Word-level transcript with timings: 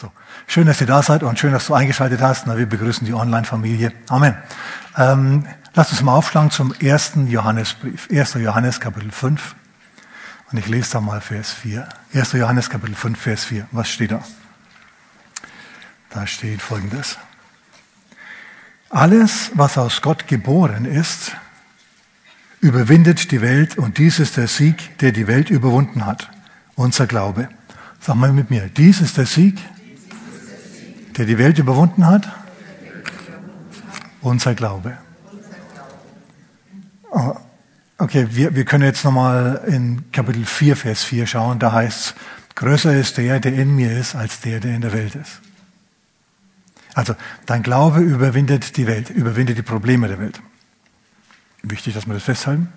So, 0.00 0.12
schön, 0.46 0.68
dass 0.68 0.80
ihr 0.80 0.86
da 0.86 1.02
seid 1.02 1.24
und 1.24 1.40
schön, 1.40 1.50
dass 1.50 1.66
du 1.66 1.74
eingeschaltet 1.74 2.20
hast. 2.20 2.46
Na, 2.46 2.56
wir 2.56 2.66
begrüßen 2.66 3.04
die 3.04 3.14
Online-Familie. 3.14 3.92
Amen. 4.08 4.36
Ähm, 4.96 5.44
lasst 5.74 5.90
uns 5.90 6.02
mal 6.02 6.14
aufschlagen 6.14 6.52
zum 6.52 6.72
ersten 6.74 7.26
Johannesbrief. 7.26 8.06
1. 8.08 8.34
Johannes 8.34 8.78
Kapitel 8.78 9.10
5. 9.10 9.56
Und 10.52 10.58
ich 10.58 10.68
lese 10.68 10.92
da 10.92 11.00
mal 11.00 11.20
Vers 11.20 11.52
4. 11.52 11.88
1. 12.14 12.32
Johannes 12.34 12.70
Kapitel 12.70 12.94
5, 12.94 13.18
Vers 13.18 13.44
4. 13.46 13.66
Was 13.72 13.88
steht 13.88 14.12
da? 14.12 14.22
Da 16.10 16.28
steht 16.28 16.62
folgendes. 16.62 17.18
Alles, 18.90 19.50
was 19.54 19.76
aus 19.78 20.00
Gott 20.00 20.28
geboren 20.28 20.84
ist, 20.84 21.32
überwindet 22.60 23.32
die 23.32 23.42
Welt 23.42 23.76
und 23.76 23.98
dies 23.98 24.20
ist 24.20 24.36
der 24.36 24.46
Sieg, 24.46 24.96
der 25.00 25.10
die 25.10 25.26
Welt 25.26 25.50
überwunden 25.50 26.06
hat. 26.06 26.30
Unser 26.76 27.08
Glaube. 27.08 27.48
Sag 27.98 28.14
mal 28.14 28.32
mit 28.32 28.48
mir, 28.48 28.68
dies 28.68 29.00
ist 29.00 29.16
der 29.16 29.26
Sieg, 29.26 29.58
der 31.18 31.26
die 31.26 31.36
Welt 31.36 31.58
überwunden 31.58 32.06
hat? 32.06 32.28
Unser 34.20 34.54
Glaube. 34.54 34.96
Oh, 37.10 37.34
okay, 37.98 38.28
wir, 38.30 38.54
wir 38.54 38.64
können 38.64 38.84
jetzt 38.84 39.04
nochmal 39.04 39.62
in 39.66 40.10
Kapitel 40.12 40.44
4, 40.44 40.76
Vers 40.76 41.04
4 41.04 41.26
schauen. 41.26 41.58
Da 41.58 41.72
heißt 41.72 42.00
es, 42.00 42.14
größer 42.54 42.94
ist 42.94 43.18
der, 43.18 43.40
der 43.40 43.52
in 43.52 43.74
mir 43.74 43.98
ist, 43.98 44.14
als 44.14 44.40
der, 44.40 44.60
der 44.60 44.74
in 44.74 44.80
der 44.80 44.92
Welt 44.92 45.14
ist. 45.14 45.40
Also, 46.94 47.14
dein 47.46 47.62
Glaube 47.62 48.00
überwindet 48.00 48.76
die 48.76 48.86
Welt, 48.86 49.10
überwindet 49.10 49.58
die 49.58 49.62
Probleme 49.62 50.08
der 50.08 50.18
Welt. 50.18 50.40
Wichtig, 51.62 51.94
dass 51.94 52.06
wir 52.06 52.14
das 52.14 52.24
festhalten. 52.24 52.72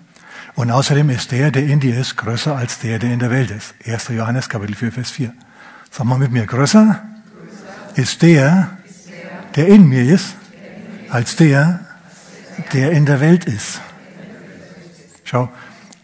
Und 0.54 0.70
außerdem 0.70 1.10
ist 1.10 1.32
der, 1.32 1.50
der 1.50 1.64
in 1.64 1.80
dir 1.80 1.98
ist, 1.98 2.16
größer 2.16 2.56
als 2.56 2.78
der, 2.80 2.98
der 2.98 3.12
in 3.12 3.18
der 3.18 3.30
Welt 3.30 3.50
ist. 3.50 3.74
1. 3.86 4.08
Johannes 4.08 4.48
Kapitel 4.48 4.74
4, 4.74 4.92
Vers 4.92 5.10
4. 5.10 5.32
Sag 5.90 6.06
mal 6.06 6.18
mit 6.18 6.32
mir, 6.32 6.46
größer 6.46 7.02
ist 7.96 8.22
der, 8.22 8.76
der 9.54 9.68
in 9.68 9.88
mir 9.88 10.02
ist, 10.02 10.34
als 11.10 11.36
der, 11.36 11.80
der 12.72 12.92
in 12.92 13.06
der 13.06 13.20
Welt 13.20 13.44
ist. 13.44 13.80
Schau, 15.24 15.50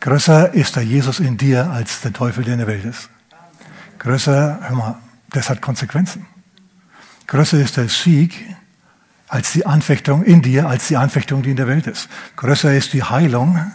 größer 0.00 0.54
ist 0.54 0.76
der 0.76 0.84
Jesus 0.84 1.20
in 1.20 1.36
dir 1.36 1.70
als 1.70 2.00
der 2.00 2.12
Teufel, 2.12 2.44
der 2.44 2.54
in 2.54 2.58
der 2.58 2.68
Welt 2.68 2.84
ist. 2.84 3.10
Größer, 3.98 4.60
hör 4.62 4.76
mal, 4.76 4.98
das 5.30 5.50
hat 5.50 5.60
Konsequenzen. 5.60 6.26
Größer 7.26 7.58
ist 7.58 7.76
der 7.76 7.88
Sieg 7.88 8.46
als 9.28 9.52
die 9.52 9.66
Anfechtung 9.66 10.24
in 10.24 10.40
dir, 10.40 10.68
als 10.68 10.88
die 10.88 10.96
Anfechtung, 10.96 11.42
die 11.42 11.50
in 11.50 11.56
der 11.56 11.66
Welt 11.66 11.86
ist. 11.86 12.08
Größer 12.36 12.74
ist 12.74 12.92
die 12.94 13.02
Heilung, 13.02 13.72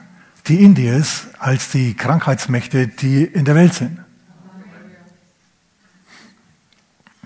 die 0.48 0.64
in 0.64 0.76
dir 0.76 0.96
ist, 0.96 1.28
als 1.40 1.70
die 1.70 1.94
Krankheitsmächte, 1.94 2.88
die 2.88 3.24
in 3.24 3.46
der 3.46 3.56
Welt 3.56 3.74
sind. 3.76 4.03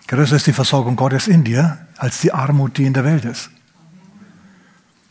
Größer 0.07 0.37
ist 0.37 0.47
die 0.47 0.53
Versorgung 0.53 0.95
Gottes 0.95 1.27
in 1.27 1.43
dir 1.43 1.77
als 1.97 2.21
die 2.21 2.31
Armut, 2.31 2.77
die 2.77 2.85
in 2.85 2.93
der 2.93 3.03
Welt 3.03 3.25
ist. 3.25 3.49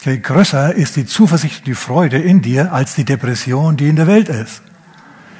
Okay, 0.00 0.18
größer 0.18 0.74
ist 0.74 0.96
die 0.96 1.04
Zuversicht 1.04 1.58
und 1.58 1.66
die 1.66 1.74
Freude 1.74 2.18
in 2.18 2.40
dir 2.40 2.72
als 2.72 2.94
die 2.94 3.04
Depression, 3.04 3.76
die 3.76 3.88
in 3.88 3.96
der 3.96 4.06
Welt 4.06 4.30
ist. 4.30 4.62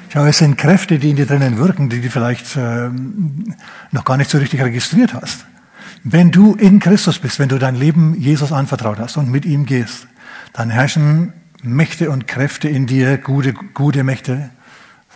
Schau, 0.09 0.25
es 0.25 0.37
sind 0.37 0.57
Kräfte, 0.57 0.99
die 0.99 1.09
in 1.09 1.15
dir 1.15 1.25
drinnen 1.25 1.57
wirken, 1.57 1.89
die 1.89 2.01
du 2.01 2.09
vielleicht 2.09 2.55
äh, 2.55 2.89
noch 3.91 4.05
gar 4.05 4.17
nicht 4.17 4.29
so 4.29 4.37
richtig 4.37 4.61
registriert 4.61 5.15
hast. 5.15 5.45
Wenn 6.03 6.31
du 6.31 6.53
in 6.53 6.79
Christus 6.79 7.17
bist, 7.17 7.39
wenn 7.39 7.49
du 7.49 7.57
dein 7.57 7.75
Leben 7.75 8.13
Jesus 8.13 8.51
anvertraut 8.51 8.99
hast 8.99 9.17
und 9.17 9.31
mit 9.31 9.45
ihm 9.45 9.65
gehst, 9.65 10.07
dann 10.53 10.69
herrschen 10.69 11.33
Mächte 11.63 12.11
und 12.11 12.27
Kräfte 12.27 12.69
in 12.69 12.85
dir, 12.85 13.17
gute, 13.17 13.53
gute 13.53 14.03
Mächte, 14.03 14.51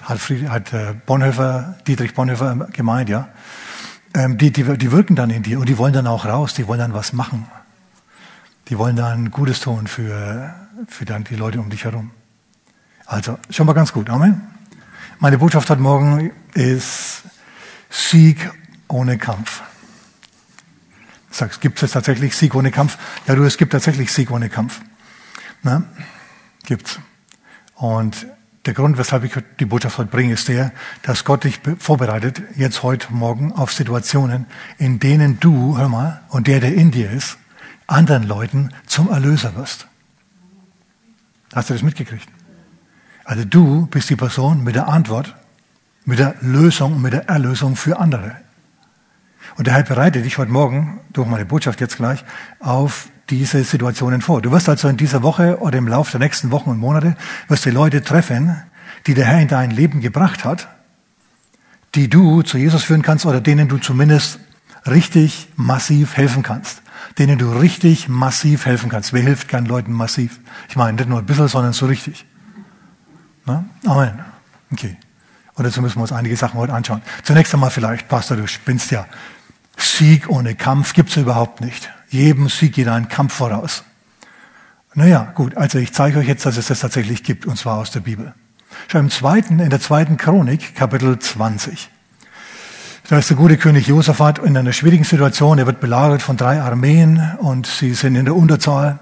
hat, 0.02 0.18
Fried, 0.18 0.50
hat 0.50 0.74
äh, 0.74 0.96
Bonhoeffer, 1.06 1.78
Dietrich 1.86 2.16
Bonhoeffer 2.16 2.70
gemeint, 2.74 3.08
ja 3.08 3.30
ähm, 4.14 4.38
die, 4.38 4.52
die, 4.52 4.78
die 4.78 4.92
wirken 4.92 5.16
dann 5.16 5.30
in 5.30 5.44
dir 5.44 5.60
und 5.60 5.70
die 5.70 5.78
wollen 5.78 5.94
dann 5.94 6.08
auch 6.08 6.26
raus, 6.26 6.54
die 6.54 6.68
wollen 6.68 6.80
dann 6.80 6.94
was 6.94 7.14
machen. 7.14 7.48
Die 8.70 8.78
wollen 8.78 8.96
dann 8.96 9.32
Gutes 9.32 9.60
tun 9.60 9.88
für, 9.88 10.54
für 10.88 11.06
dann 11.06 11.24
die 11.24 11.36
Leute 11.36 11.60
um 11.60 11.70
dich 11.70 11.84
herum. 11.86 12.12
Also, 13.06 13.38
schon 13.50 13.68
mal 13.68 13.74
ganz 13.74 13.92
gut. 13.92 14.10
Amen. 14.10 14.42
Meine 15.20 15.38
Botschaft 15.38 15.70
heute 15.70 15.82
Morgen 15.82 16.32
ist 16.54 17.24
Sieg 17.90 18.52
ohne 18.88 19.18
Kampf. 19.18 19.62
Du 21.30 21.36
sagst, 21.36 21.62
gibt 21.62 21.82
es 21.84 21.92
tatsächlich 21.92 22.36
Sieg 22.36 22.56
ohne 22.56 22.72
Kampf? 22.72 22.98
Ja, 23.28 23.36
du, 23.36 23.44
es 23.44 23.58
gibt 23.58 23.72
tatsächlich 23.72 24.12
Sieg 24.12 24.32
ohne 24.32 24.50
Kampf. 24.50 24.82
Na, 25.64 25.84
gibt's. 26.66 27.00
Und 27.76 28.28
der 28.66 28.74
Grund, 28.74 28.98
weshalb 28.98 29.24
ich 29.24 29.34
die 29.60 29.66
Botschaft 29.66 29.98
heute 29.98 30.10
bringe, 30.10 30.34
ist 30.34 30.48
der, 30.48 30.72
dass 31.02 31.24
Gott 31.24 31.44
dich 31.44 31.60
vorbereitet, 31.80 32.42
jetzt 32.56 32.84
heute 32.84 33.12
Morgen, 33.12 33.52
auf 33.52 33.74
Situationen, 33.74 34.46
in 34.78 35.00
denen 35.00 35.40
du, 35.40 35.78
hör 35.78 35.90
mal, 35.90 36.22
und 36.30 36.48
der, 36.48 36.60
der 36.60 36.74
in 36.74 36.92
dir 36.92 37.10
ist, 37.10 37.38
anderen 37.88 38.24
Leuten 38.24 38.72
zum 38.86 39.10
Erlöser 39.10 39.56
wirst. 39.56 39.88
Hast 41.54 41.70
du 41.70 41.74
das 41.74 41.82
mitgekriegt? 41.82 42.30
Also 43.26 43.46
du 43.46 43.88
bist 43.88 44.10
die 44.10 44.16
Person 44.16 44.64
mit 44.64 44.76
der 44.76 44.88
Antwort, 44.88 45.36
mit 46.06 46.20
der 46.20 46.36
Lösung, 46.42 47.02
mit 47.02 47.14
der 47.14 47.30
Erlösung 47.30 47.76
für 47.76 48.00
andere. 48.00 48.36
Und 49.58 49.68
daher 49.68 49.84
bereite 49.84 50.22
dich 50.22 50.38
heute 50.38 50.52
Morgen, 50.52 51.02
durch 51.12 51.28
meine 51.28 51.46
Botschaft 51.46 51.82
jetzt 51.82 51.98
gleich, 51.98 52.24
auf 52.60 53.10
diese 53.32 53.64
Situationen 53.64 54.22
vor. 54.22 54.42
Du 54.42 54.52
wirst 54.52 54.70
also 54.70 54.88
in 54.90 54.98
dieser 54.98 55.24
Woche 55.24 55.60
oder 55.60 55.78
im 55.78 55.88
Laufe 55.88 56.12
der 56.12 56.20
nächsten 56.20 56.52
Wochen 56.52 56.70
und 56.70 56.78
Monate, 56.78 57.16
wirst 57.48 57.66
du 57.66 57.72
Leute 57.72 58.04
treffen, 58.04 58.62
die 59.08 59.14
der 59.14 59.26
Herr 59.26 59.42
in 59.42 59.48
dein 59.48 59.72
Leben 59.72 60.02
gebracht 60.02 60.44
hat, 60.44 60.68
die 61.96 62.10
du 62.10 62.42
zu 62.44 62.58
Jesus 62.58 62.84
führen 62.84 63.02
kannst 63.02 63.26
oder 63.26 63.42
denen 63.42 63.68
du 63.68 63.78
zumindest 63.78 64.40
richtig 64.86 65.48
massiv 65.56 66.18
helfen 66.18 66.44
kannst. 66.44 66.82
Denen 67.18 67.38
du 67.38 67.52
richtig 67.52 68.08
massiv 68.08 68.66
helfen 68.66 68.90
kannst. 68.90 69.12
Wer 69.12 69.22
hilft 69.22 69.48
keinen 69.48 69.66
Leuten 69.66 69.92
massiv? 69.92 70.40
Ich 70.70 70.76
meine, 70.76 70.94
nicht 70.94 71.10
nur 71.10 71.20
ein 71.20 71.26
bisschen, 71.26 71.48
sondern 71.48 71.74
so 71.74 71.86
richtig. 71.88 72.26
Na? 73.46 73.66
Amen. 73.86 74.20
Okay. 74.72 74.98
Und 75.56 75.66
dazu 75.66 75.82
müssen 75.82 75.98
wir 75.98 76.04
uns 76.04 76.12
einige 76.12 76.38
Sachen 76.38 76.60
heute 76.60 76.74
anschauen. 76.74 77.02
Zunächst 77.24 77.54
einmal 77.54 77.72
vielleicht, 77.72 78.08
Pastor, 78.08 78.38
du 78.38 78.48
spinnst 78.48 78.92
ja. 78.92 79.06
Sieg 79.78 80.30
ohne 80.30 80.56
Kampf 80.56 80.94
gibt's 80.94 81.18
überhaupt 81.18 81.60
nicht. 81.62 81.90
Jedem 82.12 82.50
Sieg 82.50 82.74
geht 82.74 82.90
ein 82.90 83.08
Kampf 83.08 83.34
voraus. 83.34 83.86
Naja, 84.94 85.32
gut, 85.34 85.56
also 85.56 85.78
ich 85.78 85.94
zeige 85.94 86.20
euch 86.20 86.28
jetzt, 86.28 86.46
dass 86.46 86.58
es 86.58 86.68
das 86.68 86.82
tatsächlich 86.82 87.24
gibt, 87.24 87.46
und 87.46 87.58
zwar 87.58 87.78
aus 87.78 87.92
der 87.92 88.02
Bibel. 88.02 88.34
Schau 88.90 89.00
im 89.00 89.10
zweiten, 89.10 89.60
in 89.60 89.70
der 89.70 89.80
zweiten 89.80 90.18
Chronik, 90.18 90.76
Kapitel 90.76 91.18
20. 91.18 91.90
Da 93.08 93.18
ist 93.18 93.30
der 93.30 93.38
gute 93.38 93.56
König 93.58 93.88
Josaphat 93.88 94.40
in 94.40 94.58
einer 94.58 94.74
schwierigen 94.74 95.06
Situation. 95.06 95.58
Er 95.58 95.68
wird 95.68 95.80
belagert 95.80 96.22
von 96.22 96.36
drei 96.36 96.62
Armeen 96.62 97.38
und 97.40 97.66
sie 97.66 97.94
sind 97.94 98.16
in 98.16 98.26
der 98.26 98.36
Unterzahl. 98.36 99.00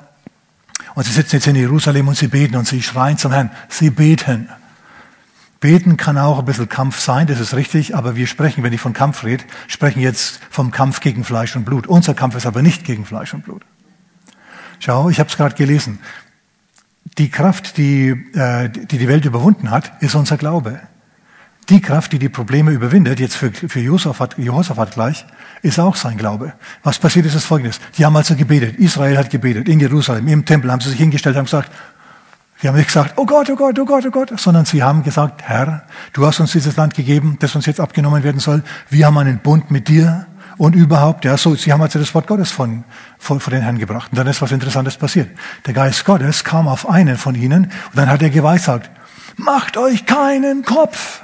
Und 0.93 1.05
sie 1.05 1.11
sitzen 1.11 1.37
jetzt 1.37 1.47
in 1.47 1.55
Jerusalem 1.55 2.07
und 2.07 2.15
sie 2.15 2.27
beten 2.27 2.57
und 2.57 2.67
sie 2.67 2.83
schreien 2.83 3.17
zum 3.17 3.31
Herrn. 3.31 3.49
Sie 3.69 3.89
beten. 3.89 4.49
Beten 5.59 5.97
kann 5.97 6.17
auch 6.17 6.39
ein 6.39 6.45
bisschen 6.45 6.69
Kampf 6.69 6.99
sein, 6.99 7.27
das 7.27 7.39
ist 7.39 7.53
richtig, 7.53 7.95
aber 7.95 8.15
wir 8.15 8.27
sprechen, 8.27 8.63
wenn 8.63 8.71
ich 8.71 8.79
von 8.79 8.93
Kampf 8.93 9.25
rede, 9.25 9.43
sprechen 9.67 9.99
jetzt 10.01 10.39
vom 10.49 10.71
Kampf 10.71 11.01
gegen 11.01 11.25
Fleisch 11.25 11.55
und 11.55 11.65
Blut. 11.65 11.87
Unser 11.87 12.13
Kampf 12.13 12.35
ist 12.35 12.45
aber 12.45 12.61
nicht 12.61 12.85
gegen 12.85 13.05
Fleisch 13.05 13.33
und 13.33 13.43
Blut. 13.43 13.63
Schau, 14.79 15.09
ich 15.09 15.19
habe 15.19 15.29
es 15.29 15.35
gerade 15.35 15.55
gelesen. 15.55 15.99
Die 17.17 17.29
Kraft, 17.29 17.75
die, 17.77 18.09
äh, 18.33 18.69
die 18.69 18.97
die 18.97 19.07
Welt 19.09 19.25
überwunden 19.25 19.69
hat, 19.69 19.91
ist 20.01 20.15
unser 20.15 20.37
Glaube. 20.37 20.79
Die 21.67 21.81
Kraft, 21.81 22.13
die 22.13 22.19
die 22.19 22.29
Probleme 22.29 22.71
überwindet, 22.71 23.19
jetzt 23.19 23.35
für, 23.35 23.51
für 23.51 23.79
Josaphat, 23.79 24.37
Josaphat 24.37 24.91
gleich, 24.91 25.25
ist 25.61 25.79
auch 25.79 25.97
sein 25.97 26.17
Glaube. 26.17 26.53
Was 26.83 26.97
passiert 26.97 27.25
ist, 27.25 27.35
ist 27.35 27.45
Folgendes. 27.45 27.81
Die 27.97 28.05
haben 28.05 28.15
also 28.15 28.35
gebetet. 28.35 28.77
Israel 28.77 29.17
hat 29.17 29.29
gebetet. 29.29 29.67
In 29.67 29.79
Jerusalem, 29.79 30.27
im 30.29 30.45
Tempel 30.45 30.71
haben 30.71 30.79
sie 30.79 30.89
sich 30.89 30.97
hingestellt, 30.97 31.35
haben 31.35 31.45
gesagt, 31.45 31.69
Sie 32.61 32.67
haben 32.67 32.75
nicht 32.75 32.87
gesagt, 32.87 33.13
oh 33.15 33.25
Gott, 33.25 33.49
oh 33.49 33.55
Gott, 33.55 33.79
oh 33.79 33.85
Gott, 33.85 34.05
oh 34.05 34.11
Gott, 34.11 34.37
sondern 34.37 34.65
sie 34.65 34.83
haben 34.83 35.03
gesagt, 35.03 35.43
Herr, 35.43 35.83
du 36.11 36.25
hast 36.25 36.41
uns 36.41 36.51
dieses 36.51 36.75
Land 36.75 36.93
gegeben, 36.93 37.37
das 37.39 37.55
uns 37.55 37.65
jetzt 37.65 37.79
abgenommen 37.79 38.21
werden 38.23 38.41
soll. 38.41 38.63
Wir 38.89 39.05
haben 39.05 39.17
einen 39.17 39.39
Bund 39.39 39.71
mit 39.71 39.87
dir 39.87 40.27
und 40.57 40.75
überhaupt, 40.75 41.23
ja, 41.23 41.37
so, 41.37 41.55
sie 41.55 41.71
haben 41.71 41.81
also 41.81 41.99
das 41.99 42.13
Wort 42.13 42.27
Gottes 42.27 42.51
von, 42.51 42.83
von, 43.17 43.39
von 43.39 43.53
den 43.53 43.61
Herrn 43.61 43.77
gebracht. 43.77 44.11
Und 44.11 44.17
dann 44.17 44.27
ist 44.27 44.41
was 44.41 44.51
Interessantes 44.51 44.97
passiert. 44.97 45.29
Der 45.67 45.73
Geist 45.73 46.03
Gottes 46.03 46.43
kam 46.43 46.67
auf 46.67 46.89
einen 46.89 47.15
von 47.15 47.33
ihnen 47.33 47.65
und 47.65 47.95
dann 47.95 48.09
hat 48.09 48.21
er 48.21 48.29
geweissagt, 48.29 48.91
macht 49.37 49.77
euch 49.77 50.05
keinen 50.05 50.65
Kopf. 50.65 51.21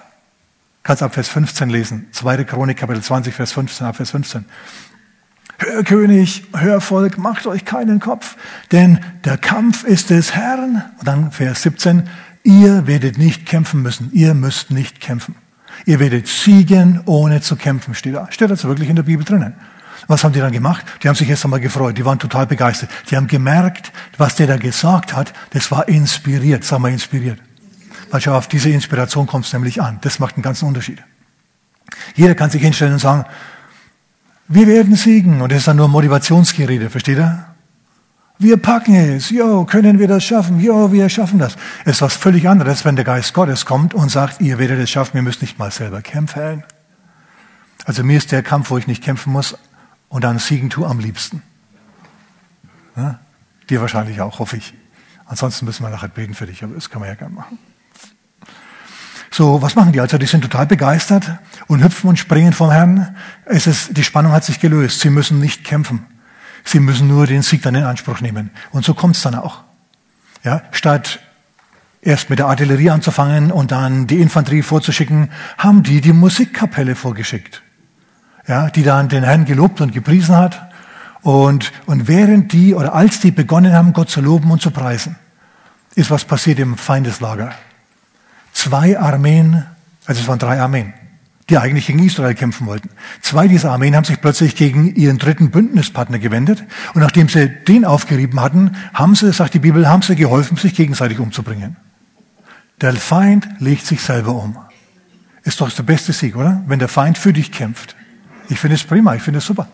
Kannst 0.83 1.03
ab 1.03 1.15
Vers 1.15 1.27
15 1.27 1.69
lesen. 1.69 2.07
Zweite 2.11 2.45
Chronik, 2.45 2.77
Kapitel 2.77 3.03
20, 3.03 3.33
Vers 3.33 3.51
15, 3.51 3.87
ab 3.87 3.97
Vers 3.97 4.11
15. 4.11 4.45
Hör 5.57 5.83
König, 5.83 6.43
hör 6.53 6.81
Volk, 6.81 7.17
macht 7.17 7.47
euch 7.47 7.63
keinen 7.63 7.99
Kopf, 7.99 8.35
denn 8.71 8.99
der 9.23 9.37
Kampf 9.37 9.83
ist 9.83 10.09
des 10.09 10.35
Herrn. 10.35 10.83
Und 10.99 11.07
dann 11.07 11.31
Vers 11.31 11.61
17, 11.61 12.09
ihr 12.43 12.87
werdet 12.87 13.17
nicht 13.17 13.45
kämpfen 13.45 13.81
müssen, 13.81 14.09
ihr 14.11 14.33
müsst 14.33 14.71
nicht 14.71 14.99
kämpfen. 14.99 15.35
Ihr 15.85 15.99
werdet 15.99 16.27
siegen, 16.27 17.01
ohne 17.05 17.41
zu 17.41 17.55
kämpfen, 17.55 17.95
steht 17.95 18.15
da. 18.15 18.27
Steht 18.31 18.49
also 18.49 18.67
wirklich 18.67 18.89
in 18.89 18.95
der 18.95 19.03
Bibel 19.03 19.25
drinnen. 19.25 19.53
Was 20.07 20.23
haben 20.23 20.33
die 20.33 20.39
dann 20.39 20.51
gemacht? 20.51 20.85
Die 21.01 21.07
haben 21.07 21.15
sich 21.15 21.29
erst 21.29 21.45
einmal 21.45 21.59
gefreut, 21.59 21.97
die 21.97 22.05
waren 22.05 22.19
total 22.19 22.47
begeistert. 22.47 22.89
Die 23.09 23.15
haben 23.15 23.27
gemerkt, 23.27 23.91
was 24.17 24.35
der 24.35 24.47
da 24.47 24.57
gesagt 24.57 25.15
hat, 25.15 25.33
das 25.51 25.71
war 25.71 25.87
inspiriert, 25.87 26.63
sagen 26.63 26.83
wir 26.83 26.89
inspiriert. 26.89 27.39
Weil 28.11 28.21
schau, 28.21 28.35
auf 28.35 28.47
diese 28.47 28.69
Inspiration 28.69 29.25
kommt 29.25 29.45
es 29.45 29.53
nämlich 29.53 29.81
an. 29.81 29.99
Das 30.01 30.19
macht 30.19 30.35
einen 30.35 30.43
ganzen 30.43 30.67
Unterschied. 30.67 31.01
Jeder 32.15 32.35
kann 32.35 32.49
sich 32.49 32.61
hinstellen 32.61 32.93
und 32.93 32.99
sagen, 32.99 33.25
Wir 34.47 34.67
werden 34.67 34.95
siegen. 34.95 35.41
Und 35.41 35.51
das 35.51 35.59
ist 35.59 35.67
dann 35.67 35.77
nur 35.77 35.87
Motivationsgerede, 35.87 36.89
versteht 36.89 37.17
ihr? 37.17 37.45
Wir 38.37 38.57
packen 38.57 38.95
es. 38.95 39.29
Jo, 39.29 39.65
können 39.65 39.97
wir 39.97 40.07
das 40.07 40.23
schaffen? 40.23 40.59
Jo, 40.59 40.91
wir 40.91 41.07
schaffen 41.09 41.39
das. 41.39 41.55
Es 41.85 41.97
ist 41.97 42.01
was 42.01 42.15
völlig 42.15 42.47
anderes, 42.49 42.83
wenn 42.83 42.95
der 42.95 43.05
Geist 43.05 43.33
Gottes 43.33 43.65
kommt 43.65 43.93
und 43.93 44.09
sagt, 44.09 44.41
ihr 44.41 44.59
werdet 44.59 44.79
es 44.79 44.89
schaffen, 44.89 45.15
ihr 45.17 45.23
müsst 45.23 45.41
nicht 45.41 45.57
mal 45.57 45.71
selber 45.71 46.01
kämpfen. 46.01 46.63
Also 47.85 48.03
mir 48.03 48.17
ist 48.17 48.31
der 48.31 48.43
Kampf, 48.43 48.71
wo 48.71 48.77
ich 48.77 48.87
nicht 48.87 49.03
kämpfen 49.03 49.31
muss 49.31 49.57
und 50.09 50.23
dann 50.23 50.39
siegen 50.39 50.69
tu 50.69 50.85
am 50.85 50.99
liebsten. 50.99 51.41
Ja? 52.97 53.19
Dir 53.69 53.81
wahrscheinlich 53.81 54.19
auch, 54.21 54.39
hoffe 54.39 54.57
ich. 54.57 54.73
Ansonsten 55.25 55.65
müssen 55.65 55.83
wir 55.83 55.89
nachher 55.89 56.09
beten 56.09 56.33
für 56.33 56.45
dich, 56.45 56.63
aber 56.63 56.75
das 56.75 56.89
kann 56.89 56.99
man 56.99 57.09
ja 57.09 57.15
gerne 57.15 57.33
machen. 57.33 57.57
So, 59.37 59.61
was 59.61 59.75
machen 59.75 59.91
die? 59.91 59.99
Also 59.99 60.17
die 60.17 60.27
sind 60.27 60.43
total 60.43 60.65
begeistert 60.65 61.29
und 61.67 61.83
hüpfen 61.83 62.07
und 62.09 62.17
springen 62.17 62.53
vom 62.53 62.71
Herrn. 62.71 63.17
Es 63.43 63.67
ist, 63.67 63.97
die 63.97 64.05
Spannung 64.05 64.31
hat 64.31 64.45
sich 64.45 64.61
gelöst. 64.61 65.01
Sie 65.01 65.09
müssen 65.09 65.41
nicht 65.41 65.65
kämpfen. 65.65 66.05
Sie 66.63 66.79
müssen 66.79 67.09
nur 67.09 67.27
den 67.27 67.41
Sieg 67.41 67.61
dann 67.61 67.75
in 67.75 67.83
Anspruch 67.83 68.21
nehmen. 68.21 68.49
Und 68.71 68.85
so 68.85 68.93
kommt 68.93 69.17
es 69.17 69.23
dann 69.23 69.35
auch. 69.35 69.65
Ja, 70.45 70.61
statt 70.71 71.19
erst 72.01 72.29
mit 72.29 72.39
der 72.39 72.45
Artillerie 72.45 72.91
anzufangen 72.91 73.51
und 73.51 73.73
dann 73.73 74.07
die 74.07 74.21
Infanterie 74.21 74.61
vorzuschicken, 74.61 75.29
haben 75.57 75.83
die 75.83 75.99
die 75.99 76.13
Musikkapelle 76.13 76.95
vorgeschickt. 76.95 77.61
Ja, 78.47 78.69
die 78.69 78.83
dann 78.83 79.09
den 79.09 79.25
Herrn 79.25 79.43
gelobt 79.43 79.81
und 79.81 79.91
gepriesen 79.91 80.37
hat. 80.37 80.71
Und, 81.23 81.73
und 81.87 82.07
während 82.07 82.53
die 82.53 82.73
oder 82.73 82.93
als 82.93 83.19
die 83.19 83.31
begonnen 83.31 83.73
haben, 83.73 83.91
Gott 83.91 84.09
zu 84.09 84.21
loben 84.21 84.49
und 84.49 84.61
zu 84.61 84.71
preisen, 84.71 85.17
ist 85.93 86.09
was 86.09 86.23
passiert 86.23 86.59
im 86.59 86.77
Feindeslager. 86.77 87.51
Zwei 88.65 88.97
Armeen, 88.97 89.63
also 90.07 90.21
es 90.21 90.27
waren 90.27 90.39
drei 90.39 90.59
Armeen, 90.59 90.95
die 91.51 91.59
eigentlich 91.59 91.85
gegen 91.85 91.99
Israel 91.99 92.33
kämpfen 92.33 92.65
wollten. 92.65 92.89
Zwei 93.21 93.47
dieser 93.47 93.69
Armeen 93.71 93.95
haben 93.95 94.05
sich 94.05 94.19
plötzlich 94.19 94.55
gegen 94.55 94.95
ihren 94.95 95.19
dritten 95.19 95.51
Bündnispartner 95.51 96.17
gewendet. 96.17 96.63
Und 96.95 97.01
nachdem 97.01 97.29
sie 97.29 97.47
den 97.47 97.85
aufgerieben 97.85 98.41
hatten, 98.41 98.75
haben 98.91 99.13
sie, 99.13 99.31
sagt 99.33 99.53
die 99.53 99.59
Bibel, 99.59 99.87
haben 99.87 100.01
sie 100.01 100.15
geholfen, 100.15 100.57
sich 100.57 100.73
gegenseitig 100.73 101.19
umzubringen. 101.19 101.75
Der 102.81 102.93
Feind 102.93 103.47
legt 103.59 103.85
sich 103.85 104.01
selber 104.01 104.33
um. 104.33 104.57
Ist 105.43 105.61
doch 105.61 105.71
der 105.71 105.83
beste 105.83 106.11
Sieg, 106.11 106.35
oder? 106.35 106.63
Wenn 106.65 106.79
der 106.79 106.87
Feind 106.87 107.19
für 107.19 107.33
dich 107.33 107.51
kämpft. 107.51 107.95
Ich 108.49 108.59
finde 108.59 108.77
es 108.77 108.83
prima, 108.83 109.13
ich 109.13 109.21
finde 109.21 109.37
es 109.37 109.45
super. 109.45 109.67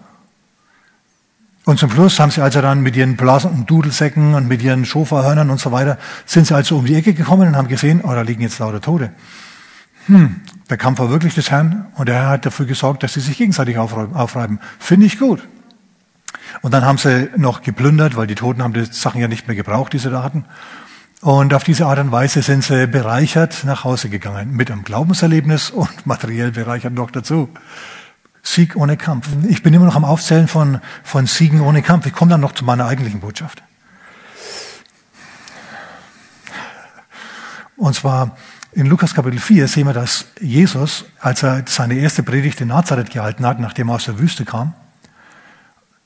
Und 1.65 1.77
zum 1.77 1.91
Schluss 1.91 2.19
haben 2.19 2.31
sie 2.31 2.41
also 2.41 2.61
dann 2.61 2.81
mit 2.81 2.95
ihren 2.95 3.17
blasenden 3.17 3.65
Dudelsäcken 3.65 4.33
und 4.33 4.47
mit 4.47 4.63
ihren 4.63 4.83
Schofahörnern 4.83 5.49
und 5.51 5.59
so 5.59 5.71
weiter, 5.71 5.97
sind 6.25 6.47
sie 6.47 6.55
also 6.55 6.77
um 6.77 6.85
die 6.85 6.95
Ecke 6.95 7.13
gekommen 7.13 7.49
und 7.49 7.55
haben 7.55 7.67
gesehen, 7.67 8.01
oh, 8.03 8.11
da 8.11 8.21
liegen 8.21 8.41
jetzt 8.41 8.57
lauter 8.59 8.81
Tote. 8.81 9.11
Hm, 10.07 10.41
der 10.69 10.77
Kampf 10.77 10.99
war 10.99 11.11
wirklich 11.11 11.35
des 11.35 11.51
Herrn 11.51 11.85
und 11.95 12.09
der 12.09 12.15
Herr 12.15 12.29
hat 12.29 12.45
dafür 12.45 12.65
gesorgt, 12.65 13.03
dass 13.03 13.13
sie 13.13 13.19
sich 13.19 13.37
gegenseitig 13.37 13.77
aufreiben. 13.77 14.59
Finde 14.79 15.05
ich 15.05 15.19
gut. 15.19 15.47
Und 16.61 16.73
dann 16.73 16.83
haben 16.83 16.97
sie 16.97 17.29
noch 17.37 17.61
geplündert, 17.61 18.15
weil 18.15 18.27
die 18.27 18.35
Toten 18.35 18.63
haben 18.63 18.73
die 18.73 18.85
Sachen 18.85 19.21
ja 19.21 19.27
nicht 19.27 19.47
mehr 19.47 19.55
gebraucht, 19.55 19.93
die 19.93 19.99
sie 19.99 20.09
da 20.09 20.23
hatten. 20.23 20.45
Und 21.21 21.53
auf 21.53 21.63
diese 21.63 21.85
Art 21.85 21.99
und 21.99 22.11
Weise 22.11 22.41
sind 22.41 22.63
sie 22.63 22.87
bereichert 22.87 23.63
nach 23.63 23.83
Hause 23.83 24.09
gegangen. 24.09 24.53
Mit 24.55 24.71
einem 24.71 24.83
Glaubenserlebnis 24.83 25.69
und 25.69 25.89
materiell 26.05 26.51
bereichert 26.51 26.93
noch 26.93 27.11
dazu. 27.11 27.49
Sieg 28.43 28.75
ohne 28.75 28.97
Kampf. 28.97 29.27
Ich 29.47 29.63
bin 29.63 29.73
immer 29.73 29.85
noch 29.85 29.95
am 29.95 30.05
Aufzählen 30.05 30.47
von, 30.47 30.81
von 31.03 31.27
Siegen 31.27 31.61
ohne 31.61 31.81
Kampf. 31.81 32.05
Ich 32.05 32.13
komme 32.13 32.31
dann 32.31 32.41
noch 32.41 32.53
zu 32.53 32.65
meiner 32.65 32.85
eigentlichen 32.85 33.19
Botschaft. 33.19 33.61
Und 37.77 37.95
zwar 37.95 38.38
in 38.73 38.85
Lukas 38.85 39.13
Kapitel 39.13 39.39
4 39.39 39.67
sehen 39.67 39.88
wir, 39.88 39.93
dass 39.93 40.25
Jesus, 40.39 41.05
als 41.19 41.43
er 41.43 41.63
seine 41.67 41.95
erste 41.95 42.23
Predigt 42.23 42.61
in 42.61 42.69
Nazareth 42.69 43.09
gehalten 43.09 43.45
hat, 43.45 43.59
nachdem 43.59 43.89
er 43.89 43.95
aus 43.95 44.05
der 44.05 44.19
Wüste 44.19 44.45
kam, 44.45 44.73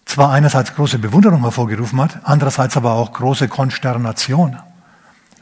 zwar 0.05 0.31
einerseits 0.31 0.73
große 0.73 0.99
Bewunderung 0.99 1.41
hervorgerufen 1.41 1.99
hat, 1.99 2.19
andererseits 2.23 2.77
aber 2.77 2.93
auch 2.93 3.11
große 3.13 3.47
Konsternation. 3.47 4.57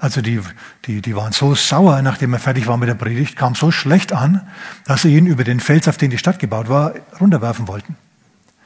Also 0.04 0.22
die, 0.22 0.42
die, 0.84 1.02
die 1.02 1.16
waren 1.16 1.32
so 1.32 1.56
sauer, 1.56 2.02
nachdem 2.02 2.34
er 2.34 2.40
fertig 2.40 2.68
war 2.68 2.76
mit 2.76 2.90
der 2.90 2.94
Predigt, 2.94 3.38
kam 3.38 3.56
so 3.56 3.72
schlecht 3.72 4.12
an, 4.12 4.42
dass 4.84 5.04
sie 5.04 5.16
ihn 5.16 5.28
über 5.28 5.46
den 5.46 5.62
Fels, 5.62 5.88
auf 5.88 5.96
den 5.96 6.12
die 6.12 6.18
Stadt 6.18 6.40
gebaut 6.40 6.68
war, 6.68 6.94
runterwerfen 7.22 7.70
wollten. 7.70 7.96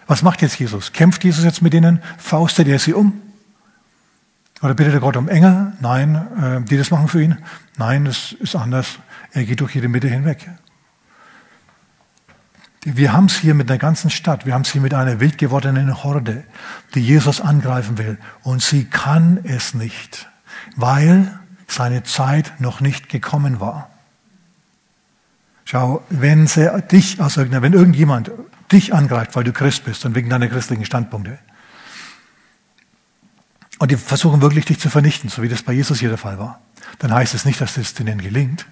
Was 0.07 0.23
macht 0.23 0.41
jetzt 0.41 0.57
Jesus? 0.57 0.93
Kämpft 0.93 1.23
Jesus 1.23 1.43
jetzt 1.43 1.61
mit 1.61 1.75
ihnen? 1.75 2.01
Faustet 2.17 2.67
er 2.67 2.79
sie 2.79 2.95
um? 2.95 3.21
Oder 4.63 4.73
bittet 4.73 4.95
er 4.95 4.99
Gott 4.99 5.15
um 5.15 5.29
Engel? 5.29 5.73
Nein, 5.79 6.15
äh, 6.65 6.67
die 6.67 6.75
das 6.75 6.89
machen 6.89 7.07
für 7.07 7.21
ihn? 7.21 7.37
Nein, 7.77 8.05
das 8.05 8.31
ist 8.31 8.55
anders. 8.55 8.97
Er 9.31 9.45
geht 9.45 9.61
durch 9.61 9.75
jede 9.75 9.89
Mitte 9.89 10.07
hinweg. 10.07 10.49
Wir 12.83 13.13
haben 13.13 13.25
es 13.25 13.37
hier 13.37 13.53
mit 13.53 13.69
einer 13.69 13.77
ganzen 13.77 14.09
Stadt, 14.09 14.47
wir 14.47 14.55
haben 14.55 14.63
es 14.63 14.71
hier 14.71 14.81
mit 14.81 14.95
einer 14.95 15.19
wild 15.19 15.37
gewordenen 15.37 16.03
Horde, 16.03 16.45
die 16.95 17.01
Jesus 17.01 17.41
angreifen 17.41 17.99
will. 17.99 18.17
Und 18.41 18.63
sie 18.63 18.85
kann 18.85 19.37
es 19.43 19.75
nicht, 19.75 20.27
weil 20.77 21.37
seine 21.67 22.03
Zeit 22.03 22.53
noch 22.59 22.79
nicht 22.79 23.09
gekommen 23.09 23.59
war. 23.59 23.89
Schau, 25.65 26.01
wenn 26.09 26.47
sie 26.47 26.71
dich 26.89 27.19
aus 27.19 27.35
irgendeiner, 27.35 27.61
wenn 27.61 27.73
irgendjemand 27.73 28.31
dich 28.71 28.93
angreift, 28.93 29.35
weil 29.35 29.43
du 29.43 29.51
Christ 29.51 29.83
bist 29.83 30.05
und 30.05 30.15
wegen 30.15 30.29
deiner 30.29 30.47
christlichen 30.47 30.85
Standpunkte, 30.85 31.39
und 33.79 33.91
die 33.91 33.97
versuchen 33.97 34.41
wirklich 34.41 34.65
dich 34.65 34.79
zu 34.79 34.89
vernichten, 34.89 35.29
so 35.29 35.43
wie 35.43 35.49
das 35.49 35.61
bei 35.61 35.73
Jesus 35.73 35.99
hier 35.99 36.09
der 36.09 36.17
Fall 36.17 36.39
war, 36.39 36.61
dann 36.99 37.13
heißt 37.13 37.33
es 37.33 37.45
nicht, 37.45 37.59
dass 37.59 37.73
das 37.75 37.93
denen 37.93 38.19
gelingt, 38.19 38.65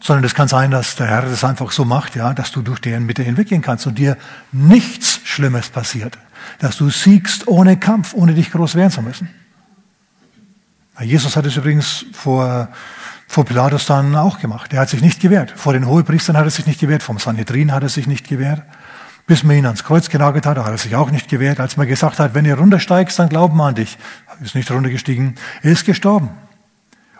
sondern 0.00 0.24
es 0.24 0.34
kann 0.34 0.48
sein, 0.48 0.70
dass 0.70 0.96
der 0.96 1.08
Herr 1.08 1.22
das 1.22 1.44
einfach 1.44 1.72
so 1.72 1.84
macht, 1.84 2.16
ja, 2.16 2.32
dass 2.32 2.52
du 2.52 2.62
durch 2.62 2.80
deren 2.80 3.04
Mitte 3.04 3.22
hinweggehen 3.22 3.60
kannst 3.60 3.86
und 3.86 3.98
dir 3.98 4.16
nichts 4.50 5.20
Schlimmes 5.24 5.68
passiert, 5.68 6.16
dass 6.58 6.76
du 6.76 6.90
siegst 6.90 7.48
ohne 7.48 7.76
Kampf, 7.76 8.14
ohne 8.14 8.34
dich 8.34 8.50
groß 8.50 8.74
wehren 8.76 8.90
zu 8.90 9.02
müssen. 9.02 9.28
Jesus 11.02 11.36
hat 11.36 11.46
es 11.46 11.56
übrigens 11.56 12.06
vor, 12.12 12.68
vor 13.26 13.44
Pilatus 13.44 13.86
dann 13.86 14.14
auch 14.14 14.38
gemacht. 14.38 14.72
Er 14.72 14.80
hat 14.80 14.88
sich 14.88 15.00
nicht 15.00 15.20
gewehrt. 15.20 15.52
Vor 15.56 15.72
den 15.72 15.86
Hohepriestern 15.86 16.36
hat 16.36 16.44
er 16.44 16.50
sich 16.50 16.66
nicht 16.66 16.80
gewehrt. 16.80 17.02
Vom 17.02 17.18
Sanhedrin 17.18 17.72
hat 17.72 17.82
er 17.82 17.88
sich 17.88 18.06
nicht 18.06 18.28
gewehrt. 18.28 18.62
Bis 19.26 19.44
man 19.44 19.56
ihn 19.56 19.66
ans 19.66 19.84
Kreuz 19.84 20.08
genagelt 20.08 20.46
hat, 20.46 20.58
hat 20.58 20.66
er 20.66 20.78
sich 20.78 20.94
auch 20.96 21.10
nicht 21.10 21.28
gewehrt. 21.28 21.60
Als 21.60 21.76
man 21.76 21.86
gesagt 21.86 22.18
hat, 22.18 22.34
wenn 22.34 22.44
ihr 22.44 22.58
runtersteigst, 22.58 23.18
dann 23.18 23.28
glauben 23.28 23.56
wir 23.56 23.64
an 23.64 23.74
dich. 23.74 23.96
Er 24.28 24.44
ist 24.44 24.54
nicht 24.54 24.70
runtergestiegen. 24.70 25.36
Er 25.62 25.72
ist 25.72 25.84
gestorben. 25.84 26.30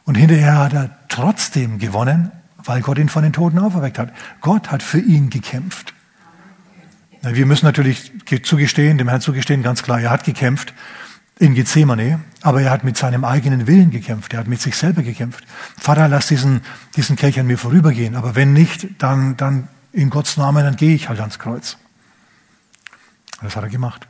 Und 0.05 0.17
hinterher 0.17 0.59
hat 0.59 0.73
er 0.73 0.91
trotzdem 1.09 1.79
gewonnen, 1.79 2.33
weil 2.59 2.81
Gott 2.81 2.99
ihn 2.99 3.09
von 3.09 3.23
den 3.23 3.33
Toten 3.33 3.59
auferweckt 3.59 3.99
hat. 3.99 4.13
Gott 4.41 4.71
hat 4.71 4.83
für 4.83 4.99
ihn 4.99 5.31
gekämpft. 5.31 5.95
Wir 7.23 7.47
müssen 7.47 7.67
natürlich 7.67 8.11
zugestehen, 8.43 8.99
dem 8.99 9.09
Herrn 9.09 9.21
zugestehen, 9.21 9.63
ganz 9.63 9.85
klar, 9.85 10.01
er 10.01 10.11
hat 10.11 10.25
gekämpft 10.25 10.75
in 11.43 11.55
Gethsemane, 11.55 12.21
aber 12.41 12.63
er 12.63 12.71
hat 12.71 12.85
mit 12.85 12.97
seinem 12.97 13.25
eigenen 13.25 13.67
Willen 13.67 13.91
gekämpft, 13.91 14.33
er 14.33 14.39
hat 14.39 14.47
mit 14.47 14.61
sich 14.61 14.77
selber 14.77 15.03
gekämpft. 15.03 15.45
Vater, 15.77 16.07
lass 16.07 16.29
diesen, 16.29 16.61
diesen 16.95 17.17
Kelch 17.17 17.41
an 17.41 17.49
mir 17.49 17.59
vorübergehen, 17.59 18.15
aber 18.15 18.37
wenn 18.37 18.53
nicht, 18.53 18.87
dann, 18.99 19.37
dann 19.37 19.67
in 19.93 20.09
Gottes 20.09 20.37
Namen, 20.37 20.65
dann 20.65 20.77
gehe 20.77 20.95
ich 20.95 21.09
halt 21.09 21.19
ans 21.19 21.41
Kreuz. 21.41 21.79
Das 23.43 23.57
hat 23.57 23.65
er 23.65 23.71
gemacht. 23.71 24.07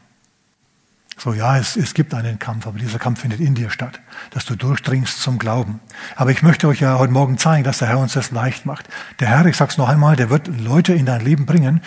So, 1.17 1.33
ja, 1.33 1.57
es, 1.57 1.77
es 1.77 1.95
gibt 1.95 2.13
einen 2.13 2.39
Kampf, 2.39 2.67
aber 2.67 2.79
dieser 2.79 2.99
Kampf 2.99 3.21
findet 3.21 3.41
in 3.41 3.55
dir 3.55 3.71
statt, 3.71 4.01
dass 4.31 4.45
du 4.45 4.55
durchdringst 4.55 5.23
zum 5.23 5.39
Glauben. 5.39 5.81
Aber 6.17 6.33
ich 6.33 6.43
möchte 6.43 6.69
euch 6.69 6.81
ja 6.81 6.99
heute 6.99 7.15
Morgen 7.15 7.39
zeigen, 7.39 7.65
dass 7.65 7.79
der 7.79 7.89
Herr 7.89 7.99
uns 7.99 8.13
das 8.13 8.31
leicht 8.31 8.67
macht. 8.67 8.91
Der 9.21 9.29
Herr, 9.29 9.47
ich 9.47 9.57
sag's 9.57 9.79
noch 9.79 9.89
einmal, 9.89 10.17
der 10.17 10.29
wird 10.29 10.49
Leute 10.61 10.93
in 10.93 11.07
dein 11.07 11.25
Leben 11.25 11.47
bringen, 11.47 11.81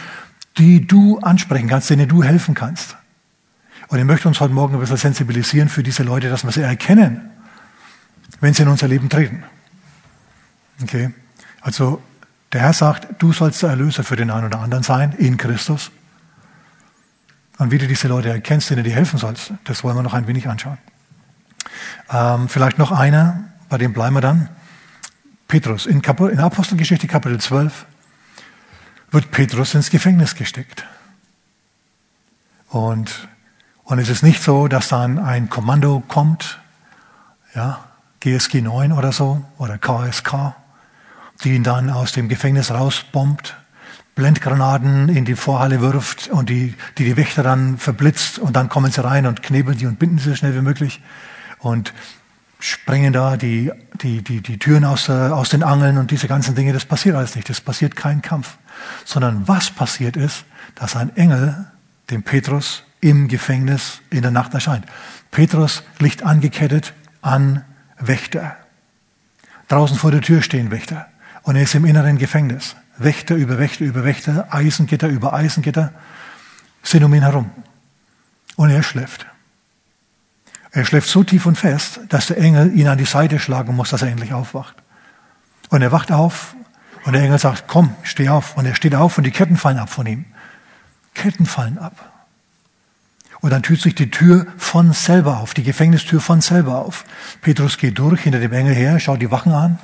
die 0.57 0.87
du 0.87 1.19
ansprechen 1.19 1.67
kannst, 1.67 1.91
denen 1.91 2.07
du 2.07 2.23
helfen 2.23 2.55
kannst. 2.55 2.97
Und 3.95 4.01
ich 4.01 4.07
möchte 4.07 4.27
uns 4.27 4.41
heute 4.41 4.53
Morgen 4.53 4.73
ein 4.73 4.81
bisschen 4.81 4.97
sensibilisieren 4.97 5.69
für 5.69 5.81
diese 5.81 6.03
Leute, 6.03 6.29
dass 6.29 6.43
wir 6.43 6.51
sie 6.51 6.59
erkennen, 6.59 7.31
wenn 8.41 8.53
sie 8.53 8.63
in 8.63 8.67
unser 8.67 8.89
Leben 8.89 9.07
treten. 9.07 9.45
Okay? 10.83 11.13
Also, 11.61 12.03
der 12.51 12.59
Herr 12.59 12.73
sagt, 12.73 13.07
du 13.19 13.31
sollst 13.31 13.63
der 13.63 13.69
Erlöser 13.69 14.03
für 14.03 14.17
den 14.17 14.31
einen 14.31 14.47
oder 14.47 14.59
anderen 14.59 14.83
sein, 14.83 15.13
in 15.13 15.37
Christus. 15.37 15.91
Und 17.57 17.71
wie 17.71 17.77
du 17.77 17.87
diese 17.87 18.09
Leute 18.09 18.27
erkennst, 18.27 18.69
denen 18.69 18.83
du 18.83 18.91
helfen 18.91 19.17
sollst, 19.17 19.53
das 19.63 19.81
wollen 19.85 19.95
wir 19.95 20.03
noch 20.03 20.13
ein 20.13 20.27
wenig 20.27 20.49
anschauen. 20.49 20.77
Ähm, 22.11 22.49
vielleicht 22.49 22.77
noch 22.77 22.91
einer, 22.91 23.45
bei 23.69 23.77
dem 23.77 23.93
bleiben 23.93 24.17
wir 24.17 24.21
dann. 24.21 24.49
Petrus. 25.47 25.85
In, 25.85 26.01
Kap 26.01 26.19
in 26.19 26.39
Apostelgeschichte 26.39 27.07
Kapitel 27.07 27.39
12 27.39 27.85
wird 29.11 29.31
Petrus 29.31 29.73
ins 29.73 29.89
Gefängnis 29.89 30.35
gesteckt. 30.35 30.85
Und, 32.67 33.29
und 33.85 33.99
es 33.99 34.09
ist 34.09 34.23
nicht 34.23 34.43
so, 34.43 34.67
dass 34.67 34.89
dann 34.89 35.17
ein 35.17 35.49
Kommando 35.49 36.03
kommt, 36.07 36.59
ja, 37.55 37.79
GSG 38.19 38.61
9 38.61 38.91
oder 38.91 39.11
so, 39.11 39.43
oder 39.57 39.77
KSK, 39.77 40.53
die 41.43 41.55
ihn 41.55 41.63
dann 41.63 41.89
aus 41.89 42.11
dem 42.11 42.27
Gefängnis 42.27 42.71
rausbombt 42.71 43.55
Blendgranaten 44.15 45.09
in 45.09 45.25
die 45.25 45.35
Vorhalle 45.35 45.81
wirft 45.81 46.29
und 46.29 46.49
die, 46.49 46.73
die 46.97 47.03
die 47.03 47.17
Wächter 47.17 47.43
dann 47.43 47.77
verblitzt 47.77 48.39
und 48.39 48.55
dann 48.55 48.69
kommen 48.69 48.89
sie 48.89 49.03
rein 49.03 49.25
und 49.25 49.43
knebeln 49.43 49.77
die 49.77 49.87
und 49.87 49.99
binden 49.99 50.19
sie 50.19 50.29
so 50.29 50.35
schnell 50.35 50.55
wie 50.55 50.61
möglich 50.61 51.01
und 51.59 51.93
sprengen 52.59 53.11
da 53.11 53.35
die, 53.35 53.71
die, 54.01 54.21
die, 54.21 54.41
die 54.41 54.57
Türen 54.57 54.85
aus, 54.85 55.09
aus 55.09 55.49
den 55.49 55.63
Angeln 55.63 55.97
und 55.97 56.11
diese 56.11 56.29
ganzen 56.29 56.55
Dinge. 56.55 56.71
Das 56.71 56.85
passiert 56.85 57.17
alles 57.17 57.35
nicht. 57.35 57.49
Das 57.49 57.59
passiert 57.59 57.97
kein 57.97 58.21
Kampf. 58.21 58.57
sondern 59.03 59.47
was 59.47 59.69
passiert 59.69 60.15
ist, 60.15 60.45
dass 60.75 60.95
ein 60.95 61.15
Engel 61.15 61.65
dem 62.09 62.23
Petrus 62.23 62.83
im 63.05 63.27
Gefängnis 63.27 64.01
in 64.09 64.24
der 64.24 64.31
Nacht 64.31 64.55
erscheint. 64.55 64.83
Petrus 65.29 65.83
liegt 66.00 66.24
angekettet 66.24 66.93
an 67.21 67.63
Wächter. 68.00 68.57
Draußen 69.67 69.95
vor 69.95 70.09
der 70.09 70.21
Tür 70.21 70.41
stehen 70.41 70.71
Wächter 70.71 71.05
und 71.43 71.55
er 71.55 71.62
ist 71.62 71.75
im 71.75 71.85
inneren 71.85 72.17
Gefängnis. 72.17 72.75
Wächter 72.97 73.35
über 73.35 73.59
Wächter 73.59 73.85
über 73.85 74.03
Wächter, 74.03 74.47
Eisengitter 74.50 75.07
über 75.07 75.33
Eisengitter 75.33 75.93
sind 76.81 77.03
um 77.03 77.13
ihn 77.13 77.21
herum. 77.21 77.51
Und 78.55 78.71
er 78.71 78.81
schläft. 78.81 79.27
Er 80.71 80.83
schläft 80.83 81.07
so 81.07 81.24
tief 81.24 81.45
und 81.45 81.59
fest, 81.59 82.00
dass 82.09 82.27
der 82.27 82.39
Engel 82.39 82.74
ihn 82.75 82.88
an 82.88 82.97
die 82.97 83.05
Seite 83.05 83.38
schlagen 83.38 83.75
muss, 83.75 83.91
dass 83.91 84.01
er 84.01 84.07
endlich 84.07 84.33
aufwacht. 84.33 84.75
Und 85.69 85.83
er 85.83 85.91
wacht 85.91 86.12
auf 86.12 86.55
und 87.03 87.13
der 87.13 87.21
Engel 87.21 87.38
sagt, 87.38 87.65
komm, 87.67 87.93
steh 88.01 88.29
auf. 88.29 88.57
Und 88.57 88.65
er 88.65 88.74
steht 88.74 88.95
auf 88.95 89.19
und 89.19 89.25
die 89.25 89.31
Ketten 89.31 89.57
fallen 89.57 89.77
ab 89.77 89.91
von 89.91 90.07
ihm. 90.07 90.25
Ketten 91.13 91.45
fallen 91.45 91.77
ab. 91.77 92.14
Und 93.45 93.51
dann 93.51 93.61
tut 93.61 93.79
sich 93.79 93.93
die 93.93 94.09
Tür 94.09 94.47
von 94.57 94.91
selber 94.91 95.37
auf, 95.37 95.53
die 95.53 95.61
Gefängnistür 95.61 96.19
von 96.19 96.41
selber 96.41 96.79
auf. 96.79 97.05
Petrus 97.43 97.77
geht 97.77 97.99
durch 97.99 98.21
hinter 98.21 98.39
dem 98.39 98.51
Engel 98.51 98.73
her, 98.73 98.99
schaut 98.99 99.21
die 99.21 99.29
Wachen 99.29 99.51
an. 99.51 99.77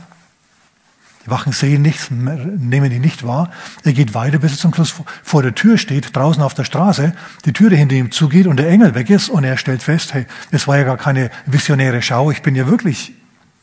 Die 1.23 1.29
Wachen 1.29 1.53
sehen 1.53 1.83
nichts, 1.83 2.09
nehmen 2.09 2.91
ihn 2.91 3.01
nicht 3.01 3.23
wahr. 3.23 3.51
Er 3.83 3.93
geht 3.93 4.15
weiter, 4.15 4.39
bis 4.39 4.53
er 4.53 4.57
zum 4.57 4.73
Schluss 4.73 4.95
vor 5.21 5.43
der 5.43 5.53
Tür 5.53 5.77
steht, 5.77 6.15
draußen 6.15 6.41
auf 6.41 6.55
der 6.55 6.63
Straße, 6.63 7.13
die 7.45 7.53
Türe 7.53 7.75
hinter 7.75 7.93
ihm 7.93 8.09
zugeht 8.09 8.47
und 8.47 8.57
der 8.57 8.67
Engel 8.67 8.95
weg 8.95 9.11
ist 9.11 9.29
und 9.29 9.43
er 9.43 9.57
stellt 9.57 9.83
fest, 9.83 10.15
hey, 10.15 10.25
es 10.49 10.67
war 10.67 10.79
ja 10.79 10.83
gar 10.83 10.97
keine 10.97 11.29
visionäre 11.45 12.01
Schau, 12.01 12.31
ich 12.31 12.41
bin 12.41 12.55
ja 12.55 12.65
wirklich 12.65 13.13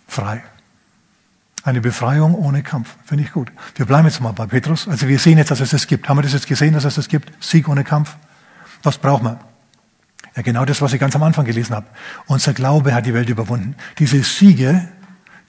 frei. 0.06 0.44
Eine 1.64 1.80
Befreiung 1.80 2.36
ohne 2.36 2.62
Kampf. 2.62 2.94
Finde 3.04 3.24
ich 3.24 3.32
gut. 3.32 3.50
Wir 3.74 3.84
bleiben 3.84 4.06
jetzt 4.06 4.20
mal 4.20 4.30
bei 4.30 4.46
Petrus. 4.46 4.86
Also 4.86 5.08
wir 5.08 5.18
sehen 5.18 5.38
jetzt, 5.38 5.50
dass 5.50 5.58
es 5.58 5.70
das 5.70 5.88
gibt. 5.88 6.08
Haben 6.08 6.18
wir 6.18 6.22
das 6.22 6.34
jetzt 6.34 6.46
gesehen, 6.46 6.74
dass 6.74 6.84
es 6.84 6.94
das 6.94 7.08
gibt? 7.08 7.32
Sieg 7.42 7.68
ohne 7.68 7.82
Kampf. 7.82 8.16
Was 8.84 8.96
braucht 8.96 9.24
man? 9.24 9.38
Ja, 10.38 10.42
genau 10.42 10.64
das, 10.64 10.80
was 10.80 10.92
ich 10.92 11.00
ganz 11.00 11.16
am 11.16 11.24
Anfang 11.24 11.46
gelesen 11.46 11.74
habe. 11.74 11.88
Unser 12.26 12.54
Glaube 12.54 12.94
hat 12.94 13.06
die 13.06 13.12
Welt 13.12 13.28
überwunden. 13.28 13.74
Diese 13.98 14.22
Siege, 14.22 14.86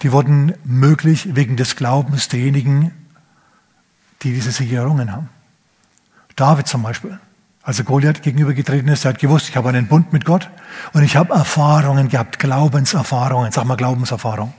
die 0.01 0.11
wurden 0.11 0.53
möglich 0.63 1.35
wegen 1.35 1.57
des 1.57 1.75
Glaubens 1.75 2.27
derjenigen, 2.27 2.91
die 4.23 4.33
diese 4.33 4.49
Siege 4.49 4.77
errungen 4.77 5.11
haben. 5.11 5.29
David 6.35 6.65
zum 6.65 6.81
Beispiel, 6.81 7.19
als 7.61 7.77
er 7.77 7.85
Goliath 7.85 8.23
gegenübergetreten 8.23 8.87
ist, 8.89 9.03
der 9.03 9.13
hat 9.13 9.19
gewusst, 9.19 9.49
ich 9.49 9.55
habe 9.55 9.69
einen 9.69 9.85
Bund 9.85 10.11
mit 10.11 10.25
Gott 10.25 10.49
und 10.93 11.03
ich 11.03 11.15
habe 11.15 11.35
Erfahrungen 11.35 12.09
gehabt, 12.09 12.39
Glaubenserfahrungen. 12.39 13.51
Sag 13.51 13.65
mal 13.65 13.77
Glaubenserfahrung. 13.77 14.55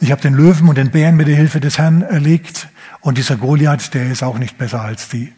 Ich 0.00 0.12
habe 0.12 0.20
den 0.20 0.34
Löwen 0.34 0.68
und 0.68 0.76
den 0.76 0.90
Bären 0.90 1.16
mit 1.16 1.26
der 1.26 1.36
Hilfe 1.36 1.58
des 1.58 1.78
Herrn 1.78 2.02
erlegt 2.02 2.68
und 3.00 3.16
dieser 3.16 3.36
Goliath, 3.36 3.94
der 3.94 4.10
ist 4.10 4.22
auch 4.22 4.36
nicht 4.36 4.58
besser 4.58 4.82
als 4.82 5.08
die. 5.08 5.32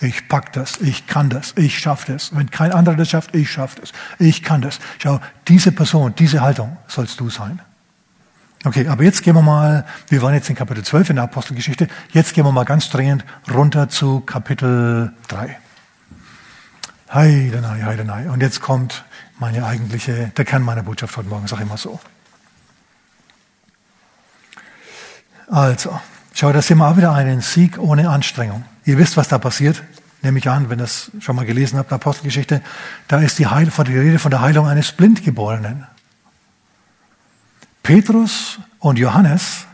Ich 0.00 0.28
pack 0.28 0.52
das, 0.54 0.78
ich 0.80 1.06
kann 1.06 1.28
das, 1.28 1.52
ich 1.56 1.78
schaffe 1.78 2.12
das. 2.12 2.34
Wenn 2.34 2.50
kein 2.50 2.72
anderer 2.72 2.96
das 2.96 3.10
schafft, 3.10 3.34
ich 3.34 3.50
schaffe 3.50 3.80
das. 3.80 3.92
Ich 4.18 4.42
kann 4.42 4.62
das. 4.62 4.80
Schau, 4.98 5.20
diese 5.46 5.72
Person, 5.72 6.14
diese 6.14 6.40
Haltung 6.40 6.78
sollst 6.86 7.20
du 7.20 7.28
sein. 7.28 7.60
Okay, 8.64 8.88
aber 8.88 9.04
jetzt 9.04 9.22
gehen 9.22 9.34
wir 9.34 9.42
mal, 9.42 9.86
wir 10.08 10.22
waren 10.22 10.34
jetzt 10.34 10.48
in 10.50 10.56
Kapitel 10.56 10.84
12 10.84 11.10
in 11.10 11.16
der 11.16 11.24
Apostelgeschichte, 11.24 11.88
jetzt 12.12 12.34
gehen 12.34 12.44
wir 12.44 12.52
mal 12.52 12.64
ganz 12.64 12.90
dringend 12.90 13.24
runter 13.50 13.88
zu 13.88 14.20
Kapitel 14.20 15.12
3. 15.28 15.58
Heidenei, 17.12 17.82
heidenei. 17.82 18.30
Und 18.30 18.40
jetzt 18.40 18.60
kommt 18.60 19.04
meine 19.38 19.64
eigentliche, 19.64 20.28
der 20.36 20.44
Kern 20.44 20.62
meiner 20.62 20.82
Botschaft 20.82 21.16
heute 21.16 21.28
Morgen, 21.28 21.46
sag 21.46 21.60
ich 21.60 21.66
mal 21.66 21.78
so. 21.78 21.98
Also, 25.48 25.98
schau, 26.34 26.52
da 26.52 26.62
sehen 26.62 26.78
wir 26.78 26.88
auch 26.88 26.96
wieder 26.96 27.12
einen 27.12 27.40
Sieg 27.40 27.78
ohne 27.78 28.08
Anstrengung. 28.08 28.64
Ihr 28.84 28.98
wisst, 28.98 29.16
was 29.16 29.28
da 29.28 29.38
passiert. 29.38 29.82
Nehme 30.22 30.38
ich 30.38 30.48
an, 30.48 30.68
wenn 30.68 30.78
ihr 30.78 30.82
das 30.82 31.10
schon 31.20 31.36
mal 31.36 31.46
gelesen 31.46 31.78
habt, 31.78 31.92
Apostelgeschichte. 31.92 32.62
Da 33.08 33.20
ist 33.20 33.38
die, 33.38 33.46
Heil, 33.46 33.70
die 33.86 33.98
Rede 33.98 34.18
von 34.18 34.30
der 34.30 34.40
Heilung 34.40 34.66
eines 34.66 34.92
Blindgeborenen. 34.92 35.86
Petrus 37.82 38.58
und 38.78 38.98
Johannes 38.98 39.66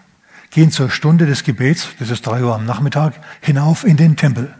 gehen 0.50 0.70
zur 0.70 0.88
Stunde 0.90 1.26
des 1.26 1.44
Gebets, 1.44 1.88
das 1.98 2.10
ist 2.10 2.26
drei 2.26 2.42
Uhr 2.42 2.54
am 2.54 2.64
Nachmittag, 2.64 3.14
hinauf 3.40 3.84
in 3.84 3.96
den 3.96 4.16
Tempel. 4.16 4.54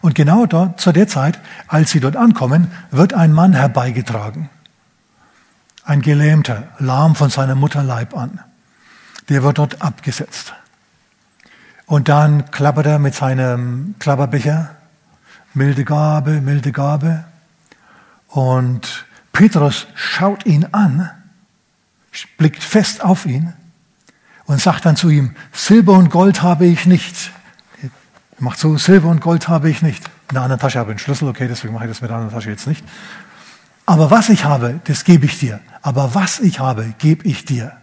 Und 0.00 0.14
genau 0.14 0.46
dort, 0.46 0.80
zu 0.80 0.92
der 0.92 1.06
Zeit, 1.06 1.38
als 1.68 1.90
sie 1.90 2.00
dort 2.00 2.16
ankommen, 2.16 2.70
wird 2.90 3.12
ein 3.12 3.32
Mann 3.32 3.52
herbeigetragen. 3.52 4.48
Ein 5.84 6.00
Gelähmter, 6.00 6.68
lahm 6.78 7.14
von 7.14 7.30
seiner 7.30 7.54
Mutter 7.54 7.82
Leib 7.82 8.16
an. 8.16 8.40
Der 9.28 9.42
wird 9.42 9.58
dort 9.58 9.82
abgesetzt. 9.82 10.54
Und 11.92 12.08
dann 12.08 12.50
klappert 12.50 12.86
er 12.86 12.98
mit 12.98 13.14
seinem 13.14 13.96
Klapperbecher, 13.98 14.76
milde 15.52 15.84
Gabe, 15.84 16.40
milde 16.40 16.72
Gabe. 16.72 17.24
Und 18.28 19.04
Petrus 19.34 19.86
schaut 19.94 20.46
ihn 20.46 20.64
an 20.72 21.10
blickt 22.38 22.62
fest 22.64 23.04
auf 23.04 23.26
ihn 23.26 23.52
und 24.46 24.58
sagt 24.58 24.86
dann 24.86 24.96
zu 24.96 25.10
ihm, 25.10 25.36
Silber 25.52 25.92
und 25.92 26.08
Gold 26.08 26.42
habe 26.42 26.64
ich 26.64 26.86
nicht. 26.86 27.30
Er 27.82 27.90
macht 28.38 28.58
so, 28.58 28.78
Silber 28.78 29.10
und 29.10 29.20
Gold 29.20 29.48
habe 29.48 29.68
ich 29.68 29.82
nicht. 29.82 30.02
In 30.30 30.36
der 30.36 30.44
anderen 30.44 30.62
Tasche 30.62 30.78
habe 30.78 30.92
ich 30.92 30.94
einen 30.94 30.98
Schlüssel, 30.98 31.28
okay, 31.28 31.46
deswegen 31.46 31.74
mache 31.74 31.84
ich 31.84 31.90
das 31.90 32.00
mit 32.00 32.08
der 32.08 32.16
anderen 32.16 32.34
Tasche 32.34 32.48
jetzt 32.48 32.66
nicht. 32.66 32.82
Aber 33.84 34.10
was 34.10 34.30
ich 34.30 34.46
habe, 34.46 34.80
das 34.84 35.04
gebe 35.04 35.26
ich 35.26 35.38
dir. 35.38 35.60
Aber 35.82 36.14
was 36.14 36.40
ich 36.40 36.58
habe, 36.58 36.94
gebe 36.96 37.28
ich 37.28 37.44
dir. 37.44 37.76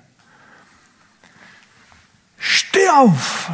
Steh 2.39 2.89
auf! 2.89 3.51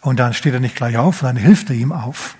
Und 0.00 0.18
dann 0.18 0.32
steht 0.32 0.54
er 0.54 0.60
nicht 0.60 0.76
gleich 0.76 0.96
auf, 0.96 1.20
dann 1.20 1.36
hilft 1.36 1.70
er 1.70 1.76
ihm 1.76 1.92
auf. 1.92 2.36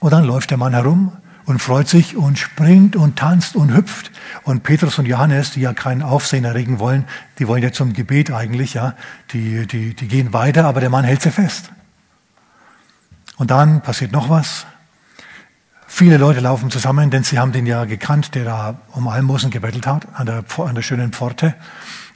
Und 0.00 0.12
dann 0.12 0.24
läuft 0.24 0.50
der 0.50 0.58
Mann 0.58 0.74
herum 0.74 1.12
und 1.44 1.60
freut 1.60 1.88
sich 1.88 2.14
und 2.14 2.38
springt 2.38 2.94
und 2.94 3.16
tanzt 3.16 3.56
und 3.56 3.74
hüpft. 3.74 4.10
Und 4.42 4.62
Petrus 4.62 4.98
und 4.98 5.06
Johannes, 5.06 5.52
die 5.52 5.60
ja 5.60 5.72
keinen 5.72 6.02
Aufsehen 6.02 6.44
erregen 6.44 6.78
wollen, 6.78 7.06
die 7.38 7.48
wollen 7.48 7.62
ja 7.62 7.72
zum 7.72 7.94
Gebet 7.94 8.30
eigentlich, 8.30 8.74
ja, 8.74 8.94
die, 9.32 9.66
die, 9.66 9.94
die 9.94 10.08
gehen 10.08 10.32
weiter, 10.32 10.66
aber 10.66 10.80
der 10.80 10.90
Mann 10.90 11.04
hält 11.04 11.22
sie 11.22 11.30
fest. 11.30 11.72
Und 13.38 13.50
dann 13.50 13.80
passiert 13.80 14.12
noch 14.12 14.28
was. 14.28 14.66
Viele 15.86 16.18
Leute 16.18 16.40
laufen 16.40 16.70
zusammen, 16.70 17.10
denn 17.10 17.24
sie 17.24 17.38
haben 17.38 17.52
den 17.52 17.64
ja 17.64 17.86
gekannt, 17.86 18.34
der 18.34 18.44
da 18.44 18.80
um 18.92 19.08
Almosen 19.08 19.50
gebettelt 19.50 19.86
hat, 19.86 20.06
an 20.12 20.26
der, 20.26 20.44
an 20.58 20.74
der 20.74 20.82
schönen 20.82 21.12
Pforte. 21.12 21.54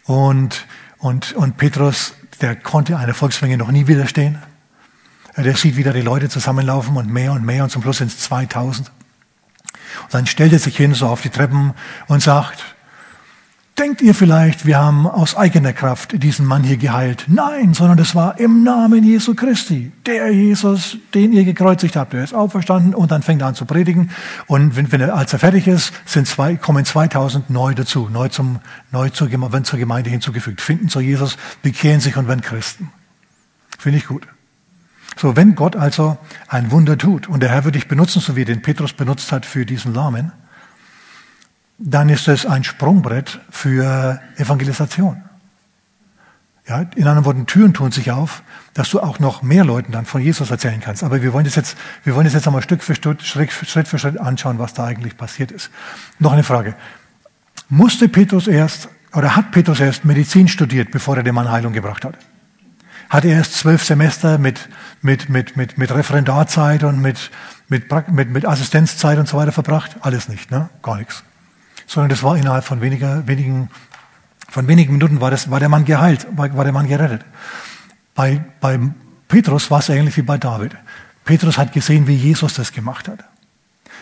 Und, 0.05 0.67
und, 1.03 1.33
und 1.33 1.57
Petrus, 1.57 2.15
der 2.41 2.55
konnte 2.55 2.97
einer 2.97 3.13
Volksmenge 3.13 3.57
noch 3.57 3.73
nie 3.73 3.89
widerstehen. 3.89 4.39
Der 5.37 5.57
sieht 5.57 5.77
wieder 5.77 5.93
die 5.93 6.01
Leute 6.01 6.29
zusammenlaufen 6.29 6.97
und 6.97 7.11
mehr 7.11 7.33
und 7.33 7.45
mehr 7.45 7.65
und 7.65 7.71
zum 7.71 7.83
Schluss 7.83 7.99
sind 7.99 8.13
es 8.13 8.21
2000. 8.21 8.89
Und 8.89 10.15
dann 10.15 10.27
stellt 10.27 10.53
er 10.53 10.61
sich 10.61 10.77
hin, 10.77 10.95
so 10.95 11.09
auf 11.09 11.21
die 11.21 11.31
Treppen 11.31 11.75
und 12.07 12.23
sagt, 12.23 12.77
denkt 13.83 14.01
ihr 14.01 14.15
vielleicht, 14.15 14.65
wir 14.65 14.79
haben 14.79 15.09
aus 15.09 15.37
eigener 15.37 15.73
Kraft 15.73 16.23
diesen 16.23 16.47
Mann 16.47 16.63
hier 16.63 16.77
geheilt? 16.77 17.25
Nein, 17.27 17.75
sondern 17.75 17.97
das 17.97 18.15
war 18.15 18.39
im 18.39 18.63
Namen 18.63 19.03
Jesu 19.03 19.35
Christi. 19.35 19.91
Der 20.07 20.31
Jesus, 20.31 20.99
den 21.15 21.33
ihr 21.33 21.43
gekreuzigt 21.43 21.97
habt, 21.97 22.13
der 22.13 22.23
ist 22.23 22.33
auferstanden 22.33 22.95
und 22.95 23.11
dann 23.11 23.23
fängt 23.23 23.43
er 23.43 23.49
an 23.49 23.57
zu 23.57 23.65
predigen. 23.65 24.13
Und 24.47 24.77
wenn, 24.77 24.93
wenn 24.93 25.01
er, 25.01 25.17
als 25.17 25.33
er 25.33 25.41
fertig 25.41 25.67
ist, 25.67 25.93
sind 26.07 26.29
zwei, 26.29 26.55
kommen 26.55 26.85
2000 26.85 27.51
neu 27.51 27.75
dazu, 27.75 28.09
neu 28.09 28.29
zum, 28.29 28.61
neu 28.93 29.09
zur, 29.09 29.33
werden 29.33 29.65
zur 29.65 29.81
Gemeinde 29.81 30.11
hinzugefügt, 30.11 30.61
finden 30.61 30.89
zu 30.89 31.01
Jesus, 31.01 31.37
bekehren 31.63 31.99
sich 31.99 32.17
und 32.17 32.29
werden 32.29 32.43
Christen. 32.43 32.93
Finde 33.81 33.99
ich 33.99 34.07
gut. 34.07 34.29
So, 35.17 35.35
wenn 35.35 35.57
Gott 35.57 35.75
also 35.75 36.19
ein 36.47 36.71
Wunder 36.71 36.97
tut 36.97 37.29
und 37.29 37.43
der 37.43 37.49
Herr 37.49 37.65
wird 37.65 37.75
dich 37.75 37.89
benutzen, 37.89 38.21
so 38.21 38.37
wie 38.37 38.45
den 38.45 38.63
Petrus 38.63 38.93
benutzt 38.93 39.33
hat 39.33 39.45
für 39.45 39.67
diesen 39.67 39.93
Lahmen, 39.93 40.31
dann 41.85 42.09
ist 42.09 42.29
es 42.29 42.47
ein 42.47 42.65
Sprungbrett 42.65 43.41
für 43.51 44.21
Evangelisation. 44.37 45.23
Ja, 46.69 46.83
in 46.95 47.09
anderen 47.09 47.25
Worten, 47.25 47.47
Türen 47.47 47.75
tun 47.75 47.91
sich 47.91 48.13
auf, 48.13 48.43
dass 48.73 48.89
du 48.91 49.01
auch 49.01 49.19
noch 49.19 49.43
mehr 49.43 49.65
Leuten 49.65 49.91
dann 49.91 50.07
von 50.07 50.23
Jesus 50.23 50.51
erzählen 50.51 50.81
kannst. 50.81 51.03
Aber 51.03 51.21
wir 51.21 51.33
wollen 51.33 51.45
das 51.45 51.57
jetzt, 51.57 51.77
wir 52.05 52.15
wollen 52.15 52.25
das 52.25 52.35
jetzt 52.35 52.47
einmal 52.47 52.63
Stück 52.63 52.83
für 52.83 52.95
Stück, 52.95 53.21
Schritt 53.21 53.51
für 53.51 53.99
Schritt 53.99 54.19
anschauen, 54.19 54.61
was 54.61 54.73
da 54.73 54.85
eigentlich 54.85 55.17
passiert 55.17 55.51
ist. 55.51 55.71
Noch 56.21 56.33
eine 56.33 56.45
Frage. 56.45 56.75
Musste 57.69 58.09
Petrus 58.09 58.47
erst, 58.47 58.89
oder 59.13 59.35
hat 59.35 59.51
Petrus 59.51 59.81
erst 59.81 60.05
Medizin 60.05 60.47
studiert, 60.47 60.93
bevor 60.93 61.17
er 61.17 61.25
dem 61.25 61.35
Mann 61.35 61.51
Heilung 61.51 61.73
gebracht 61.73 62.05
hat? 62.05 62.17
Hat 63.11 63.25
er 63.25 63.37
erst 63.37 63.55
zwölf 63.55 63.85
Semester 63.85 64.39
mit 64.39 64.69
mit, 65.03 65.29
mit, 65.29 65.57
mit, 65.57 65.77
mit 65.77 65.93
Referendarzeit 65.93 66.85
und 66.85 67.01
mit, 67.01 67.31
mit, 67.69 67.91
mit, 68.09 68.31
mit 68.31 68.47
Assistenzzeit 68.47 69.19
und 69.19 69.29
so 69.29 69.37
weiter 69.37 69.53
verbracht? 69.53 69.97
Alles 70.01 70.29
nicht, 70.29 70.51
ne? 70.51 70.71
Gar 70.81 70.99
nichts. 70.99 71.25
Sondern 71.87 72.11
das 72.11 72.23
war 72.23 72.37
innerhalb 72.37 72.65
von 72.65 72.81
weniger, 72.81 73.27
wenigen, 73.27 73.71
von 74.49 74.69
wenigen 74.69 74.93
Minuten 74.93 75.21
war, 75.21 75.31
das, 75.31 75.51
war 75.51 75.61
der 75.61 75.69
Mann 75.69 75.85
geheilt, 75.85 76.27
war, 76.33 76.55
war 76.57 76.65
der 76.65 76.73
Mann 76.73 76.89
gerettet. 76.89 77.25
Bei, 78.15 78.45
bei 78.61 78.79
Petrus 79.29 79.71
war 79.71 79.79
es 79.79 79.89
ähnlich 79.89 80.17
wie 80.17 80.23
bei 80.23 80.39
David. 80.39 80.77
Petrus 81.25 81.59
hat 81.59 81.73
gesehen, 81.73 82.07
wie 82.07 82.17
Jesus 82.17 82.55
das 82.55 82.73
gemacht 82.73 83.09
hat. 83.09 83.25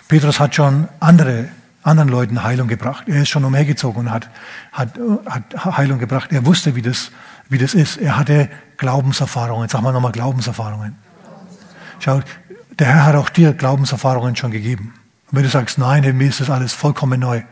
Petrus 0.08 0.40
hat 0.40 0.54
schon 0.54 0.88
andere, 0.99 1.49
anderen 1.82 2.08
Leuten 2.08 2.42
Heilung 2.42 2.66
gebracht. 2.66 3.04
Er 3.06 3.22
ist 3.22 3.28
schon 3.28 3.44
umhergezogen 3.44 4.06
und 4.06 4.10
hat, 4.10 4.28
hat, 4.72 4.99
hat 5.26 5.76
Heilung 5.76 5.99
gebracht. 5.99 6.32
Er 6.32 6.44
wusste, 6.46 6.75
wie 6.75 6.82
das, 6.82 7.12
wie 7.49 7.58
das 7.58 7.75
ist. 7.75 7.96
Er 7.96 8.16
hatte 8.16 8.49
Glaubenserfahrungen. 8.76 9.68
Sag 9.68 9.82
mal 9.82 9.92
nochmal 9.92 10.12
Glaubenserfahrungen. 10.12 10.96
Schau, 12.00 12.22
der 12.78 12.87
Herr 12.88 13.04
hat 13.04 13.14
auch 13.14 13.28
dir 13.28 13.52
Glaubenserfahrungen 13.52 14.34
schon 14.34 14.50
gegeben. 14.50 14.94
Und 15.30 15.37
wenn 15.37 15.44
du 15.44 15.50
sagst, 15.50 15.78
nein, 15.78 16.16
mir 16.16 16.28
ist 16.28 16.40
das 16.40 16.50
alles 16.50 16.72
vollkommen 16.72 17.20
neu. 17.20 17.42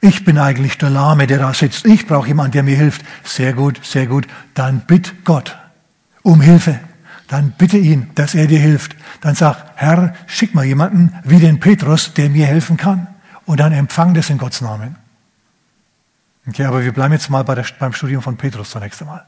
Ich 0.00 0.24
bin 0.24 0.38
eigentlich 0.38 0.78
der 0.78 0.90
Lahme, 0.90 1.26
der 1.26 1.38
da 1.38 1.52
sitzt. 1.52 1.84
Ich 1.84 2.06
brauche 2.06 2.28
jemanden, 2.28 2.52
der 2.52 2.62
mir 2.62 2.76
hilft. 2.76 3.02
Sehr 3.24 3.52
gut, 3.52 3.80
sehr 3.84 4.06
gut. 4.06 4.26
Dann 4.54 4.80
bitt 4.80 5.24
Gott 5.24 5.58
um 6.22 6.40
Hilfe. 6.40 6.80
Dann 7.28 7.52
bitte 7.52 7.76
ihn, 7.78 8.10
dass 8.14 8.34
er 8.34 8.46
dir 8.46 8.58
hilft. 8.58 8.96
Dann 9.20 9.34
sag, 9.34 9.72
Herr, 9.76 10.14
schick 10.26 10.54
mal 10.54 10.64
jemanden 10.64 11.12
wie 11.24 11.38
den 11.38 11.60
Petrus, 11.60 12.14
der 12.14 12.30
mir 12.30 12.46
helfen 12.46 12.76
kann. 12.76 13.06
Und 13.44 13.60
dann 13.60 13.72
empfang 13.72 14.14
das 14.14 14.30
in 14.30 14.38
Gottes 14.38 14.62
Namen. 14.62 14.96
Okay, 16.48 16.64
aber 16.64 16.82
wir 16.82 16.92
bleiben 16.92 17.12
jetzt 17.12 17.30
mal 17.30 17.44
bei 17.44 17.54
der, 17.54 17.66
beim 17.78 17.92
Studium 17.92 18.22
von 18.22 18.36
Petrus 18.36 18.70
zunächst 18.70 19.00
einmal. 19.02 19.24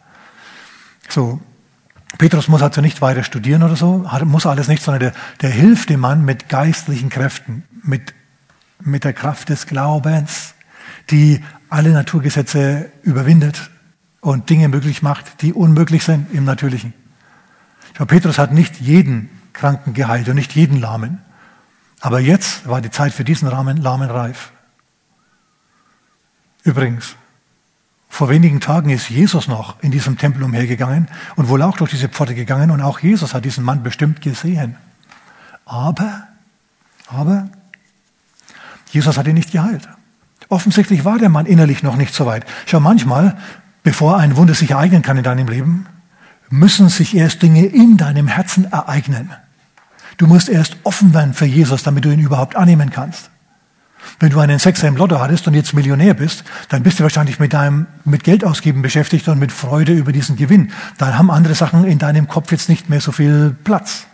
So, 1.08 1.40
Petrus 2.18 2.48
muss 2.48 2.62
also 2.62 2.80
nicht 2.80 3.00
weiter 3.00 3.22
studieren 3.22 3.62
oder 3.62 3.76
so, 3.76 4.08
muss 4.24 4.46
alles 4.46 4.68
nicht, 4.68 4.82
sondern 4.82 5.00
der, 5.00 5.12
der 5.40 5.50
hilft 5.50 5.90
dem 5.90 6.00
Mann 6.00 6.24
mit 6.24 6.48
geistlichen 6.48 7.10
Kräften, 7.10 7.64
mit, 7.82 8.14
mit 8.80 9.04
der 9.04 9.12
Kraft 9.12 9.48
des 9.48 9.66
Glaubens, 9.66 10.54
die 11.12 11.44
alle 11.68 11.92
Naturgesetze 11.92 12.90
überwindet 13.02 13.70
und 14.20 14.50
Dinge 14.50 14.68
möglich 14.68 15.02
macht, 15.02 15.42
die 15.42 15.52
unmöglich 15.52 16.04
sind 16.04 16.32
im 16.32 16.44
Natürlichen. 16.44 16.94
Schau, 17.96 18.06
Petrus 18.06 18.38
hat 18.38 18.52
nicht 18.52 18.80
jeden 18.80 19.28
Kranken 19.52 19.94
geheilt 19.94 20.28
und 20.28 20.36
nicht 20.36 20.54
jeden 20.54 20.80
Lahmen. 20.80 21.18
Aber 22.00 22.18
jetzt 22.18 22.66
war 22.66 22.80
die 22.80 22.90
Zeit 22.90 23.12
für 23.12 23.24
diesen 23.24 23.48
Lahmen, 23.48 23.76
Lahmen 23.76 24.10
reif. 24.10 24.50
Übrigens, 26.64 27.16
vor 28.08 28.28
wenigen 28.28 28.60
Tagen 28.60 28.90
ist 28.90 29.08
Jesus 29.08 29.48
noch 29.48 29.80
in 29.82 29.90
diesem 29.90 30.18
Tempel 30.18 30.42
umhergegangen 30.42 31.08
und 31.36 31.48
wohl 31.48 31.62
auch 31.62 31.76
durch 31.76 31.90
diese 31.90 32.08
Pforte 32.08 32.34
gegangen 32.34 32.70
und 32.70 32.80
auch 32.80 33.00
Jesus 33.00 33.34
hat 33.34 33.44
diesen 33.44 33.64
Mann 33.64 33.82
bestimmt 33.82 34.20
gesehen. 34.20 34.76
Aber, 35.64 36.28
aber, 37.06 37.48
Jesus 38.90 39.16
hat 39.16 39.26
ihn 39.26 39.34
nicht 39.34 39.52
geheilt. 39.52 39.88
Offensichtlich 40.52 41.06
war 41.06 41.18
der 41.18 41.30
Mann 41.30 41.46
innerlich 41.46 41.82
noch 41.82 41.96
nicht 41.96 42.12
so 42.12 42.26
weit. 42.26 42.44
Schau, 42.66 42.78
manchmal, 42.78 43.38
bevor 43.84 44.18
ein 44.18 44.36
Wunder 44.36 44.52
sich 44.52 44.72
ereignen 44.72 45.00
kann 45.00 45.16
in 45.16 45.22
deinem 45.22 45.48
Leben, 45.48 45.86
müssen 46.50 46.90
sich 46.90 47.16
erst 47.16 47.40
Dinge 47.40 47.64
in 47.64 47.96
deinem 47.96 48.28
Herzen 48.28 48.70
ereignen. 48.70 49.30
Du 50.18 50.26
musst 50.26 50.50
erst 50.50 50.76
offen 50.82 51.14
werden 51.14 51.32
für 51.32 51.46
Jesus, 51.46 51.84
damit 51.84 52.04
du 52.04 52.10
ihn 52.10 52.20
überhaupt 52.20 52.54
annehmen 52.54 52.90
kannst. 52.90 53.30
Wenn 54.20 54.28
du 54.28 54.40
einen 54.40 54.58
Sechser 54.58 54.88
im 54.88 54.98
Lotto 54.98 55.20
hattest 55.20 55.48
und 55.48 55.54
jetzt 55.54 55.72
Millionär 55.72 56.12
bist, 56.12 56.44
dann 56.68 56.82
bist 56.82 56.98
du 56.98 57.02
wahrscheinlich 57.02 57.40
mit 57.40 57.54
deinem, 57.54 57.86
mit 58.04 58.22
Geld 58.22 58.44
ausgeben 58.44 58.82
beschäftigt 58.82 59.28
und 59.28 59.38
mit 59.38 59.52
Freude 59.52 59.94
über 59.94 60.12
diesen 60.12 60.36
Gewinn. 60.36 60.70
Dann 60.98 61.16
haben 61.16 61.30
andere 61.30 61.54
Sachen 61.54 61.84
in 61.84 61.98
deinem 61.98 62.28
Kopf 62.28 62.52
jetzt 62.52 62.68
nicht 62.68 62.90
mehr 62.90 63.00
so 63.00 63.10
viel 63.10 63.56
Platz. 63.64 64.06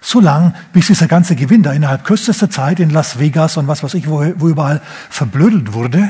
So 0.00 0.20
lang, 0.20 0.54
bis 0.72 0.86
dieser 0.86 1.08
ganze 1.08 1.36
Gewinn 1.36 1.62
da 1.62 1.72
innerhalb 1.72 2.04
kürzester 2.04 2.50
Zeit 2.50 2.80
in 2.80 2.90
Las 2.90 3.18
Vegas 3.18 3.56
und 3.56 3.66
was 3.66 3.82
weiß 3.82 3.94
ich, 3.94 4.08
wo, 4.08 4.24
wo 4.36 4.48
überall 4.48 4.80
verblödelt 5.10 5.72
wurde 5.72 6.08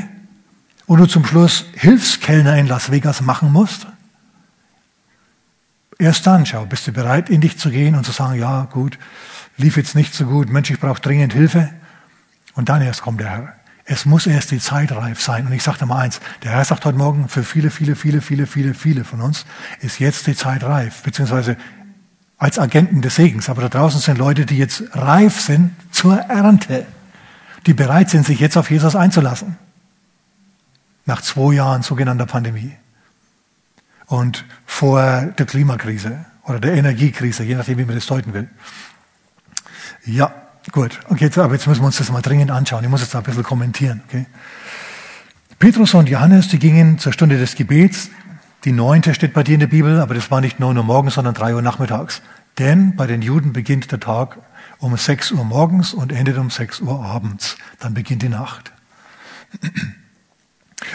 und 0.86 0.98
du 0.98 1.06
zum 1.06 1.24
Schluss 1.24 1.66
Hilfskellner 1.74 2.56
in 2.56 2.66
Las 2.66 2.90
Vegas 2.90 3.20
machen 3.20 3.52
musst. 3.52 3.86
Erst 5.98 6.26
dann, 6.26 6.44
schau, 6.44 6.66
bist 6.66 6.86
du 6.86 6.92
bereit, 6.92 7.30
in 7.30 7.40
dich 7.40 7.58
zu 7.58 7.70
gehen 7.70 7.94
und 7.94 8.04
zu 8.04 8.12
sagen, 8.12 8.38
ja, 8.38 8.68
gut, 8.70 8.98
lief 9.56 9.76
jetzt 9.76 9.94
nicht 9.94 10.14
so 10.14 10.26
gut, 10.26 10.50
Mensch, 10.50 10.70
ich 10.70 10.78
brauche 10.78 11.00
dringend 11.00 11.32
Hilfe. 11.32 11.70
Und 12.54 12.68
dann 12.68 12.82
erst 12.82 13.02
kommt 13.02 13.20
der 13.20 13.30
Herr. 13.30 13.52
Es 13.88 14.04
muss 14.04 14.26
erst 14.26 14.50
die 14.50 14.58
Zeit 14.58 14.90
reif 14.92 15.20
sein. 15.20 15.46
Und 15.46 15.52
ich 15.52 15.62
sage 15.62 15.78
dir 15.78 15.86
mal 15.86 16.00
eins, 16.00 16.20
der 16.42 16.50
Herr 16.50 16.64
sagt 16.64 16.84
heute 16.84 16.98
Morgen, 16.98 17.28
für 17.28 17.44
viele, 17.44 17.70
viele, 17.70 17.94
viele, 17.94 18.20
viele, 18.20 18.46
viele, 18.46 18.74
viele 18.74 19.04
von 19.04 19.20
uns 19.20 19.46
ist 19.80 20.00
jetzt 20.00 20.26
die 20.26 20.34
Zeit 20.34 20.64
reif, 20.64 21.02
beziehungsweise 21.02 21.56
als 22.38 22.58
Agenten 22.58 23.02
des 23.02 23.16
Segens. 23.16 23.48
Aber 23.48 23.62
da 23.62 23.68
draußen 23.68 24.00
sind 24.00 24.18
Leute, 24.18 24.46
die 24.46 24.58
jetzt 24.58 24.84
reif 24.92 25.40
sind 25.40 25.72
zur 25.90 26.16
Ernte, 26.16 26.86
die 27.66 27.74
bereit 27.74 28.10
sind, 28.10 28.26
sich 28.26 28.40
jetzt 28.40 28.56
auf 28.56 28.70
Jesus 28.70 28.94
einzulassen. 28.94 29.56
Nach 31.04 31.22
zwei 31.22 31.54
Jahren 31.54 31.82
sogenannter 31.82 32.26
Pandemie. 32.26 32.72
Und 34.06 34.44
vor 34.64 35.26
der 35.38 35.46
Klimakrise 35.46 36.24
oder 36.44 36.60
der 36.60 36.74
Energiekrise, 36.74 37.42
je 37.42 37.54
nachdem, 37.56 37.78
wie 37.78 37.84
man 37.84 37.96
das 37.96 38.06
deuten 38.06 38.34
will. 38.34 38.48
Ja, 40.04 40.32
Gut, 40.72 40.98
okay, 41.08 41.30
aber 41.36 41.54
jetzt 41.54 41.66
müssen 41.68 41.82
wir 41.82 41.86
uns 41.86 41.98
das 41.98 42.10
mal 42.10 42.22
dringend 42.22 42.50
anschauen. 42.50 42.82
Ich 42.82 42.90
muss 42.90 43.00
jetzt 43.00 43.14
da 43.14 43.18
ein 43.18 43.24
bisschen 43.24 43.44
kommentieren. 43.44 44.02
Okay? 44.08 44.26
Petrus 45.58 45.94
und 45.94 46.08
Johannes, 46.08 46.48
die 46.48 46.58
gingen 46.58 46.98
zur 46.98 47.12
Stunde 47.12 47.38
des 47.38 47.54
Gebets. 47.54 48.10
Die 48.64 48.72
neunte 48.72 49.14
steht 49.14 49.32
bei 49.32 49.44
dir 49.44 49.54
in 49.54 49.60
der 49.60 49.68
Bibel, 49.68 50.00
aber 50.00 50.14
das 50.14 50.30
war 50.30 50.40
nicht 50.40 50.58
neun 50.58 50.76
Uhr 50.76 50.82
morgens, 50.82 51.14
sondern 51.14 51.34
drei 51.34 51.54
Uhr 51.54 51.62
nachmittags. 51.62 52.20
Denn 52.58 52.96
bei 52.96 53.06
den 53.06 53.22
Juden 53.22 53.52
beginnt 53.52 53.92
der 53.92 54.00
Tag 54.00 54.38
um 54.78 54.96
sechs 54.96 55.30
Uhr 55.30 55.44
morgens 55.44 55.92
und 55.92 56.12
endet 56.12 56.38
um 56.38 56.50
sechs 56.50 56.80
Uhr 56.80 57.04
abends. 57.04 57.56
Dann 57.80 57.94
beginnt 57.94 58.22
die 58.22 58.28
Nacht. 58.28 58.72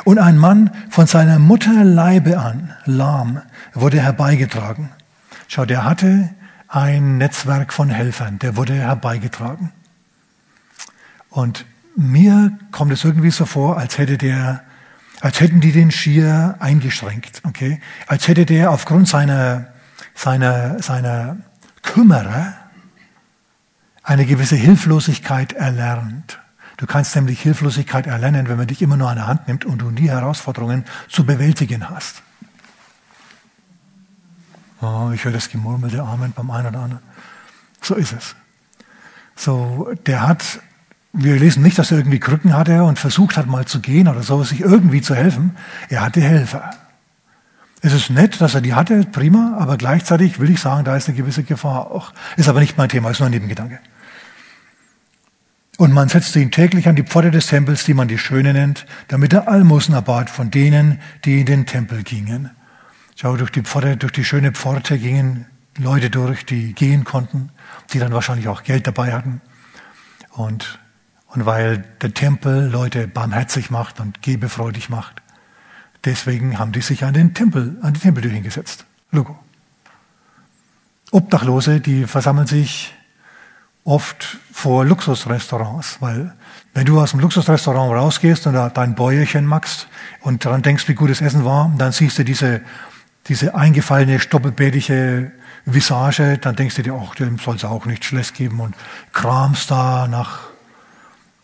Und 0.04 0.20
ein 0.20 0.38
Mann 0.38 0.72
von 0.90 1.08
seiner 1.08 1.40
Mutter 1.40 1.84
Leibe 1.84 2.40
an, 2.40 2.74
lahm, 2.86 3.42
wurde 3.74 4.02
herbeigetragen. 4.02 4.90
Schau, 5.48 5.66
der 5.66 5.84
hatte 5.84 6.30
ein 6.68 7.18
Netzwerk 7.18 7.74
von 7.74 7.90
Helfern, 7.90 8.40
der 8.40 8.56
wurde 8.56 8.74
herbeigetragen. 8.74 9.72
Und 11.30 11.66
mir 11.96 12.58
kommt 12.72 12.92
es 12.92 13.04
irgendwie 13.04 13.32
so 13.32 13.46
vor, 13.46 13.78
als 13.78 13.98
hätte 13.98 14.18
der, 14.18 14.64
als 15.20 15.40
hätten 15.40 15.60
die 15.62 15.72
den 15.72 15.92
schier 15.92 16.56
eingeschränkt, 16.60 17.42
okay? 17.44 17.82
Als 18.08 18.28
hätte 18.28 18.46
der 18.46 18.72
aufgrund 18.72 19.08
seiner, 19.08 19.68
seiner, 20.16 20.82
seiner 20.82 21.38
Kümmerer 21.82 22.54
eine 24.04 24.26
gewisse 24.26 24.56
Hilflosigkeit 24.56 25.54
erlernt. 25.54 26.40
Du 26.78 26.88
kannst 26.88 27.16
nämlich 27.16 27.42
Hilflosigkeit 27.42 28.08
erlernen, 28.08 28.50
wenn 28.50 28.58
man 28.58 28.68
dich 28.68 28.82
immer 28.82 28.98
nur 28.98 29.10
an 29.10 29.18
der 29.18 29.28
Hand 29.28 29.48
nimmt 29.48 29.66
und 29.66 29.80
du 29.80 29.92
nie 29.92 30.10
Herausforderungen 30.10 30.86
zu 31.10 31.26
bewältigen 31.26 31.90
hast. 31.90 32.24
Oh, 34.82 35.12
ich 35.14 35.24
höre 35.24 35.32
das 35.32 35.50
Gemurmel 35.50 35.92
der 35.92 36.04
Armen 36.04 36.34
beim 36.36 36.50
einen 36.50 36.68
oder 36.68 36.80
anderen. 36.80 37.04
So 37.82 37.94
ist 37.94 38.14
es. 38.14 38.36
So, 39.36 39.94
der 40.08 40.28
hat, 40.28 40.60
wir 41.14 41.38
lesen 41.38 41.62
nicht, 41.62 41.78
dass 41.78 41.92
er 41.92 42.00
irgendwie 42.00 42.20
Krücken 42.20 42.56
hatte 42.56 42.84
und 42.84 42.98
versucht 42.98 43.38
hat, 43.38 43.46
mal 43.46 43.66
zu 43.66 43.80
gehen 43.80 44.08
oder 44.08 44.24
so, 44.24 44.44
sich 44.44 44.62
irgendwie 44.62 45.02
zu 45.02 45.14
helfen. 45.14 45.56
Er 45.90 46.02
hatte 46.02 46.22
Helfer. 46.22 46.72
Es 47.82 47.94
ist 47.94 48.12
nett, 48.12 48.40
dass 48.40 48.54
er 48.54 48.62
die 48.62 48.76
hatte, 48.76 49.04
prima, 49.06 49.58
aber 49.60 49.76
gleichzeitig 49.76 50.40
will 50.40 50.52
ich 50.52 50.60
sagen, 50.60 50.86
da 50.86 50.96
ist 50.96 51.08
eine 51.08 51.18
gewisse 51.18 51.44
Gefahr 51.44 51.90
auch. 51.90 52.14
Ist 52.38 52.48
aber 52.48 52.60
nicht 52.60 52.78
mein 52.78 52.90
Thema, 52.90 53.10
ist 53.10 53.20
nur 53.20 53.28
ein 53.28 53.32
Nebengedanke. 53.32 53.80
Und 55.78 55.92
man 55.92 56.10
setzte 56.10 56.40
ihn 56.40 56.52
täglich 56.52 56.88
an 56.88 56.96
die 56.96 57.02
Pforte 57.02 57.32
des 57.32 57.48
Tempels, 57.48 57.84
die 57.84 57.96
man 57.96 58.08
die 58.08 58.20
Schöne 58.20 58.54
nennt, 58.54 58.86
damit 59.08 59.34
er 59.34 59.48
Almosen 59.48 59.96
erbat 59.96 60.30
von 60.30 60.52
denen, 60.52 61.00
die 61.26 61.40
in 61.40 61.48
den 61.48 61.66
Tempel 61.66 62.04
gingen. 62.04 62.52
Schau, 63.16 63.36
durch 63.36 63.50
die 63.50 63.64
Pforte, 63.64 63.98
durch 63.98 64.12
die 64.12 64.24
schöne 64.24 64.52
Pforte 64.52 65.00
gingen 65.00 65.48
Leute 65.78 66.12
durch, 66.12 66.46
die 66.46 66.74
gehen 66.74 67.04
konnten, 67.04 67.50
die 67.94 68.00
dann 68.00 68.14
wahrscheinlich 68.14 68.48
auch 68.48 68.62
Geld 68.62 68.86
dabei 68.86 69.14
hatten. 69.14 69.42
Und, 70.30 70.80
und 71.28 71.48
weil 71.48 71.80
der 72.02 72.14
Tempel 72.14 72.70
Leute 72.70 73.08
barmherzig 73.08 73.72
macht 73.72 74.00
und 74.00 74.22
gebefreudig 74.22 74.90
macht, 74.90 75.21
deswegen 76.06 76.60
haben 76.60 76.72
die 76.72 76.82
sich 76.82 77.04
an 77.04 77.14
den 77.14 77.34
Tempel, 77.34 77.78
an 77.82 77.94
die 77.94 78.00
Tempeltür 78.00 78.32
hingesetzt. 78.32 78.86
Logo. 79.12 79.38
Obdachlose, 81.12 81.82
die 81.82 82.06
versammeln 82.06 82.48
sich 82.48 82.94
oft 83.84 84.38
vor 84.52 84.86
Luxusrestaurants, 84.86 85.98
weil 86.02 86.34
wenn 86.74 86.86
du 86.86 87.02
aus 87.02 87.12
dem 87.12 87.20
Luxusrestaurant 87.20 87.92
rausgehst 87.92 88.48
und 88.48 88.54
da 88.54 88.70
dein 88.70 88.96
Bäuerchen 88.96 89.46
machst 89.46 89.88
und 90.22 90.46
daran 90.46 90.62
denkst, 90.62 90.88
wie 90.88 90.94
gut 90.94 91.10
das 91.10 91.20
Essen 91.20 91.44
war, 91.44 91.74
dann 91.78 91.92
siehst 91.92 92.18
du 92.20 92.24
diese 92.24 92.62
diese 93.28 93.56
eingefallene, 93.56 94.20
stoppelbärtige 94.20 95.32
Visage, 95.66 96.38
dann 96.38 96.56
denkst 96.56 96.76
du 96.76 96.84
dir, 96.84 96.94
ach, 96.96 97.16
dem 97.16 97.38
soll 97.38 97.56
es 97.56 97.64
auch 97.64 97.86
nicht 97.86 98.04
schlecht 98.04 98.34
geben 98.34 98.60
und 98.60 98.76
kramst 99.14 99.70
da 99.70 100.08
nach 100.08 100.50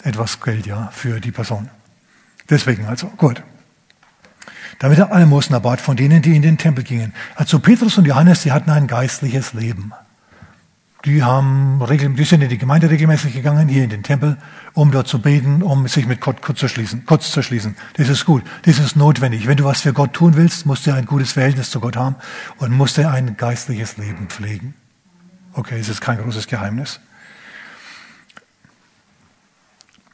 etwas 0.04 0.41
Geld, 0.41 0.65
ja, 0.65 0.89
für 0.91 1.20
die 1.20 1.32
Person. 1.32 1.70
Deswegen 2.50 2.86
also, 2.86 3.08
gut. 3.08 3.43
Damit 4.80 4.99
er 4.99 5.12
Almosen 5.12 5.53
erbat 5.53 5.82
von 5.82 5.95
denen, 5.95 6.21
die 6.21 6.36
in 6.36 6.41
den 6.41 6.58
Tempel 6.58 6.84
gingen. 6.84 7.13
Also 7.36 7.60
Petrus 7.60 7.97
und 7.97 8.06
Johannes, 8.06 8.43
die 8.43 8.51
hatten 8.51 8.69
ein 8.69 8.88
geistliches 8.88 9.53
Leben. 9.53 9.93
Die, 11.06 11.23
haben, 11.23 11.82
die 12.17 12.23
sind 12.23 12.41
in 12.41 12.49
die 12.49 12.58
Gemeinde 12.58 12.89
regelmäßig 12.89 13.34
gegangen, 13.34 13.69
hier 13.69 13.84
in 13.84 13.89
den 13.89 14.03
Tempel, 14.03 14.38
um 14.73 14.91
dort 14.91 15.08
zu 15.08 15.21
beten, 15.21 15.62
um 15.62 15.88
sich 15.88 16.08
mit 16.08 16.21
Gott 16.21 16.41
kurz 16.41 16.60
zu 16.60 16.67
schließen. 16.67 17.06
Kurz 17.06 17.32
zu 17.32 17.43
schließen. 17.43 17.77
Das 17.93 18.10
ist 18.10 18.25
gut, 18.25 18.43
das 18.63 18.80
ist 18.80 18.95
notwendig. 18.95 19.47
Wenn 19.47 19.58
du 19.58 19.63
was 19.63 19.82
für 19.82 19.93
Gott 19.93 20.13
tun 20.13 20.36
willst, 20.36 20.65
musst 20.65 20.88
du 20.88 20.93
ein 20.93 21.06
gutes 21.06 21.34
Verhältnis 21.34 21.69
zu 21.69 21.80
Gott 21.80 21.95
haben 21.95 22.15
und 22.58 22.71
musst 22.71 22.97
du 22.97 23.08
ein 23.08 23.38
geistliches 23.38 23.97
Leben 23.97 24.27
pflegen. 24.27 24.73
Okay, 25.53 25.80
es 25.80 25.88
ist 25.88 26.01
kein 26.01 26.17
großes 26.17 26.47
Geheimnis. 26.47 26.99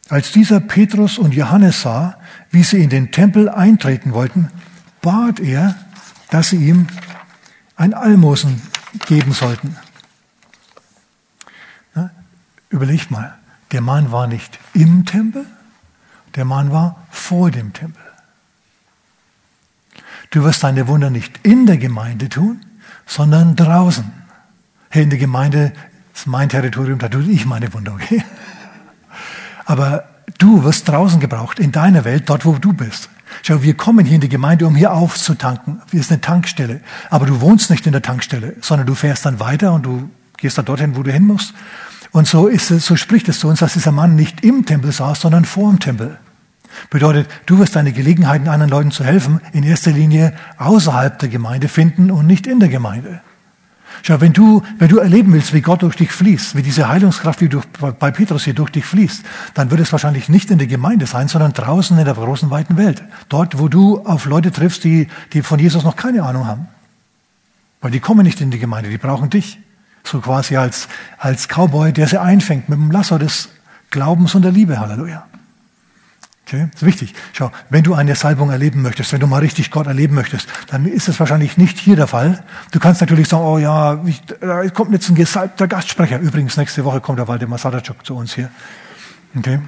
Als 0.10 0.32
dieser 0.32 0.60
Petrus 0.60 1.18
und 1.18 1.34
Johannes 1.34 1.82
sah, 1.82 2.18
wie 2.54 2.64
sie 2.64 2.84
in 2.84 2.90
den 2.92 3.12
Tempel 3.12 3.50
eintreten 3.50 4.14
wollten, 4.14 4.52
bat 5.02 5.40
er, 5.40 5.76
dass 6.30 6.50
sie 6.50 6.58
ihm 6.58 6.88
ein 7.76 7.96
Almosen 7.96 8.62
geben 9.08 9.34
sollten. 9.34 9.76
Na, 11.96 12.12
überlegt 12.70 13.10
mal, 13.10 13.36
der 13.72 13.82
Mann 13.82 14.12
war 14.12 14.28
nicht 14.28 14.60
im 14.76 15.04
Tempel, 15.04 15.48
der 16.36 16.46
Mann 16.46 16.72
war 16.72 17.04
vor 17.10 17.50
dem 17.50 17.74
Tempel. 17.74 18.04
Du 20.30 20.44
wirst 20.44 20.64
deine 20.64 20.88
Wunder 20.88 21.10
nicht 21.10 21.40
in 21.42 21.66
der 21.66 21.78
Gemeinde 21.78 22.30
tun, 22.30 22.64
sondern 23.08 23.56
draußen. 23.56 24.12
Hey, 24.90 25.02
in 25.02 25.10
der 25.10 25.20
Gemeinde 25.20 25.74
ist 26.14 26.28
mein 26.28 26.50
Territorium, 26.50 27.00
da 27.00 27.10
tue 27.10 27.24
ich 27.24 27.48
meine 27.48 27.74
Wunder, 27.74 27.96
okay? 27.96 28.24
Aber 29.66 30.13
du 30.38 30.64
wirst 30.64 30.88
draußen 30.88 31.20
gebraucht, 31.20 31.60
in 31.60 31.72
deiner 31.72 32.06
Welt, 32.06 32.30
dort 32.30 32.46
wo 32.46 32.54
du 32.54 32.74
bist. 32.74 33.10
Schau, 33.42 33.64
wir 33.64 33.74
kommen 33.74 34.06
hier 34.06 34.16
in 34.16 34.22
die 34.22 34.30
Gemeinde, 34.30 34.68
um 34.68 34.76
hier 34.76 34.94
aufzutanken. 34.94 35.82
Wir 35.90 36.02
sind 36.02 36.12
eine 36.12 36.22
Tankstelle. 36.22 36.82
Aber 37.10 37.26
du 37.26 37.42
wohnst 37.42 37.70
nicht 37.70 37.86
in 37.86 37.92
der 37.92 38.02
Tankstelle, 38.02 38.56
sondern 38.62 38.86
du 38.86 38.96
fährst 38.96 39.26
dann 39.26 39.40
weiter 39.40 39.74
und 39.74 39.84
du 39.86 40.10
gehst 40.38 40.58
dann 40.58 40.66
dorthin, 40.66 40.96
wo 40.96 41.04
du 41.04 41.12
hin 41.12 41.26
musst. 41.26 41.54
Und 42.12 42.28
so 42.28 42.48
ist 42.48 42.70
es, 42.70 42.86
so 42.86 42.96
spricht 42.96 43.28
es 43.28 43.40
zu 43.40 43.48
uns, 43.48 43.60
dass 43.60 43.74
dieser 43.74 43.92
Mann 43.92 44.16
nicht 44.16 44.44
im 44.44 44.66
Tempel 44.66 44.92
saß, 44.92 45.22
sondern 45.22 45.46
vor 45.46 45.70
dem 45.70 45.80
Tempel. 45.80 46.20
Bedeutet, 46.90 47.28
du 47.46 47.60
wirst 47.60 47.76
deine 47.76 47.92
Gelegenheiten, 47.92 48.48
anderen 48.48 48.70
Leuten 48.70 48.92
zu 48.92 49.04
helfen, 49.04 49.42
in 49.52 49.64
erster 49.64 49.92
Linie 49.92 50.34
außerhalb 50.58 51.18
der 51.20 51.30
Gemeinde 51.30 51.68
finden 51.68 52.12
und 52.12 52.28
nicht 52.28 52.48
in 52.48 52.60
der 52.60 52.70
Gemeinde. 52.70 53.22
Schau, 54.02 54.20
wenn 54.20 54.34
du, 54.34 54.64
wenn 54.80 54.90
du 54.90 54.98
erleben 54.98 55.32
willst, 55.34 55.54
wie 55.54 55.62
Gott 55.62 55.84
durch 55.84 55.96
dich 55.96 56.12
fließt, 56.12 56.56
wie 56.56 56.64
diese 56.64 56.90
Heilungskraft, 56.90 57.42
wie 57.42 57.50
durch, 57.50 57.66
bei 57.66 58.12
Petrus 58.12 58.44
hier 58.44 58.54
durch 58.54 58.72
dich 58.72 58.86
fließt, 58.86 59.24
dann 59.54 59.72
wird 59.72 59.82
es 59.82 59.92
wahrscheinlich 59.92 60.30
nicht 60.30 60.52
in 60.52 60.58
der 60.58 60.68
Gemeinde 60.68 61.06
sein, 61.06 61.28
sondern 61.28 61.54
draußen 61.54 61.98
in 61.98 62.06
der 62.06 62.14
großen, 62.14 62.50
weiten 62.50 62.78
Welt. 62.78 63.04
Dort, 63.30 63.60
wo 63.60 63.68
du 63.68 64.00
auf 64.06 64.26
Leute 64.26 64.52
triffst, 64.52 64.84
die, 64.84 65.08
die 65.34 65.42
von 65.42 65.60
Jesus 65.60 65.84
noch 65.84 65.96
keine 65.96 66.24
Ahnung 66.24 66.48
haben. 66.48 66.68
Weil 67.82 67.92
die 67.92 68.00
kommen 68.00 68.26
nicht 68.26 68.42
in 68.42 68.52
die 68.52 68.60
Gemeinde, 68.60 68.90
die 68.90 68.98
brauchen 68.98 69.30
dich. 69.30 69.60
So 70.04 70.20
quasi 70.20 70.58
als, 70.58 70.88
als 71.18 71.48
Cowboy, 71.48 71.94
der 71.94 72.08
sie 72.08 72.20
einfängt 72.20 72.68
mit 72.68 72.78
dem 72.78 72.92
Lasso 72.92 73.18
des 73.18 73.50
Glaubens 73.90 74.36
und 74.36 74.42
der 74.42 74.52
Liebe. 74.52 74.80
Halleluja. 74.80 75.26
Okay, 76.46 76.68
das 76.74 76.82
ist 76.82 76.86
wichtig. 76.86 77.14
Schau, 77.32 77.52
wenn 77.70 77.84
du 77.84 77.94
eine 77.94 78.16
Salbung 78.16 78.50
erleben 78.50 78.82
möchtest, 78.82 79.14
wenn 79.14 79.22
du 79.22 79.28
mal 79.28 79.40
richtig 79.40 79.72
Gott 79.72 79.88
erleben 79.88 80.14
möchtest, 80.14 80.48
dann 80.68 80.86
ist 80.86 81.08
es 81.08 81.20
wahrscheinlich 81.20 81.58
nicht 81.58 81.80
hier 81.80 81.96
der 81.96 82.08
Fall. 82.08 82.44
Du 82.72 82.80
kannst 82.80 83.00
natürlich 83.00 83.30
sagen, 83.30 83.46
oh 83.46 83.58
ja, 83.58 84.04
ich, 84.06 84.22
da 84.42 84.68
kommt 84.70 84.92
jetzt 84.92 85.10
ein 85.10 85.16
gesalbter 85.16 85.68
Gastsprecher. 85.68 86.20
Übrigens, 86.20 86.58
nächste 86.58 86.84
Woche 86.84 87.00
kommt 87.00 87.20
der 87.20 87.30
Waldemar 87.30 87.60
Sadachuk 87.60 88.06
zu 88.06 88.16
uns 88.16 88.34
hier. 88.34 88.50
Okay? 89.38 89.60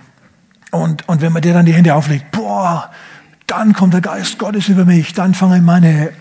Und, 0.72 1.08
und 1.08 1.22
wenn 1.22 1.32
man 1.32 1.42
dir 1.42 1.54
dann 1.54 1.66
die 1.66 1.74
Hände 1.74 1.96
auflegt, 1.96 2.32
boah, 2.32 2.92
dann 3.48 3.74
kommt 3.74 3.94
der 3.94 4.02
Geist 4.02 4.38
Gottes 4.38 4.68
über 4.68 4.84
mich, 4.84 5.14
dann 5.14 5.34
fangen 5.34 5.64
meine, 5.64 6.12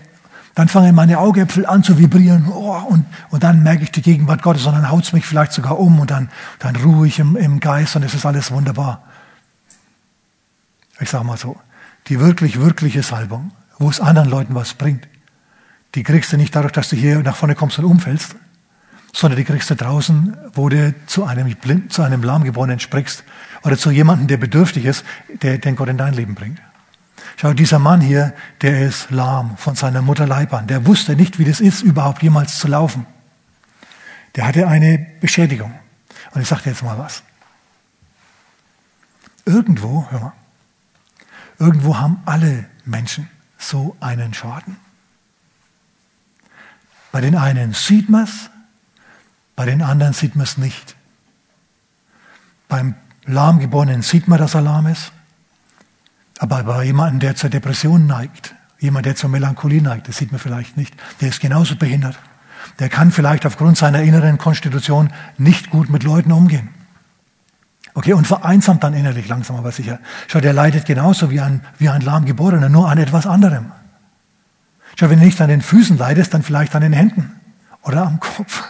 dann 0.53 0.69
fangen 0.69 0.95
meine 0.95 1.19
Augäpfel 1.19 1.65
an 1.65 1.83
zu 1.83 1.97
vibrieren, 1.97 2.47
oh, 2.49 2.77
und, 2.87 3.05
und 3.29 3.43
dann 3.43 3.61
merke 3.61 3.83
ich 3.83 3.91
die 3.91 4.01
Gegenwart 4.01 4.41
Gottes 4.41 4.65
und 4.65 4.73
dann 4.73 4.89
haut 4.89 5.03
es 5.03 5.11
mich 5.11 5.25
vielleicht 5.25 5.51
sogar 5.51 5.77
um 5.79 5.99
und 5.99 6.11
dann, 6.11 6.29
dann 6.59 6.77
ruhe 6.77 7.07
ich 7.07 7.19
im, 7.19 7.35
im 7.35 7.59
Geist 7.59 7.97
und 7.97 8.03
es 8.03 8.13
ist 8.13 8.25
alles 8.25 8.51
wunderbar. 8.51 9.03
Ich 10.99 11.09
sage 11.09 11.25
mal 11.25 11.37
so, 11.37 11.59
die 12.07 12.19
wirklich, 12.19 12.59
wirkliche 12.59 13.03
Salbung, 13.03 13.51
wo 13.77 13.89
es 13.89 13.99
anderen 13.99 14.29
Leuten 14.29 14.55
was 14.55 14.73
bringt, 14.73 15.07
die 15.95 16.03
kriegst 16.03 16.31
du 16.31 16.37
nicht 16.37 16.55
dadurch, 16.55 16.73
dass 16.73 16.89
du 16.89 16.95
hier 16.95 17.19
nach 17.19 17.35
vorne 17.35 17.55
kommst 17.55 17.79
und 17.79 17.85
umfällst, 17.85 18.35
sondern 19.13 19.37
die 19.37 19.45
kriegst 19.45 19.69
du 19.69 19.75
draußen, 19.75 20.35
wo 20.53 20.67
du 20.67 20.93
zu 21.07 21.23
einem, 21.23 21.53
blind, 21.55 21.93
zu 21.93 22.01
einem 22.01 22.21
Lahmgeborenen 22.21 22.79
sprichst 22.79 23.23
oder 23.63 23.77
zu 23.77 23.91
jemandem, 23.91 24.27
der 24.27 24.37
bedürftig 24.37 24.85
ist, 24.85 25.05
der 25.41 25.57
den 25.57 25.75
Gott 25.75 25.87
in 25.87 25.97
dein 25.97 26.13
Leben 26.13 26.35
bringt. 26.35 26.59
Schau, 27.37 27.53
dieser 27.53 27.79
Mann 27.79 28.01
hier, 28.01 28.33
der 28.61 28.81
ist 28.81 29.11
lahm 29.11 29.57
von 29.57 29.75
seiner 29.75 30.01
Mutter 30.01 30.27
Leib 30.27 30.53
an. 30.53 30.67
Der 30.67 30.85
wusste 30.85 31.15
nicht, 31.15 31.39
wie 31.39 31.45
das 31.45 31.59
ist, 31.59 31.81
überhaupt 31.81 32.23
jemals 32.23 32.57
zu 32.57 32.67
laufen. 32.67 33.05
Der 34.35 34.47
hatte 34.47 34.67
eine 34.67 35.05
Beschädigung. 35.21 35.73
Und 36.33 36.41
ich 36.41 36.47
sage 36.47 36.63
dir 36.63 36.69
jetzt 36.71 36.83
mal 36.83 36.97
was. 36.97 37.23
Irgendwo, 39.45 40.07
hör 40.09 40.19
mal, 40.19 40.33
Irgendwo 41.59 41.97
haben 41.97 42.21
alle 42.25 42.65
Menschen 42.85 43.29
so 43.57 43.95
einen 43.99 44.33
Schaden. 44.33 44.77
Bei 47.11 47.21
den 47.21 47.35
einen 47.35 47.73
sieht 47.73 48.09
man 48.09 48.25
es, 48.25 48.49
bei 49.55 49.65
den 49.65 49.81
anderen 49.81 50.13
sieht 50.13 50.35
man 50.35 50.43
es 50.43 50.57
nicht. 50.57 50.95
Beim 52.67 52.95
Lahmgeborenen 53.25 54.01
sieht 54.01 54.27
man, 54.27 54.37
dass 54.37 54.53
er 54.53 54.61
lahm 54.61 54.87
ist, 54.87 55.11
aber 56.39 56.63
bei 56.63 56.83
jemandem, 56.83 57.21
der 57.21 57.35
zur 57.35 57.49
Depression 57.49 58.05
neigt, 58.05 58.53
jemand, 58.79 59.05
der 59.05 59.15
zur 59.15 59.29
Melancholie 59.29 59.81
neigt, 59.81 60.07
das 60.07 60.17
sieht 60.17 60.31
man 60.31 60.39
vielleicht 60.39 60.77
nicht, 60.77 60.93
der 61.21 61.29
ist 61.29 61.39
genauso 61.39 61.75
behindert. 61.75 62.19
Der 62.79 62.89
kann 62.89 63.11
vielleicht 63.11 63.45
aufgrund 63.45 63.77
seiner 63.77 64.01
inneren 64.01 64.37
Konstitution 64.37 65.11
nicht 65.37 65.69
gut 65.69 65.89
mit 65.89 66.03
Leuten 66.03 66.31
umgehen. 66.31 66.69
Okay, 67.97 68.11
und 68.11 68.27
vereinsamt 68.27 68.83
dann 68.83 68.93
innerlich 68.93 69.29
langsam 69.29 69.55
aber 69.55 69.71
sicher. 69.71 69.99
Schau, 70.27 70.41
der 70.41 70.51
leidet 70.51 70.85
genauso 70.85 71.31
wie 71.31 71.39
ein, 71.39 71.61
wie 71.77 71.87
ein 71.87 72.01
lahmgeborener, 72.01 72.67
nur 72.67 72.89
an 72.89 72.97
etwas 72.97 73.25
anderem. 73.25 73.71
Schau, 74.99 75.09
wenn 75.09 75.19
du 75.19 75.25
nicht 75.25 75.39
an 75.39 75.47
den 75.47 75.61
Füßen 75.61 75.97
leidest, 75.97 76.33
dann 76.33 76.43
vielleicht 76.43 76.75
an 76.75 76.81
den 76.81 76.91
Händen 76.91 77.39
oder 77.83 78.05
am 78.05 78.19
Kopf 78.19 78.63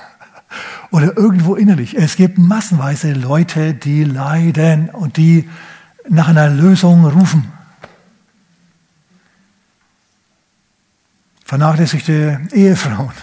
oder 0.92 1.18
irgendwo 1.18 1.56
innerlich. 1.56 1.98
Es 1.98 2.18
gibt 2.18 2.38
massenweise 2.38 3.14
Leute, 3.14 3.74
die 3.74 4.04
leiden 4.04 4.92
und 4.92 5.18
die 5.18 5.50
nach 6.08 6.28
einer 6.28 6.50
Lösung 6.50 7.04
rufen. 7.06 7.52
Vernachlässigte 11.46 12.42
Ehefrauen, 12.52 13.14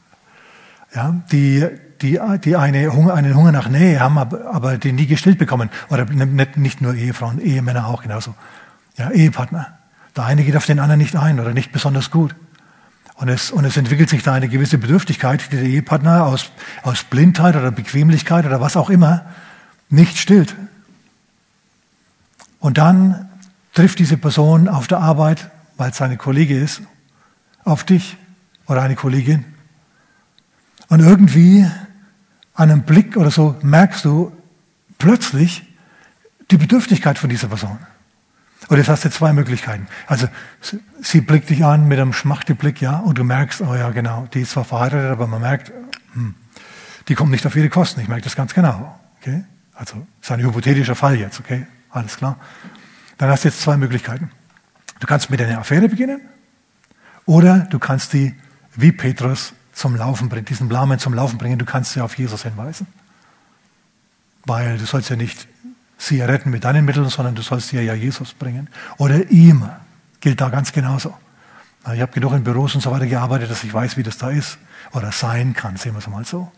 ja, 0.94 1.16
die 1.32 1.66
die, 2.02 2.20
die 2.44 2.56
eine 2.56 2.92
Hunger, 2.92 3.14
einen 3.14 3.34
Hunger 3.34 3.52
nach 3.52 3.68
Nähe 3.68 4.00
haben, 4.00 4.18
aber, 4.18 4.78
den 4.78 4.96
nie 4.96 5.06
gestillt 5.06 5.38
bekommen. 5.38 5.70
Oder 5.88 6.04
nicht, 6.04 6.56
nicht 6.56 6.80
nur 6.80 6.94
Ehefrauen, 6.94 7.40
Ehemänner 7.40 7.86
auch 7.86 8.02
genauso. 8.02 8.34
Ja, 8.96 9.10
Ehepartner. 9.10 9.78
Der 10.16 10.24
eine 10.24 10.44
geht 10.44 10.56
auf 10.56 10.66
den 10.66 10.78
anderen 10.78 10.98
nicht 10.98 11.16
ein 11.16 11.40
oder 11.40 11.54
nicht 11.54 11.72
besonders 11.72 12.10
gut. 12.10 12.34
Und 13.14 13.28
es, 13.28 13.50
und 13.50 13.64
es 13.64 13.76
entwickelt 13.76 14.10
sich 14.10 14.22
da 14.22 14.34
eine 14.34 14.48
gewisse 14.48 14.78
Bedürftigkeit, 14.78 15.46
die 15.50 15.56
der 15.56 15.64
Ehepartner 15.64 16.26
aus, 16.26 16.50
aus 16.82 17.04
Blindheit 17.04 17.56
oder 17.56 17.70
Bequemlichkeit 17.70 18.44
oder 18.44 18.60
was 18.60 18.76
auch 18.76 18.90
immer 18.90 19.24
nicht 19.88 20.18
stillt. 20.18 20.56
Und 22.58 22.78
dann 22.78 23.28
trifft 23.74 23.98
diese 23.98 24.16
Person 24.16 24.68
auf 24.68 24.86
der 24.86 24.98
Arbeit, 24.98 25.50
weil 25.76 25.90
es 25.90 25.96
seine 25.96 26.16
Kollege 26.16 26.58
ist, 26.58 26.82
auf 27.64 27.84
dich 27.84 28.16
oder 28.66 28.82
eine 28.82 28.96
Kollegin. 28.96 29.44
Und 30.88 31.00
irgendwie 31.00 31.66
einem 32.54 32.82
Blick 32.82 33.16
oder 33.16 33.30
so 33.30 33.56
merkst 33.62 34.04
du 34.04 34.32
plötzlich 34.98 35.64
die 36.50 36.56
Bedürftigkeit 36.56 37.18
von 37.18 37.30
dieser 37.30 37.48
Person. 37.48 37.78
Und 38.68 38.76
jetzt 38.78 38.88
hast 38.88 39.04
du 39.04 39.10
zwei 39.10 39.32
Möglichkeiten. 39.32 39.86
Also 40.06 40.28
sie 41.00 41.20
blickt 41.20 41.50
dich 41.50 41.64
an 41.64 41.88
mit 41.88 41.98
einem 41.98 42.12
Schmachteblick, 42.12 42.80
ja, 42.80 42.98
und 42.98 43.18
du 43.18 43.24
merkst, 43.24 43.60
oh 43.60 43.74
ja, 43.74 43.90
genau, 43.90 44.28
die 44.32 44.42
ist 44.42 44.52
zwar 44.52 44.64
verheiratet, 44.64 45.10
aber 45.10 45.26
man 45.26 45.40
merkt, 45.40 45.72
hm, 46.14 46.34
die 47.08 47.14
kommt 47.14 47.30
nicht 47.30 47.46
auf 47.46 47.56
ihre 47.56 47.68
Kosten. 47.68 48.00
Ich 48.00 48.08
merke 48.08 48.22
das 48.22 48.36
ganz 48.36 48.54
genau. 48.54 48.98
Okay? 49.20 49.44
Also 49.74 50.06
ist 50.20 50.30
ein 50.30 50.40
hypothetischer 50.40 50.94
Fall 50.94 51.16
jetzt, 51.16 51.40
okay? 51.40 51.66
Alles 51.90 52.16
klar. 52.16 52.38
Dann 53.18 53.30
hast 53.30 53.44
du 53.44 53.48
jetzt 53.48 53.60
zwei 53.60 53.76
Möglichkeiten. 53.76 54.30
Du 55.00 55.06
kannst 55.06 55.30
mit 55.30 55.40
einer 55.42 55.58
Affäre 55.58 55.88
beginnen 55.88 56.20
oder 57.26 57.60
du 57.70 57.78
kannst 57.78 58.12
die 58.12 58.34
wie 58.76 58.92
Petrus 58.92 59.52
zum 59.72 59.96
Laufen 59.96 60.28
bringen, 60.28 60.44
diesen 60.44 60.68
Blamen 60.68 60.98
zum 60.98 61.14
Laufen 61.14 61.38
bringen. 61.38 61.58
Du 61.58 61.64
kannst 61.64 61.92
sie 61.92 62.00
auf 62.00 62.16
Jesus 62.16 62.42
hinweisen. 62.42 62.86
Weil 64.44 64.78
du 64.78 64.84
sollst 64.84 65.08
ja 65.10 65.16
nicht 65.16 65.48
sie 65.98 66.20
retten 66.20 66.50
mit 66.50 66.64
deinen 66.64 66.84
Mitteln, 66.84 67.08
sondern 67.08 67.34
du 67.34 67.42
sollst 67.42 67.68
sie 67.68 67.80
ja 67.80 67.94
Jesus 67.94 68.34
bringen. 68.34 68.68
Oder 68.98 69.30
ihm 69.30 69.68
gilt 70.20 70.40
da 70.40 70.48
ganz 70.48 70.72
genauso. 70.72 71.16
Ich 71.94 72.00
habe 72.00 72.12
genug 72.12 72.32
in 72.32 72.44
Büros 72.44 72.74
und 72.74 72.80
so 72.80 72.90
weiter 72.90 73.06
gearbeitet, 73.06 73.50
dass 73.50 73.64
ich 73.64 73.72
weiß, 73.72 73.96
wie 73.96 74.02
das 74.02 74.18
da 74.18 74.30
ist 74.30 74.58
oder 74.92 75.10
sein 75.10 75.52
kann, 75.52 75.76
sehen 75.76 75.94
wir 75.94 75.98
es 75.98 76.06
mal 76.06 76.24
so. 76.24 76.50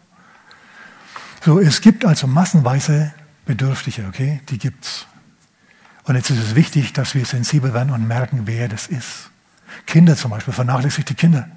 So, 1.42 1.61
es 1.61 1.81
gibt 1.81 2.05
also 2.05 2.27
massenweise 2.27 3.12
Bedürftige, 3.46 4.07
okay? 4.09 4.40
Die 4.48 4.59
gibt's. 4.59 5.07
Und 6.05 6.16
jetzt 6.16 6.31
ist 6.31 6.42
es 6.42 6.55
wichtig, 6.55 6.92
dass 6.92 7.14
wir 7.14 7.24
sensibel 7.24 7.72
werden 7.72 7.90
und 7.90 8.07
merken, 8.07 8.42
wer 8.44 8.68
das 8.68 8.87
ist. 8.87 9.31
Kinder 9.87 10.16
zum 10.16 10.31
Beispiel, 10.31 10.53
vernachlässigte 10.53 11.14
Kinder 11.14 11.48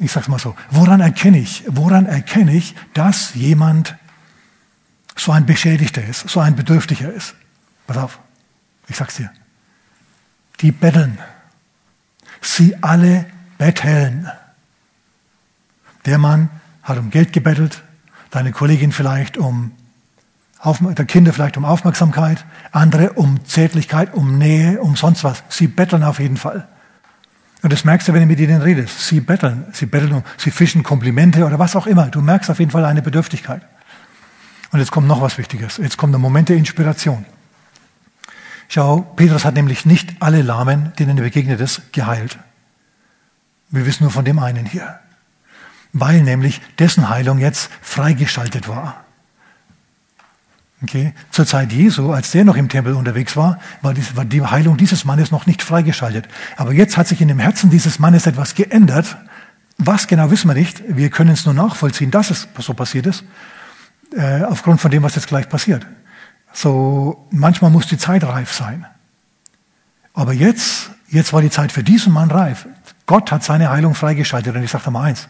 ich 0.00 0.12
sage 0.12 0.24
es 0.24 0.28
mal 0.28 0.38
so, 0.38 0.54
woran 0.70 1.00
erkenne 1.00 1.38
ich, 1.38 1.64
woran 1.66 2.06
erkenne 2.06 2.54
ich, 2.54 2.74
dass 2.94 3.34
jemand 3.34 3.96
so 5.16 5.32
ein 5.32 5.46
Beschädigter 5.46 6.04
ist, 6.04 6.28
so 6.28 6.40
ein 6.40 6.54
Bedürftiger 6.56 7.12
ist? 7.12 7.34
Pass 7.86 7.96
auf, 7.96 8.18
ich 8.86 8.96
sag's 8.96 9.16
dir. 9.16 9.30
Die 10.60 10.72
betteln. 10.72 11.18
Sie 12.40 12.76
alle 12.82 13.26
betteln. 13.58 14.30
Der 16.06 16.18
Mann 16.18 16.50
hat 16.82 16.98
um 16.98 17.10
Geld 17.10 17.32
gebettelt, 17.32 17.82
deine 18.30 18.52
Kollegin 18.52 18.92
vielleicht 18.92 19.36
um 19.36 19.72
der 20.64 21.04
Kinder 21.04 21.32
vielleicht 21.32 21.56
um 21.56 21.64
Aufmerksamkeit, 21.64 22.44
andere 22.72 23.12
um 23.12 23.44
Zärtlichkeit, 23.44 24.12
um 24.14 24.38
Nähe, 24.38 24.80
um 24.80 24.96
sonst 24.96 25.22
was. 25.22 25.44
Sie 25.48 25.68
betteln 25.68 26.02
auf 26.02 26.18
jeden 26.18 26.36
Fall. 26.36 26.66
Und 27.62 27.72
das 27.72 27.84
merkst 27.84 28.06
du, 28.06 28.12
wenn 28.12 28.20
du 28.20 28.26
mit 28.26 28.38
ihnen 28.38 28.62
redest. 28.62 29.06
Sie 29.06 29.20
betteln, 29.20 29.66
sie 29.72 29.86
betteln, 29.86 30.22
sie 30.36 30.50
fischen 30.50 30.82
Komplimente 30.82 31.44
oder 31.44 31.58
was 31.58 31.74
auch 31.74 31.86
immer. 31.86 32.06
Du 32.06 32.20
merkst 32.20 32.50
auf 32.50 32.60
jeden 32.60 32.70
Fall 32.70 32.84
eine 32.84 33.02
Bedürftigkeit. 33.02 33.62
Und 34.70 34.78
jetzt 34.78 34.90
kommt 34.90 35.08
noch 35.08 35.20
was 35.20 35.38
Wichtiges. 35.38 35.78
Jetzt 35.78 35.96
kommt 35.96 36.12
der 36.12 36.20
Moment 36.20 36.48
der 36.48 36.56
Inspiration. 36.56 37.24
Schau, 38.68 39.00
Petrus 39.16 39.44
hat 39.44 39.54
nämlich 39.54 39.86
nicht 39.86 40.16
alle 40.20 40.42
Lahmen, 40.42 40.92
denen 40.98 41.16
er 41.16 41.24
begegnet 41.24 41.60
ist, 41.60 41.92
geheilt. 41.92 42.38
Wir 43.70 43.86
wissen 43.86 44.04
nur 44.04 44.12
von 44.12 44.24
dem 44.24 44.38
einen 44.38 44.66
hier. 44.66 45.00
Weil 45.92 46.22
nämlich 46.22 46.60
dessen 46.78 47.08
Heilung 47.08 47.38
jetzt 47.38 47.70
freigeschaltet 47.80 48.68
war. 48.68 49.04
Okay? 50.82 51.12
Zur 51.30 51.46
Zeit 51.46 51.72
Jesu, 51.72 52.12
als 52.12 52.30
der 52.30 52.44
noch 52.44 52.56
im 52.56 52.68
Tempel 52.68 52.94
unterwegs 52.94 53.36
war, 53.36 53.58
war 53.82 53.94
die, 53.94 54.42
Heilung 54.42 54.76
dieses 54.76 55.04
Mannes 55.04 55.30
noch 55.30 55.46
nicht 55.46 55.62
freigeschaltet. 55.62 56.28
Aber 56.56 56.72
jetzt 56.72 56.96
hat 56.96 57.08
sich 57.08 57.20
in 57.20 57.28
dem 57.28 57.40
Herzen 57.40 57.70
dieses 57.70 57.98
Mannes 57.98 58.26
etwas 58.26 58.54
geändert. 58.54 59.16
Was 59.78 60.06
genau 60.06 60.30
wissen 60.30 60.48
wir 60.48 60.54
nicht. 60.54 60.82
Wir 60.88 61.10
können 61.10 61.30
es 61.30 61.44
nur 61.46 61.54
nachvollziehen, 61.54 62.10
dass 62.10 62.30
es 62.30 62.48
so 62.58 62.74
passiert 62.74 63.06
ist, 63.06 63.24
äh, 64.16 64.42
aufgrund 64.42 64.80
von 64.80 64.90
dem, 64.90 65.02
was 65.02 65.14
jetzt 65.14 65.28
gleich 65.28 65.48
passiert. 65.48 65.86
So, 66.52 67.26
manchmal 67.30 67.70
muss 67.70 67.86
die 67.86 67.98
Zeit 67.98 68.24
reif 68.24 68.52
sein. 68.52 68.86
Aber 70.14 70.32
jetzt, 70.32 70.90
jetzt 71.08 71.32
war 71.32 71.42
die 71.42 71.50
Zeit 71.50 71.70
für 71.72 71.82
diesen 71.82 72.12
Mann 72.12 72.30
reif. 72.30 72.66
Gott 73.06 73.30
hat 73.30 73.44
seine 73.44 73.70
Heilung 73.70 73.94
freigeschaltet. 73.94 74.54
Und 74.54 74.62
ich 74.62 74.70
sage 74.70 74.90
mal 74.90 75.04
eins. 75.04 75.28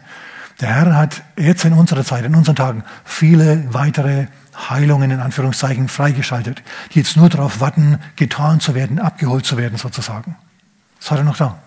Der 0.61 0.69
Herr 0.69 0.95
hat 0.95 1.21
jetzt 1.37 1.63
in 1.63 1.73
unserer 1.73 2.03
Zeit, 2.03 2.25
in 2.25 2.35
unseren 2.35 2.55
Tagen, 2.55 2.83
viele 3.05 3.73
weitere 3.73 4.27
Heilungen 4.67 5.11
in 5.11 5.19
Anführungszeichen 5.19 5.87
freigeschaltet, 5.87 6.61
die 6.93 6.99
jetzt 6.99 7.15
nur 7.15 7.29
darauf 7.29 7.61
warten, 7.61 7.99
getan 8.15 8.59
zu 8.59 8.75
werden, 8.75 8.99
abgeholt 8.99 9.45
zu 9.45 9.57
werden 9.57 9.77
sozusagen. 9.77 10.35
Das 10.99 11.11
hat 11.11 11.19
er 11.19 11.23
noch 11.23 11.37
da. 11.37 11.59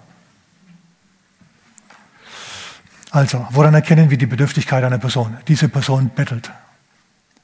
Also, 3.11 3.47
woran 3.51 3.75
erkennen 3.75 4.11
wir 4.11 4.19
die 4.19 4.27
Bedürftigkeit 4.27 4.83
einer 4.85 4.99
Person? 4.99 5.37
Diese 5.49 5.69
Person 5.69 6.11
bettelt. 6.15 6.51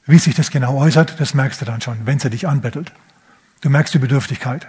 Wie 0.05 0.17
sich 0.17 0.33
das 0.33 0.49
genau 0.49 0.77
äußert, 0.77 1.19
das 1.19 1.35
merkst 1.35 1.61
du 1.61 1.65
dann 1.65 1.81
schon, 1.81 2.05
wenn 2.05 2.19
sie 2.19 2.31
dich 2.31 2.47
anbettelt. 2.47 2.91
Du 3.61 3.69
merkst 3.69 3.93
die 3.93 3.99
Bedürftigkeit. 3.99 4.67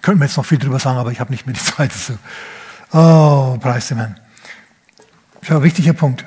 Könnten 0.00 0.20
wir 0.20 0.26
jetzt 0.26 0.36
noch 0.36 0.46
viel 0.46 0.58
drüber 0.58 0.78
sagen, 0.78 0.98
aber 0.98 1.12
ich 1.12 1.20
habe 1.20 1.30
nicht 1.30 1.46
mehr 1.46 1.54
die 1.54 1.60
Zeit 1.76 1.90
dazu. 1.92 2.18
Oh, 2.92 3.58
preis 3.60 3.88
dem 3.88 3.98
Herrn. 3.98 4.18
Schau, 5.42 5.62
wichtiger 5.62 5.92
Punkt. 5.92 6.24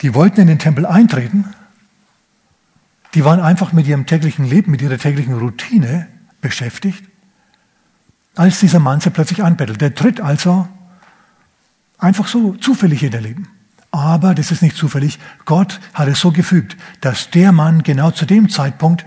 Die 0.00 0.14
wollten 0.14 0.40
in 0.40 0.46
den 0.46 0.58
Tempel 0.58 0.86
eintreten, 0.86 1.52
die 3.14 3.24
waren 3.24 3.40
einfach 3.40 3.72
mit 3.72 3.86
ihrem 3.86 4.06
täglichen 4.06 4.44
Leben, 4.44 4.70
mit 4.70 4.82
ihrer 4.82 4.98
täglichen 4.98 5.38
Routine 5.38 6.08
beschäftigt, 6.40 7.04
als 8.36 8.60
dieser 8.60 8.78
Mann 8.78 9.00
sie 9.00 9.10
plötzlich 9.10 9.42
anbettelt. 9.42 9.80
Der 9.80 9.94
tritt 9.94 10.20
also 10.20 10.68
einfach 11.98 12.28
so 12.28 12.54
zufällig 12.54 13.02
in 13.02 13.12
ihr 13.12 13.20
Leben. 13.20 13.48
Aber 13.90 14.34
das 14.34 14.50
ist 14.50 14.62
nicht 14.62 14.76
zufällig. 14.76 15.18
Gott 15.44 15.80
hat 15.94 16.08
es 16.08 16.20
so 16.20 16.30
gefügt, 16.30 16.76
dass 17.00 17.30
der 17.30 17.52
Mann 17.52 17.82
genau 17.82 18.10
zu 18.10 18.26
dem 18.26 18.48
Zeitpunkt 18.48 19.06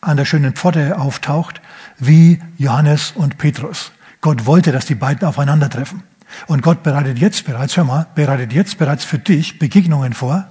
an 0.00 0.16
der 0.16 0.26
schönen 0.26 0.52
Pforte 0.52 0.98
auftaucht, 0.98 1.60
wie 1.98 2.38
Johannes 2.58 3.12
und 3.12 3.38
Petrus. 3.38 3.92
Gott 4.20 4.46
wollte, 4.46 4.70
dass 4.70 4.86
die 4.86 4.94
beiden 4.94 5.26
aufeinandertreffen. 5.26 6.02
Und 6.46 6.62
Gott 6.62 6.82
bereitet 6.82 7.18
jetzt 7.18 7.44
bereits, 7.46 7.76
hör 7.76 7.84
mal, 7.84 8.06
bereitet 8.14 8.52
jetzt 8.52 8.78
bereits 8.78 9.04
für 9.04 9.18
dich 9.18 9.58
Begegnungen 9.58 10.12
vor, 10.12 10.48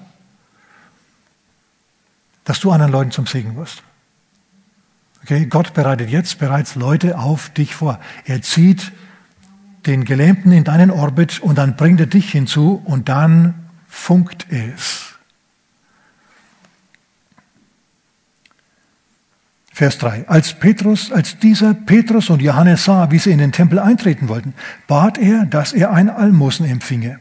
dass 2.46 2.62
du 2.62 2.72
anderen 2.72 2.92
Leuten 2.92 3.12
zum 3.12 3.28
Segen 3.28 3.58
wirst. 3.58 3.84
Okay, 5.24 5.48
Gott 5.48 5.74
bereitet 5.74 6.10
jetzt 6.10 6.40
bereits 6.40 6.76
Leute 6.76 7.18
auf 7.18 7.50
dich 7.50 7.76
vor. 7.76 8.00
Er 8.26 8.42
zieht 8.42 8.92
den 9.88 10.06
Gelähmten 10.06 10.52
in 10.52 10.64
deinen 10.64 10.92
Orbit 10.92 11.40
und 11.40 11.58
dann 11.58 11.76
bringt 11.76 12.00
er 12.00 12.06
dich 12.06 12.32
hinzu 12.32 12.82
und 12.86 13.10
dann 13.10 13.56
funkt 13.88 14.48
es. 14.52 15.16
Vers 19.72 19.98
3. 19.98 20.30
Als 20.30 20.54
Petrus, 20.54 21.12
als 21.12 21.38
dieser 21.40 21.74
Petrus 21.74 22.30
und 22.30 22.42
Johannes 22.42 22.86
sah, 22.86 23.12
wie 23.12 23.20
sie 23.20 23.32
in 23.32 23.40
den 23.40 23.52
Tempel 23.52 23.80
eintreten 23.80 24.30
wollten, 24.30 24.54
bat 24.88 25.18
er, 25.18 25.46
dass 25.46 25.74
er 25.74 25.92
ein 25.92 26.10
Almosen 26.10 26.66
empfinge. 26.66 27.20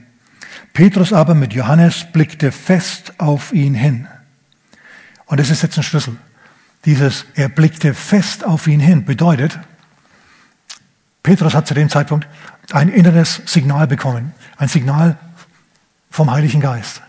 Petrus 0.72 1.12
aber 1.12 1.34
mit 1.34 1.52
Johannes 1.52 2.06
blickte 2.12 2.52
fest 2.52 3.14
auf 3.18 3.52
ihn 3.52 3.74
hin. 3.74 4.06
Und 5.26 5.40
das 5.40 5.50
ist 5.50 5.62
jetzt 5.62 5.76
ein 5.76 5.82
Schlüssel. 5.82 6.16
Dieses, 6.84 7.24
er 7.34 7.48
blickte 7.48 7.94
fest 7.94 8.44
auf 8.44 8.66
ihn 8.66 8.80
hin, 8.80 9.04
bedeutet, 9.04 9.58
Petrus 11.22 11.54
hat 11.54 11.66
zu 11.66 11.74
dem 11.74 11.88
Zeitpunkt 11.88 12.28
ein 12.72 12.88
inneres 12.90 13.40
Signal 13.46 13.86
bekommen, 13.86 14.34
ein 14.58 14.68
Signal 14.68 15.18
vom 16.10 16.30
Heiligen 16.30 16.60
Geist. 16.60 17.00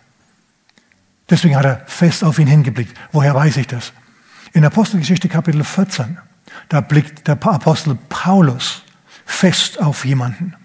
Deswegen 1.30 1.58
hat 1.58 1.66
er 1.66 1.84
fest 1.88 2.24
auf 2.24 2.40
ihn 2.40 2.48
hingeblickt. 2.48 2.98
Woher 3.12 3.36
weiß 3.36 3.58
ich 3.58 3.68
das? 3.68 3.92
In 4.54 4.64
Apostelgeschichte 4.64 5.28
Kapitel 5.28 5.64
14, 5.64 6.18
da 6.70 6.82
blickt 6.82 7.28
der 7.28 7.34
Apostel 7.34 7.98
Paulus 8.08 8.84
fest 9.26 9.82
auf 9.82 10.06
jemanden. 10.06 10.56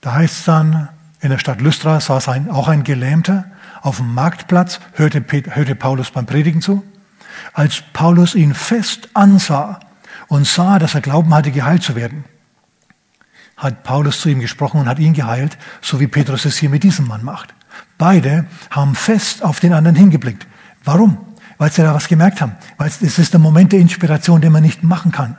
Da 0.00 0.14
heißt 0.14 0.38
es 0.38 0.44
dann, 0.44 0.88
in 1.20 1.30
der 1.30 1.38
Stadt 1.38 1.60
Lystra 1.60 2.00
saß 2.00 2.28
ein, 2.28 2.50
auch 2.50 2.68
ein 2.68 2.82
Gelähmter, 2.82 3.44
auf 3.82 3.98
dem 3.98 4.14
Marktplatz, 4.14 4.80
hörte, 4.94 5.24
hörte 5.50 5.74
Paulus 5.74 6.10
beim 6.10 6.26
Predigen 6.26 6.60
zu. 6.60 6.82
Als 7.52 7.82
Paulus 7.92 8.34
ihn 8.34 8.54
fest 8.54 9.08
ansah 9.14 9.80
und 10.28 10.46
sah, 10.46 10.78
dass 10.78 10.94
er 10.94 11.00
Glauben 11.00 11.34
hatte, 11.34 11.50
geheilt 11.50 11.82
zu 11.82 11.94
werden, 11.94 12.24
hat 13.56 13.82
Paulus 13.82 14.20
zu 14.20 14.28
ihm 14.28 14.40
gesprochen 14.40 14.80
und 14.80 14.88
hat 14.88 14.98
ihn 14.98 15.12
geheilt, 15.12 15.58
so 15.82 16.00
wie 16.00 16.06
Petrus 16.06 16.44
es 16.44 16.56
hier 16.56 16.70
mit 16.70 16.82
diesem 16.82 17.06
Mann 17.06 17.24
macht. 17.24 17.54
Beide 17.98 18.46
haben 18.70 18.94
fest 18.94 19.44
auf 19.44 19.60
den 19.60 19.72
anderen 19.74 19.96
hingeblickt. 19.96 20.46
Warum? 20.84 21.18
Weil 21.58 21.70
sie 21.70 21.82
da 21.82 21.94
was 21.94 22.08
gemerkt 22.08 22.40
haben. 22.40 22.56
Weil 22.78 22.88
es 22.88 23.18
ist 23.18 23.32
der 23.34 23.40
Moment 23.40 23.72
der 23.72 23.80
Inspiration, 23.80 24.40
den 24.40 24.52
man 24.52 24.62
nicht 24.62 24.82
machen 24.82 25.12
kann. 25.12 25.36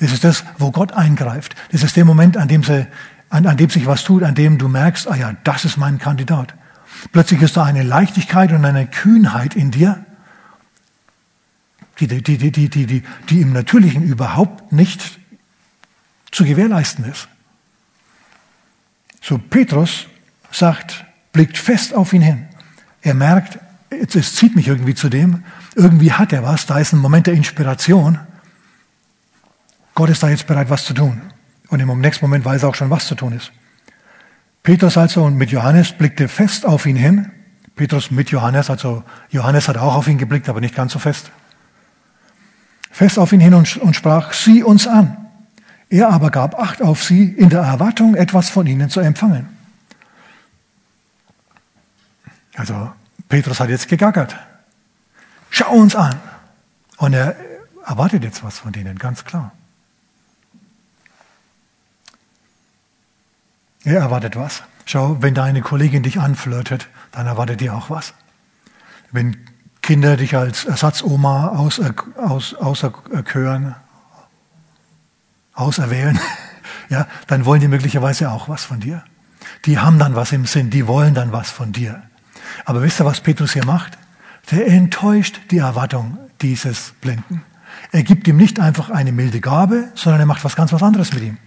Das 0.00 0.12
ist 0.12 0.24
das, 0.24 0.44
wo 0.58 0.70
Gott 0.70 0.92
eingreift. 0.92 1.54
Das 1.72 1.82
ist 1.82 1.96
der 1.96 2.04
Moment, 2.04 2.36
an 2.36 2.48
dem, 2.48 2.62
sie, 2.62 2.86
an, 3.30 3.46
an 3.46 3.56
dem 3.56 3.70
sich 3.70 3.86
was 3.86 4.04
tut, 4.04 4.22
an 4.22 4.34
dem 4.34 4.58
du 4.58 4.68
merkst, 4.68 5.08
ah 5.08 5.14
ja, 5.14 5.32
das 5.44 5.64
ist 5.64 5.76
mein 5.76 5.98
Kandidat. 5.98 6.54
Plötzlich 7.12 7.40
ist 7.40 7.56
da 7.56 7.64
eine 7.64 7.82
Leichtigkeit 7.82 8.52
und 8.52 8.64
eine 8.64 8.86
Kühnheit 8.86 9.56
in 9.56 9.70
dir, 9.70 10.04
die, 12.00 12.06
die, 12.06 12.22
die, 12.22 12.38
die, 12.38 12.68
die, 12.68 12.86
die, 12.86 13.02
die 13.28 13.40
im 13.40 13.52
Natürlichen 13.52 14.02
überhaupt 14.02 14.72
nicht 14.72 15.18
zu 16.30 16.44
gewährleisten 16.44 17.04
ist. 17.04 17.28
So 19.20 19.38
Petrus 19.38 20.06
sagt, 20.50 21.04
blickt 21.32 21.58
fest 21.58 21.94
auf 21.94 22.12
ihn 22.12 22.22
hin. 22.22 22.48
Er 23.02 23.14
merkt, 23.14 23.58
es 23.90 24.34
zieht 24.34 24.56
mich 24.56 24.68
irgendwie 24.68 24.94
zu 24.94 25.08
dem, 25.08 25.44
irgendwie 25.74 26.12
hat 26.12 26.32
er 26.32 26.42
was, 26.42 26.66
da 26.66 26.78
ist 26.78 26.92
ein 26.92 26.98
Moment 26.98 27.26
der 27.26 27.34
Inspiration. 27.34 28.18
Gott 29.94 30.10
ist 30.10 30.22
da 30.22 30.28
jetzt 30.28 30.46
bereit, 30.46 30.70
was 30.70 30.84
zu 30.84 30.94
tun. 30.94 31.20
Und 31.70 31.80
im 31.80 32.00
nächsten 32.00 32.24
Moment 32.24 32.44
weiß 32.44 32.64
er 32.64 32.68
auch 32.68 32.74
schon, 32.74 32.90
was 32.90 33.06
zu 33.06 33.14
tun 33.14 33.32
ist. 33.32 33.52
Petrus 34.62 34.98
also 34.98 35.24
und 35.24 35.36
mit 35.36 35.50
Johannes 35.50 35.92
blickte 35.92 36.28
fest 36.28 36.66
auf 36.66 36.84
ihn 36.84 36.96
hin. 36.96 37.30
Petrus 37.76 38.10
mit 38.10 38.30
Johannes, 38.30 38.68
also 38.68 39.04
Johannes 39.30 39.68
hat 39.68 39.78
auch 39.78 39.94
auf 39.94 40.08
ihn 40.08 40.18
geblickt, 40.18 40.48
aber 40.48 40.60
nicht 40.60 40.74
ganz 40.74 40.92
so 40.92 40.98
fest. 40.98 41.30
Fest 42.90 43.18
auf 43.18 43.32
ihn 43.32 43.40
hin 43.40 43.54
und, 43.54 43.76
und 43.78 43.94
sprach, 43.94 44.32
sieh 44.32 44.62
uns 44.62 44.86
an. 44.86 45.16
Er 45.88 46.10
aber 46.10 46.30
gab 46.30 46.58
Acht 46.58 46.82
auf 46.82 47.02
sie, 47.02 47.24
in 47.24 47.48
der 47.48 47.62
Erwartung, 47.62 48.14
etwas 48.16 48.50
von 48.50 48.66
ihnen 48.66 48.90
zu 48.90 49.00
empfangen. 49.00 49.48
Also 52.56 52.92
Petrus 53.28 53.60
hat 53.60 53.70
jetzt 53.70 53.88
gegackert. 53.88 54.36
Schau 55.50 55.72
uns 55.72 55.96
an. 55.96 56.14
Und 56.98 57.14
er 57.14 57.36
erwartet 57.86 58.24
jetzt 58.24 58.44
was 58.44 58.58
von 58.58 58.72
denen, 58.72 58.98
ganz 58.98 59.24
klar. 59.24 59.52
Er 63.84 64.00
erwartet 64.00 64.36
was. 64.36 64.62
Schau, 64.84 65.16
wenn 65.20 65.34
deine 65.34 65.62
Kollegin 65.62 66.02
dich 66.02 66.18
anflirtet, 66.20 66.88
dann 67.12 67.26
erwartet 67.26 67.62
ihr 67.62 67.74
auch 67.74 67.90
was. 67.90 68.14
Wenn 69.12 69.36
Kinder 69.82 70.16
dich 70.16 70.36
als 70.36 70.64
Ersatzoma 70.64 71.48
aus, 71.48 71.80
auserkören, 72.54 73.74
auserwählen, 75.54 76.18
ja, 76.88 77.06
dann 77.26 77.44
wollen 77.44 77.60
die 77.60 77.68
möglicherweise 77.68 78.30
auch 78.30 78.48
was 78.48 78.64
von 78.64 78.80
dir. 78.80 79.04
Die 79.64 79.78
haben 79.78 79.98
dann 79.98 80.14
was 80.14 80.32
im 80.32 80.46
Sinn, 80.46 80.70
die 80.70 80.86
wollen 80.86 81.14
dann 81.14 81.32
was 81.32 81.50
von 81.50 81.72
dir. 81.72 82.02
Aber 82.64 82.82
wisst 82.82 83.00
ihr, 83.00 83.06
was 83.06 83.20
Petrus 83.20 83.52
hier 83.52 83.64
macht? 83.64 83.96
Der 84.50 84.66
enttäuscht 84.66 85.40
die 85.50 85.58
Erwartung 85.58 86.18
dieses 86.40 86.92
Blinden. 87.00 87.42
Er 87.92 88.02
gibt 88.02 88.26
ihm 88.28 88.36
nicht 88.36 88.60
einfach 88.60 88.90
eine 88.90 89.12
milde 89.12 89.40
Gabe, 89.40 89.88
sondern 89.94 90.20
er 90.20 90.26
macht 90.26 90.44
was 90.44 90.56
ganz 90.56 90.72
was 90.72 90.82
anderes 90.82 91.12
mit 91.12 91.22
ihm. 91.22 91.38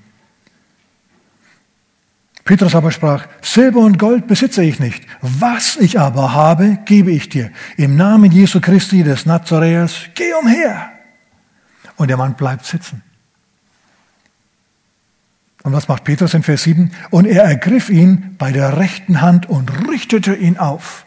Petrus 2.45 2.75
aber 2.75 2.91
sprach, 2.91 3.25
Silber 3.41 3.79
und 3.79 3.97
Gold 3.97 4.27
besitze 4.27 4.63
ich 4.63 4.79
nicht. 4.79 5.06
Was 5.21 5.77
ich 5.77 5.99
aber 5.99 6.34
habe, 6.34 6.79
gebe 6.86 7.12
ich 7.12 7.29
dir. 7.29 7.51
Im 7.77 7.95
Namen 7.95 8.32
Jesu 8.32 8.60
Christi 8.60 9.03
des 9.03 9.25
Nazaräers, 9.25 9.95
geh 10.13 10.34
umher. 10.34 10.91
Und 11.95 12.10
der 12.10 12.17
Mann 12.17 12.34
bleibt 12.34 12.65
sitzen. 12.65 13.01
Und 15.63 15.71
was 15.71 15.88
macht 15.88 16.03
Petrus 16.03 16.34
in 16.34 16.43
Vers 16.43 16.63
7? 16.63 16.91
Und 17.10 17.25
er 17.25 17.43
ergriff 17.43 17.89
ihn 17.89 18.36
bei 18.38 18.51
der 18.51 18.77
rechten 18.77 19.21
Hand 19.21 19.47
und 19.47 19.88
richtete 19.88 20.36
ihn 20.36 20.58
auf. 20.58 21.06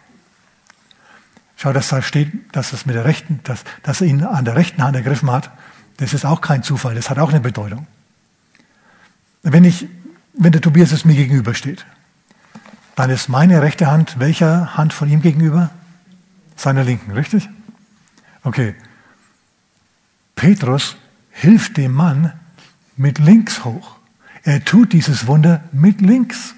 Schau, 1.57 1.75
dass 1.75 1.88
da 1.88 2.01
steht, 2.01 2.33
dass 2.53 2.72
es 2.72 2.87
mit 2.87 2.94
der 2.96 3.05
rechten, 3.05 3.40
dass, 3.44 3.64
dass 3.83 4.01
er 4.01 4.07
ihn 4.07 4.25
an 4.25 4.46
der 4.46 4.57
rechten 4.57 4.83
Hand 4.83 4.96
ergriffen 4.96 5.31
hat. 5.31 5.51
Das 5.99 6.14
ist 6.14 6.25
auch 6.25 6.40
kein 6.40 6.62
Zufall, 6.62 6.94
das 6.94 7.11
hat 7.11 7.18
auch 7.18 7.31
eine 7.31 7.40
Bedeutung. 7.40 7.87
Wenn 9.42 9.64
ich, 9.64 9.87
wenn 10.37 10.53
der 10.53 10.61
Tobias 10.61 10.92
es 10.92 11.05
mir 11.05 11.14
gegenübersteht, 11.14 11.87
dann 12.94 13.11
ist 13.11 13.29
meine 13.29 13.62
rechte 13.62 13.88
Hand 13.88 14.18
welcher 14.18 14.77
Hand 14.77 14.92
von 14.92 15.09
ihm 15.11 15.20
gegenüber? 15.20 15.70
Seiner 16.57 16.85
linken, 16.85 17.12
richtig? 17.12 17.49
Okay. 18.42 18.75
Petrus 20.35 20.96
hilft 21.31 21.77
dem 21.77 21.92
Mann 21.92 22.33
mit 22.96 23.18
links 23.18 23.64
hoch. 23.64 23.96
Er 24.42 24.64
tut 24.64 24.92
dieses 24.92 25.27
Wunder 25.27 25.64
mit 25.72 26.01
links. 26.01 26.55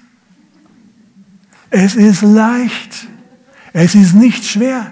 Es 1.69 1.95
ist 1.95 2.21
leicht. 2.21 3.07
Es 3.73 3.95
ist 3.95 4.13
nicht 4.13 4.45
schwer. 4.45 4.91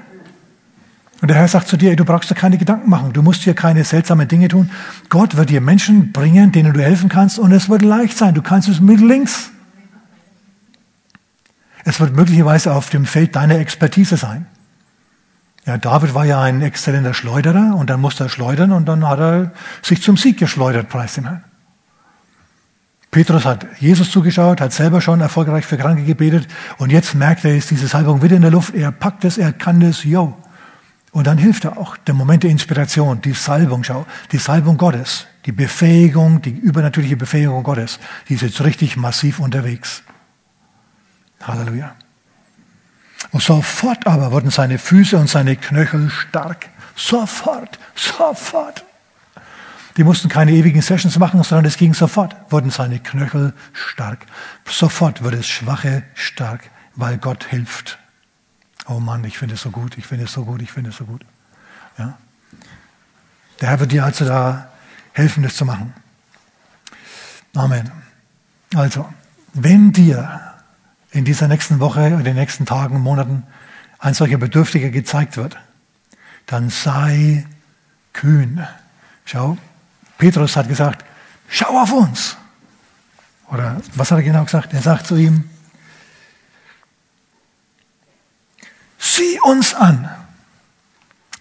Und 1.21 1.29
der 1.29 1.37
Herr 1.37 1.47
sagt 1.47 1.67
zu 1.67 1.77
dir, 1.77 1.95
du 1.95 2.05
brauchst 2.05 2.29
dir 2.29 2.35
keine 2.35 2.57
Gedanken 2.57 2.89
machen. 2.89 3.13
Du 3.13 3.23
musst 3.23 3.41
hier 3.41 3.55
keine 3.55 3.83
seltsamen 3.83 4.27
Dinge 4.27 4.49
tun. 4.49 4.69
Gott 5.09 5.35
wird 5.35 5.49
dir 5.49 5.61
Menschen 5.61 6.11
bringen, 6.11 6.51
denen 6.51 6.73
du 6.73 6.81
helfen 6.81 7.09
kannst 7.09 7.39
und 7.39 7.51
es 7.51 7.69
wird 7.69 7.81
leicht 7.81 8.17
sein. 8.17 8.35
Du 8.35 8.43
kannst 8.43 8.69
es 8.69 8.79
mit 8.79 8.99
links. 8.99 9.49
Es 11.85 11.99
wird 11.99 12.15
möglicherweise 12.15 12.73
auf 12.73 12.89
dem 12.89 13.05
Feld 13.05 13.35
deiner 13.35 13.57
Expertise 13.59 14.17
sein. 14.17 14.45
Ja, 15.65 15.77
David 15.77 16.13
war 16.13 16.25
ja 16.25 16.41
ein 16.41 16.61
exzellenter 16.61 17.13
Schleuderer 17.13 17.75
und 17.75 17.89
dann 17.89 17.99
musste 17.99 18.25
er 18.25 18.29
schleudern 18.29 18.71
und 18.71 18.85
dann 18.85 19.07
hat 19.07 19.19
er 19.19 19.51
sich 19.81 20.01
zum 20.01 20.17
Sieg 20.17 20.37
geschleudert, 20.37 20.87
preis 20.87 21.15
dem 21.15 21.25
Herrn. 21.25 21.43
Petrus 23.11 23.45
hat 23.45 23.65
Jesus 23.79 24.11
zugeschaut, 24.11 24.61
hat 24.61 24.71
selber 24.71 25.01
schon 25.01 25.21
erfolgreich 25.21 25.65
für 25.65 25.77
Kranke 25.77 26.03
gebetet 26.03 26.47
und 26.77 26.91
jetzt 26.91 27.15
merkt 27.15 27.43
er, 27.43 27.55
ist 27.55 27.71
diese 27.71 27.87
Salbung 27.87 28.21
wieder 28.21 28.35
in 28.35 28.43
der 28.43 28.51
Luft, 28.51 28.75
er 28.75 28.91
packt 28.91 29.25
es, 29.25 29.37
er 29.37 29.51
kann 29.51 29.79
das, 29.79 30.03
yo. 30.03 30.37
Und 31.11 31.25
dann 31.25 31.37
hilft 31.37 31.65
er 31.65 31.77
auch 31.77 31.97
der 31.97 32.13
Moment 32.13 32.43
der 32.43 32.51
Inspiration, 32.51 33.21
die 33.21 33.33
Salbung, 33.33 33.83
schau, 33.83 34.05
die 34.31 34.37
Salbung 34.37 34.77
Gottes, 34.77 35.25
die 35.45 35.51
Befähigung, 35.51 36.41
die 36.41 36.51
übernatürliche 36.51 37.17
Befähigung 37.17 37.63
Gottes, 37.63 37.99
die 38.27 38.35
ist 38.35 38.41
jetzt 38.41 38.63
richtig 38.63 38.97
massiv 38.97 39.39
unterwegs. 39.39 40.03
Halleluja. 41.41 41.95
Und 43.31 43.41
sofort 43.41 44.05
aber 44.05 44.31
wurden 44.31 44.51
seine 44.51 44.77
Füße 44.77 45.17
und 45.17 45.29
seine 45.29 45.55
Knöchel 45.55 46.09
stark. 46.09 46.69
Sofort, 46.95 47.79
sofort. 47.95 48.83
Die 49.97 50.03
mussten 50.03 50.29
keine 50.29 50.51
ewigen 50.51 50.81
Sessions 50.81 51.17
machen, 51.17 51.41
sondern 51.41 51.65
es 51.65 51.77
ging 51.77 51.93
sofort, 51.93 52.35
wurden 52.49 52.69
seine 52.69 52.99
Knöchel 52.99 53.53
stark. 53.73 54.27
Sofort 54.65 55.23
wird 55.23 55.33
es 55.33 55.47
Schwache 55.47 56.03
stark, 56.13 56.69
weil 56.95 57.17
Gott 57.17 57.45
hilft. 57.45 57.97
Oh 58.87 58.99
Mann, 58.99 59.23
ich 59.25 59.37
finde 59.37 59.55
es 59.55 59.61
so 59.61 59.69
gut, 59.69 59.97
ich 59.97 60.05
finde 60.05 60.25
es 60.25 60.33
so 60.33 60.45
gut, 60.45 60.61
ich 60.61 60.71
finde 60.71 60.91
es 60.91 60.97
so 60.97 61.05
gut. 61.05 61.25
Ja? 61.97 62.17
Der 63.59 63.69
Herr 63.69 63.79
wird 63.79 63.91
dir 63.91 64.05
also 64.05 64.25
da 64.25 64.71
helfen, 65.13 65.43
das 65.43 65.55
zu 65.55 65.65
machen. 65.65 65.93
Amen. 67.55 67.91
Also, 68.75 69.11
wenn 69.53 69.91
dir 69.91 70.55
in 71.11 71.25
dieser 71.25 71.47
nächsten 71.47 71.79
Woche, 71.79 72.05
in 72.05 72.23
den 72.23 72.35
nächsten 72.35 72.65
Tagen, 72.65 72.99
Monaten 73.01 73.43
ein 73.99 74.13
solcher 74.13 74.37
Bedürftiger 74.37 74.89
gezeigt 74.89 75.37
wird, 75.37 75.57
dann 76.45 76.69
sei 76.69 77.45
kühn. 78.13 78.65
Schau, 79.25 79.57
Petrus 80.17 80.55
hat 80.55 80.69
gesagt, 80.69 81.03
schau 81.49 81.81
auf 81.81 81.91
uns. 81.91 82.37
Oder 83.49 83.81
was 83.95 84.11
hat 84.11 84.19
er 84.19 84.23
genau 84.23 84.43
gesagt? 84.43 84.73
Er 84.73 84.81
sagt 84.81 85.07
zu 85.07 85.15
ihm, 85.15 85.49
sieh 88.97 89.39
uns 89.43 89.73
an. 89.73 90.09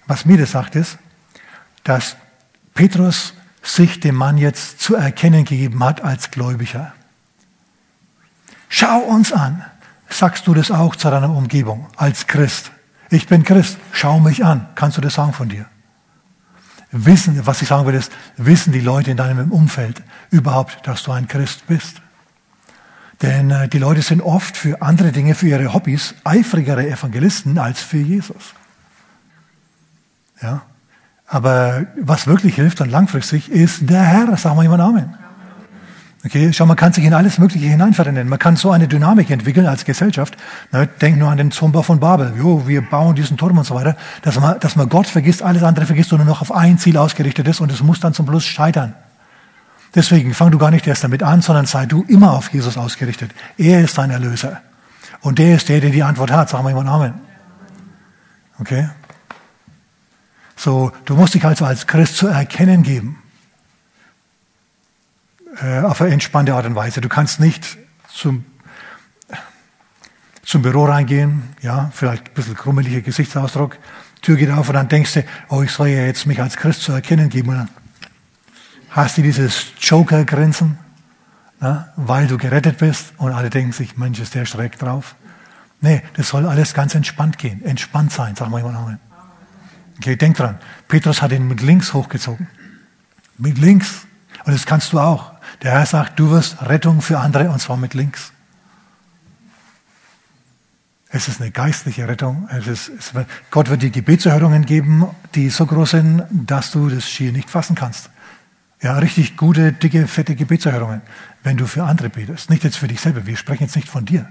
Was 0.06 0.24
mir 0.24 0.38
das 0.38 0.52
sagt 0.52 0.76
ist, 0.76 0.98
dass 1.84 2.16
Petrus 2.74 3.34
sich 3.62 4.00
dem 4.00 4.14
Mann 4.14 4.38
jetzt 4.38 4.80
zu 4.80 4.94
erkennen 4.94 5.44
gegeben 5.44 5.82
hat 5.82 6.00
als 6.00 6.30
Gläubiger. 6.30 6.92
Schau 8.68 8.98
uns 9.00 9.32
an. 9.32 9.64
Sagst 10.08 10.46
du 10.46 10.54
das 10.54 10.70
auch 10.70 10.94
zu 10.94 11.10
deiner 11.10 11.30
Umgebung 11.30 11.88
als 11.96 12.26
Christ? 12.28 12.70
Ich 13.10 13.26
bin 13.26 13.42
Christ, 13.44 13.76
schau 13.92 14.20
mich 14.20 14.44
an. 14.44 14.68
Kannst 14.74 14.96
du 14.96 15.00
das 15.00 15.14
sagen 15.14 15.32
von 15.32 15.48
dir? 15.48 15.66
Wissen, 16.92 17.44
was 17.44 17.60
ich 17.62 17.68
sagen 17.68 17.86
will, 17.86 17.94
ist, 17.94 18.12
wissen 18.36 18.72
die 18.72 18.80
Leute 18.80 19.10
in 19.10 19.16
deinem 19.16 19.50
Umfeld 19.50 20.02
überhaupt, 20.30 20.86
dass 20.86 21.02
du 21.02 21.12
ein 21.12 21.26
Christ 21.26 21.66
bist? 21.66 22.00
Denn 23.22 23.50
äh, 23.50 23.68
die 23.68 23.78
Leute 23.78 24.02
sind 24.02 24.20
oft 24.20 24.56
für 24.56 24.82
andere 24.82 25.12
Dinge, 25.12 25.34
für 25.34 25.48
ihre 25.48 25.72
Hobbys, 25.72 26.14
eifrigere 26.24 26.86
Evangelisten 26.86 27.58
als 27.58 27.80
für 27.80 27.98
Jesus. 27.98 28.54
Ja? 30.42 30.62
Aber 31.26 31.86
was 32.00 32.26
wirklich 32.26 32.54
hilft 32.54 32.80
und 32.80 32.90
langfristig 32.90 33.50
ist 33.50 33.88
der 33.88 34.02
Herr. 34.02 34.36
Sagen 34.36 34.56
wir 34.56 34.62
jemand 34.62 34.82
Amen. 34.82 35.14
Okay, 36.24 36.52
schau, 36.52 36.66
man 36.66 36.76
kann 36.76 36.92
sich 36.92 37.04
in 37.04 37.14
alles 37.14 37.38
Mögliche 37.38 37.66
hineinverändern. 37.66 38.28
Man 38.28 38.38
kann 38.40 38.56
so 38.56 38.72
eine 38.72 38.88
Dynamik 38.88 39.30
entwickeln 39.30 39.66
als 39.66 39.84
Gesellschaft. 39.84 40.36
Ne, 40.72 40.88
denk 41.00 41.18
nur 41.18 41.30
an 41.30 41.38
den 41.38 41.50
Turmbau 41.50 41.82
von 41.82 42.00
Babel. 42.00 42.34
Jo, 42.36 42.66
wir 42.66 42.82
bauen 42.82 43.14
diesen 43.14 43.36
Turm 43.36 43.58
und 43.58 43.64
so 43.64 43.76
weiter. 43.76 43.96
Dass 44.22 44.40
man, 44.40 44.58
dass 44.58 44.74
man 44.74 44.88
Gott 44.88 45.06
vergisst, 45.06 45.42
alles 45.42 45.62
andere 45.62 45.86
vergisst 45.86 46.12
und 46.12 46.18
nur 46.18 46.26
noch 46.26 46.42
auf 46.42 46.52
ein 46.52 46.78
Ziel 46.78 46.96
ausgerichtet 46.96 47.46
ist 47.46 47.60
und 47.60 47.70
es 47.70 47.80
muss 47.80 48.00
dann 48.00 48.12
zum 48.12 48.26
Schluss 48.26 48.44
scheitern. 48.44 48.94
Deswegen 49.96 50.34
fang 50.34 50.50
du 50.50 50.58
gar 50.58 50.70
nicht 50.70 50.86
erst 50.86 51.02
damit 51.02 51.22
an, 51.22 51.40
sondern 51.40 51.64
sei 51.66 51.86
du 51.86 52.04
immer 52.06 52.32
auf 52.32 52.52
Jesus 52.52 52.76
ausgerichtet. 52.76 53.32
Er 53.56 53.80
ist 53.80 53.96
dein 53.96 54.10
Erlöser. 54.10 54.60
Und 55.22 55.38
der 55.38 55.56
ist 55.56 55.70
der, 55.70 55.80
der 55.80 55.90
die 55.90 56.02
Antwort 56.02 56.30
hat. 56.30 56.50
Sagen 56.50 56.64
wir 56.64 56.70
jemand 56.70 56.88
Amen. 56.88 57.14
Okay? 58.58 58.90
So, 60.54 60.92
du 61.06 61.16
musst 61.16 61.32
dich 61.32 61.44
also 61.44 61.64
als 61.64 61.86
Christ 61.86 62.18
zu 62.18 62.28
erkennen 62.28 62.82
geben 62.82 63.22
äh, 65.62 65.80
auf 65.80 66.00
eine 66.02 66.12
entspannte 66.12 66.54
Art 66.54 66.66
und 66.66 66.74
Weise. 66.74 67.00
Du 67.00 67.08
kannst 67.08 67.40
nicht 67.40 67.78
zum, 68.12 68.44
zum 70.44 70.62
Büro 70.62 70.84
reingehen, 70.84 71.42
ja, 71.62 71.90
vielleicht 71.94 72.28
ein 72.28 72.34
bisschen 72.34 72.54
krummeliger 72.54 73.00
Gesichtsausdruck, 73.00 73.78
Tür 74.22 74.36
geht 74.36 74.50
auf 74.50 74.68
und 74.68 74.74
dann 74.74 74.88
denkst 74.88 75.14
du, 75.14 75.24
oh, 75.48 75.62
ich 75.62 75.70
soll 75.70 75.88
ja 75.88 76.04
jetzt 76.04 76.26
mich 76.26 76.40
als 76.40 76.56
Christ 76.56 76.82
zu 76.82 76.92
erkennen 76.92 77.28
geben. 77.28 77.50
Und 77.50 77.56
dann 77.56 77.68
hast 78.96 79.18
du 79.18 79.22
dieses 79.22 79.66
Joker-Grinsen, 79.78 80.78
weil 81.96 82.26
du 82.26 82.38
gerettet 82.38 82.78
bist 82.78 83.12
und 83.18 83.32
alle 83.32 83.50
denken 83.50 83.72
sich, 83.72 83.96
Mensch, 83.96 84.18
ist 84.20 84.34
der 84.34 84.46
schräg 84.46 84.78
drauf. 84.78 85.16
Nee, 85.80 86.02
das 86.14 86.28
soll 86.28 86.46
alles 86.46 86.72
ganz 86.72 86.94
entspannt 86.94 87.38
gehen, 87.38 87.62
entspannt 87.64 88.10
sein, 88.10 88.34
sagen 88.34 88.50
wir 88.50 88.62
mal. 88.62 88.98
Okay, 89.98 90.16
denk 90.16 90.36
dran, 90.36 90.58
Petrus 90.88 91.22
hat 91.22 91.32
ihn 91.32 91.46
mit 91.46 91.60
links 91.60 91.92
hochgezogen. 91.92 92.48
Mit 93.38 93.58
links. 93.58 94.06
Und 94.44 94.54
das 94.54 94.64
kannst 94.64 94.92
du 94.92 94.98
auch. 94.98 95.32
Der 95.62 95.72
Herr 95.72 95.86
sagt, 95.86 96.18
du 96.18 96.30
wirst 96.30 96.62
Rettung 96.62 97.02
für 97.02 97.18
andere 97.18 97.50
und 97.50 97.60
zwar 97.60 97.76
mit 97.76 97.94
links. 97.94 98.32
Es 101.08 101.28
ist 101.28 101.40
eine 101.40 101.50
geistliche 101.50 102.08
Rettung. 102.08 102.48
Ist, 102.48 102.88
es, 102.88 103.12
Gott 103.50 103.68
wird 103.68 103.82
dir 103.82 103.90
Gebetserhörungen 103.90 104.64
geben, 104.64 105.06
die 105.34 105.50
so 105.50 105.66
groß 105.66 105.90
sind, 105.90 106.24
dass 106.30 106.70
du 106.70 106.88
das 106.88 107.08
schier 107.08 107.32
nicht 107.32 107.50
fassen 107.50 107.74
kannst. 107.74 108.10
Ja, 108.82 108.98
richtig 108.98 109.36
gute, 109.36 109.72
dicke, 109.72 110.06
fette 110.06 110.34
Gebetserhörungen, 110.36 111.02
wenn 111.42 111.56
du 111.56 111.66
für 111.66 111.84
andere 111.84 112.10
betest. 112.10 112.50
Nicht 112.50 112.64
jetzt 112.64 112.76
für 112.76 112.88
dich 112.88 113.00
selber, 113.00 113.26
wir 113.26 113.36
sprechen 113.36 113.64
jetzt 113.64 113.76
nicht 113.76 113.88
von 113.88 114.04
dir. 114.04 114.28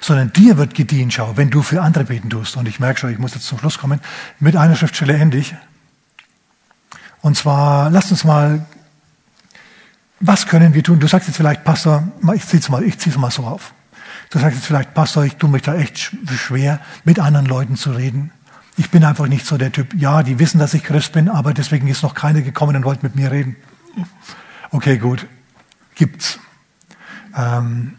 Sondern 0.00 0.32
dir 0.32 0.58
wird 0.58 0.74
gedient, 0.74 1.12
schau, 1.12 1.36
wenn 1.36 1.50
du 1.50 1.62
für 1.62 1.80
andere 1.80 2.04
beten 2.04 2.28
tust. 2.28 2.56
Und 2.56 2.66
ich 2.68 2.80
merke 2.80 3.00
schon, 3.00 3.10
ich 3.10 3.18
muss 3.18 3.34
jetzt 3.34 3.46
zum 3.46 3.58
Schluss 3.58 3.78
kommen. 3.78 4.00
Mit 4.40 4.56
einer 4.56 4.76
Schriftstelle 4.76 5.14
endlich. 5.14 5.54
Und 7.22 7.36
zwar, 7.36 7.90
lasst 7.90 8.10
uns 8.10 8.24
mal 8.24 8.66
was 10.20 10.46
können 10.46 10.74
wir 10.74 10.82
tun? 10.82 10.98
Du 10.98 11.06
sagst 11.06 11.28
jetzt 11.28 11.36
vielleicht, 11.36 11.64
Pastor, 11.64 12.08
ich 12.34 12.46
ziehe 12.46 12.60
es 12.60 12.68
mal, 12.68 12.82
ich 12.82 13.16
mal 13.16 13.30
so 13.30 13.44
auf. 13.44 13.74
Du 14.30 14.38
sagst 14.38 14.56
jetzt 14.56 14.66
vielleicht, 14.66 14.94
Pastor, 14.94 15.24
ich 15.24 15.36
tue 15.36 15.50
mich 15.50 15.62
da 15.62 15.74
echt 15.74 16.12
schwer, 16.34 16.80
mit 17.04 17.18
anderen 17.18 17.46
Leuten 17.46 17.76
zu 17.76 17.92
reden. 17.92 18.32
Ich 18.78 18.90
bin 18.90 19.04
einfach 19.04 19.26
nicht 19.26 19.46
so 19.46 19.56
der 19.56 19.72
Typ. 19.72 19.94
Ja, 19.94 20.22
die 20.22 20.38
wissen, 20.38 20.58
dass 20.58 20.74
ich 20.74 20.82
Christ 20.82 21.12
bin, 21.12 21.28
aber 21.28 21.54
deswegen 21.54 21.86
ist 21.86 22.02
noch 22.02 22.14
keiner 22.14 22.40
gekommen 22.40 22.76
und 22.76 22.84
wollte 22.84 23.04
mit 23.04 23.14
mir 23.14 23.30
reden. 23.30 23.56
Okay, 24.70 24.98
gut. 24.98 25.26
Gibt's. 25.94 26.38
Ähm, 27.34 27.96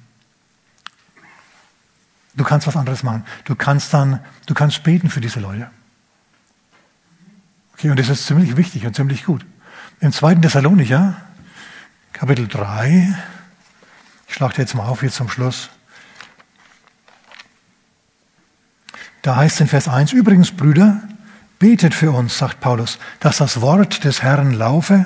du 2.35 2.43
kannst 2.43 2.67
was 2.67 2.75
anderes 2.75 3.03
machen. 3.03 3.25
Du 3.45 3.55
kannst 3.55 3.93
dann, 3.93 4.19
du 4.45 4.53
kannst 4.53 4.83
beten 4.83 5.09
für 5.09 5.21
diese 5.21 5.39
Leute. 5.39 5.69
Okay, 7.73 7.89
und 7.89 7.99
das 7.99 8.09
ist 8.09 8.25
ziemlich 8.25 8.57
wichtig 8.57 8.85
und 8.85 8.95
ziemlich 8.95 9.25
gut. 9.25 9.45
Im 9.99 10.11
zweiten 10.11 10.41
Thessalonicher, 10.41 11.15
Kapitel 12.13 12.47
3. 12.47 13.15
Ich 14.27 14.33
schlage 14.33 14.55
jetzt 14.57 14.75
mal 14.75 14.85
auf 14.85 15.01
hier 15.01 15.11
zum 15.11 15.29
Schluss. 15.29 15.69
Da 19.21 19.35
heißt 19.35 19.61
in 19.61 19.67
Vers 19.67 19.87
1, 19.87 20.13
übrigens 20.13 20.51
Brüder, 20.51 21.01
betet 21.59 21.93
für 21.93 22.11
uns, 22.11 22.37
sagt 22.37 22.59
Paulus, 22.59 22.99
dass 23.19 23.37
das 23.37 23.61
Wort 23.61 24.03
des 24.03 24.23
Herrn 24.23 24.53
laufe 24.53 25.05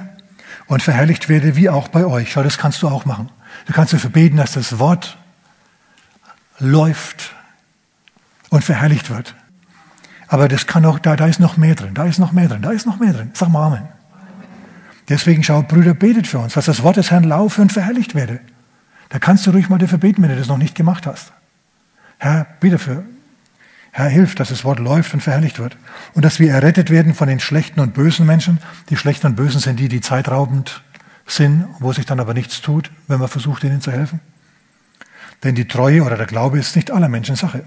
und 0.68 0.82
verherrlicht 0.82 1.30
werde, 1.30 1.56
wie 1.56 1.70
auch 1.70 1.88
bei 1.88 2.06
euch. 2.06 2.32
Schau, 2.32 2.44
das 2.44 2.58
kannst 2.58 2.82
du 2.82 2.88
auch 2.88 3.06
machen. 3.06 3.30
Du 3.66 3.74
kannst 3.74 3.94
dafür 3.94 4.10
beten, 4.10 4.38
dass 4.38 4.54
das 4.54 4.80
Wort 4.80 5.18
läuft 6.60 7.34
und 8.50 8.64
verherrlicht 8.64 9.10
wird. 9.10 9.36
Aber 10.28 10.48
das 10.48 10.66
kann 10.68 10.86
auch, 10.86 11.00
da, 11.00 11.16
da 11.16 11.28
ist 11.28 11.40
noch 11.40 11.58
mehr 11.58 11.76
drin, 11.76 11.94
da 11.94 12.06
ist 12.06 12.20
noch 12.20 12.32
mehr 12.32 12.48
drin, 12.48 12.62
da 12.62 12.72
ist 12.72 12.86
noch 12.86 13.00
mehr 13.00 13.12
drin. 13.12 13.32
Sag 13.34 13.50
mal 13.50 13.68
Amen. 13.68 13.88
Deswegen 15.10 15.44
schau, 15.44 15.62
Brüder, 15.62 15.94
betet 15.94 16.28
für 16.28 16.40
uns, 16.40 16.54
dass 16.54 16.66
das 16.66 16.84
Wort 16.84 16.96
des 16.96 17.12
Herrn 17.12 17.26
laufe 17.26 17.62
und 17.62 17.74
verherrlicht 17.74 18.16
werde. 18.16 18.40
Da 19.10 19.20
kannst 19.20 19.46
du 19.46 19.52
ruhig 19.52 19.68
mal 19.68 19.78
dafür 19.78 19.98
beten, 19.98 20.22
wenn 20.22 20.30
du 20.30 20.38
das 20.38 20.48
noch 20.48 20.58
nicht 20.58 20.74
gemacht 20.74 21.06
hast. 21.06 21.34
Herr, 22.18 22.48
bitte 22.62 22.80
für, 22.80 23.04
Herr, 23.92 24.08
hilf, 24.08 24.36
dass 24.36 24.50
das 24.50 24.64
Wort 24.64 24.80
läuft 24.80 25.14
und 25.14 25.22
verherrlicht 25.22 25.60
wird. 25.60 25.76
Und 26.14 26.24
dass 26.24 26.40
wir 26.40 26.52
errettet 26.52 26.90
werden 26.90 27.14
von 27.14 27.28
den 27.28 27.42
schlechten 27.42 27.82
und 27.82 27.94
bösen 27.94 28.26
Menschen. 28.26 28.60
Die 28.90 28.96
schlechten 28.96 29.28
und 29.28 29.36
bösen 29.36 29.60
sind 29.60 29.80
die, 29.80 29.90
die 29.90 30.02
zeitraubend 30.02 30.82
sind, 31.28 31.66
wo 31.80 31.92
sich 31.92 32.06
dann 32.06 32.20
aber 32.20 32.34
nichts 32.34 32.62
tut, 32.62 32.90
wenn 33.08 33.20
man 33.20 33.28
versucht, 33.28 33.64
ihnen 33.64 33.82
zu 33.82 33.92
helfen. 33.92 34.22
Denn 35.44 35.56
die 35.56 35.68
Treue 35.68 36.04
oder 36.04 36.18
der 36.18 36.26
Glaube 36.26 36.58
ist 36.60 36.76
nicht 36.76 36.92
aller 36.92 37.10
Menschen 37.10 37.36
Sache. 37.36 37.66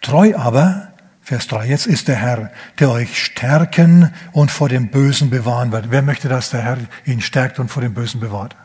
Treu 0.00 0.34
aber, 0.36 0.92
Vers 1.22 1.48
3 1.48 1.66
jetzt, 1.66 1.86
ist 1.86 2.08
der 2.08 2.16
Herr, 2.16 2.50
der 2.78 2.90
euch 2.90 3.22
stärken 3.22 4.12
und 4.32 4.50
vor 4.50 4.68
dem 4.68 4.88
Bösen 4.88 5.30
bewahren 5.30 5.72
wird. 5.72 5.90
Wer 5.90 6.02
möchte, 6.02 6.28
dass 6.28 6.50
der 6.50 6.62
Herr 6.62 6.78
ihn 7.04 7.20
stärkt 7.20 7.58
und 7.58 7.68
vor 7.68 7.82
dem 7.82 7.94
Bösen 7.94 8.20
bewahrt? 8.20 8.56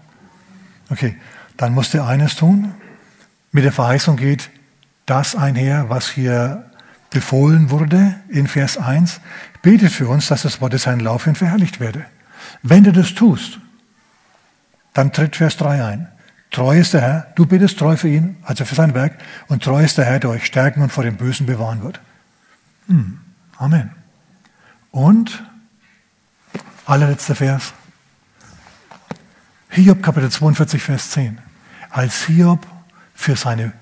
Okay, 0.90 1.16
dann 1.58 1.74
musst 1.74 1.94
du 1.94 2.04
eines 2.04 2.36
tun. 2.36 2.74
Mit 3.52 3.64
der 3.64 3.72
Verheißung 3.72 4.18
geht 4.18 4.50
das 5.06 5.36
einher, 5.36 5.90
was 5.90 6.10
hier 6.10 6.70
befohlen 7.10 7.70
wurde 7.70 8.16
in 8.30 8.48
Vers 8.48 8.78
1. 8.78 9.22
Betet 9.62 9.92
für 9.92 10.08
uns, 10.08 10.28
dass 10.28 10.42
das 10.42 10.62
Wort 10.62 10.74
des 10.74 10.86
Herrn 10.86 11.00
laufe 11.00 11.30
und 11.30 11.38
verherrlicht 11.38 11.80
werde. 11.80 12.06
Wenn 12.62 12.84
du 12.84 12.92
das 12.92 13.14
tust, 13.14 13.60
dann 14.94 15.12
tritt 15.12 15.36
Vers 15.36 15.58
3 15.58 15.84
ein. 15.84 16.08
Treu 16.52 16.80
ist 16.80 16.94
der 16.94 17.02
Herr, 17.02 17.28
du 17.36 17.46
betest 17.46 17.78
treu 17.78 17.98
für 17.98 18.08
ihn, 18.08 18.38
also 18.44 18.64
für 18.64 18.76
sein 18.76 18.94
Werk, 18.94 19.18
und 19.48 19.64
treu 19.64 19.84
ist 19.84 19.98
der 19.98 20.06
Herr, 20.06 20.20
der 20.20 20.30
euch 20.30 20.46
stärken 20.46 20.82
und 20.82 20.92
vor 20.92 21.04
dem 21.04 21.18
Bösen 21.18 21.46
bewahren 21.46 21.84
wird. 21.84 22.00
Hm. 22.88 23.20
Amen. 23.58 23.92
Und 24.92 25.44
allerletzter 26.86 27.36
Vers. 27.36 27.74
Hiob 29.70 30.02
Kapitel 30.02 30.30
42, 30.30 30.82
Vers 30.82 31.12
10. 31.12 31.40
Als 31.90 32.24
Hiob 32.26 32.66
für 33.14 33.36
seine 33.36 33.74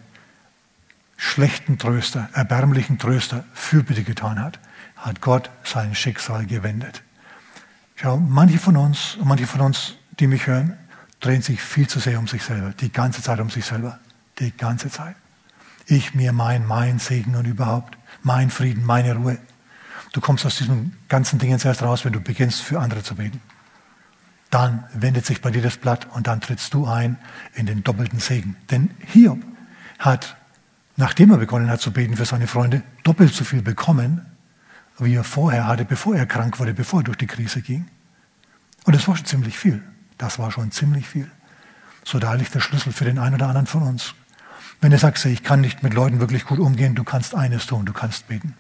schlechten 1.24 1.78
Tröster, 1.78 2.30
erbärmlichen 2.34 3.00
Tröster 3.00 3.46
Fürbitte 3.54 4.04
getan 4.04 4.40
hat, 4.40 4.60
hat 4.98 5.22
Gott 5.22 5.50
sein 5.64 5.96
Schicksal 5.96 6.46
gewendet. 6.46 7.02
Schau, 7.96 8.18
manche 8.18 8.60
von 8.60 8.76
uns, 8.76 9.18
manche 9.24 9.48
von 9.48 9.62
uns, 9.62 9.96
die 10.20 10.28
mich 10.28 10.48
hören, 10.48 10.78
drehen 11.22 11.42
sich 11.42 11.62
viel 11.62 11.88
zu 11.88 12.00
sehr 12.00 12.20
um 12.20 12.28
sich 12.28 12.44
selber, 12.44 12.72
die 12.72 12.92
ganze 12.92 13.22
Zeit 13.22 13.40
um 13.40 13.50
sich 13.50 13.66
selber, 13.66 14.00
die 14.40 14.52
ganze 14.56 14.90
Zeit. 14.90 15.16
Ich, 15.88 16.14
mir, 16.14 16.34
mein, 16.34 16.68
mein 16.68 17.00
Segen 17.00 17.36
und 17.36 17.46
überhaupt, 17.46 17.98
mein 18.22 18.50
Frieden, 18.50 18.86
meine 18.86 19.16
Ruhe. 19.16 19.38
Du 20.12 20.20
kommst 20.20 20.46
aus 20.46 20.58
diesen 20.58 20.98
ganzen 21.08 21.40
Dingen 21.40 21.60
erst 21.64 21.84
raus, 21.84 22.04
wenn 22.04 22.14
du 22.14 22.20
beginnst, 22.20 22.62
für 22.62 22.82
andere 22.82 23.02
zu 23.02 23.16
beten. 23.16 23.42
Dann 24.50 24.84
wendet 24.94 25.26
sich 25.26 25.42
bei 25.42 25.52
dir 25.52 25.62
das 25.62 25.78
Blatt 25.78 26.06
und 26.14 26.28
dann 26.28 26.42
trittst 26.42 26.74
du 26.74 26.86
ein 26.86 27.18
in 27.56 27.66
den 27.66 27.84
doppelten 27.84 28.20
Segen. 28.20 28.58
Denn 28.70 28.92
Hiob 29.08 29.40
hat, 30.00 30.36
nachdem 30.96 31.32
er 31.32 31.38
begonnen 31.38 31.70
hat 31.70 31.82
zu 31.82 31.92
beten 31.92 32.16
für 32.16 32.26
seine 32.26 32.48
Freunde, 32.48 32.84
doppelt 33.04 33.34
so 33.34 33.44
viel 33.44 33.62
bekommen, 33.62 34.26
wie 35.00 35.16
er 35.16 35.24
vorher 35.24 35.68
hatte, 35.68 35.86
bevor 35.86 36.16
er 36.16 36.26
krank 36.26 36.60
wurde, 36.60 36.74
bevor 36.74 37.02
er 37.02 37.04
durch 37.04 37.18
die 37.18 37.28
Krise 37.28 37.62
ging. 37.62 37.86
Und 38.86 38.96
das 38.96 39.08
war 39.08 39.16
schon 39.16 39.26
ziemlich 39.26 39.58
viel. 39.58 39.82
Das 40.18 40.40
war 40.40 40.52
schon 40.52 40.72
ziemlich 40.72 41.08
viel. 41.08 41.30
So 42.04 42.20
da 42.20 42.34
liegt 42.34 42.54
der 42.54 42.60
Schlüssel 42.60 42.94
für 42.94 43.06
den 43.06 43.18
einen 43.18 43.36
oder 43.36 43.48
anderen 43.48 43.68
von 43.68 43.84
uns. 43.84 44.14
Wenn 44.82 44.92
du 44.92 44.98
sagst, 44.98 45.26
ich 45.26 45.44
kann 45.44 45.62
nicht 45.62 45.82
mit 45.82 45.94
Leuten 45.94 46.20
wirklich 46.20 46.46
gut 46.46 46.60
umgehen, 46.60 46.94
du 46.94 47.04
kannst 47.04 47.34
eines 47.34 47.66
tun, 47.66 47.86
du 47.86 47.94
kannst 47.94 48.28
beten. 48.28 48.54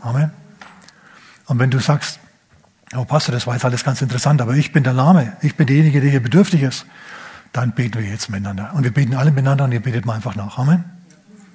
Amen. 0.00 0.32
Und 1.46 1.58
wenn 1.58 1.70
du 1.70 1.78
sagst, 1.78 2.18
oh 2.96 3.04
Pastor, 3.04 3.32
das 3.32 3.46
war 3.46 3.54
jetzt 3.54 3.64
alles 3.64 3.84
ganz 3.84 4.02
interessant, 4.02 4.40
aber 4.40 4.54
ich 4.54 4.72
bin 4.72 4.82
der 4.82 4.92
Lahme, 4.92 5.36
ich 5.40 5.56
bin 5.56 5.66
derjenige, 5.66 6.00
der 6.00 6.10
hier 6.10 6.22
bedürftig 6.22 6.62
ist, 6.62 6.86
dann 7.52 7.72
beten 7.72 8.00
wir 8.00 8.08
jetzt 8.08 8.28
miteinander. 8.28 8.72
Und 8.74 8.84
wir 8.84 8.92
beten 8.92 9.14
alle 9.14 9.30
miteinander 9.30 9.64
und 9.64 9.72
ihr 9.72 9.80
betet 9.80 10.04
mal 10.04 10.14
einfach 10.14 10.34
nach. 10.34 10.58
Amen. 10.58 10.84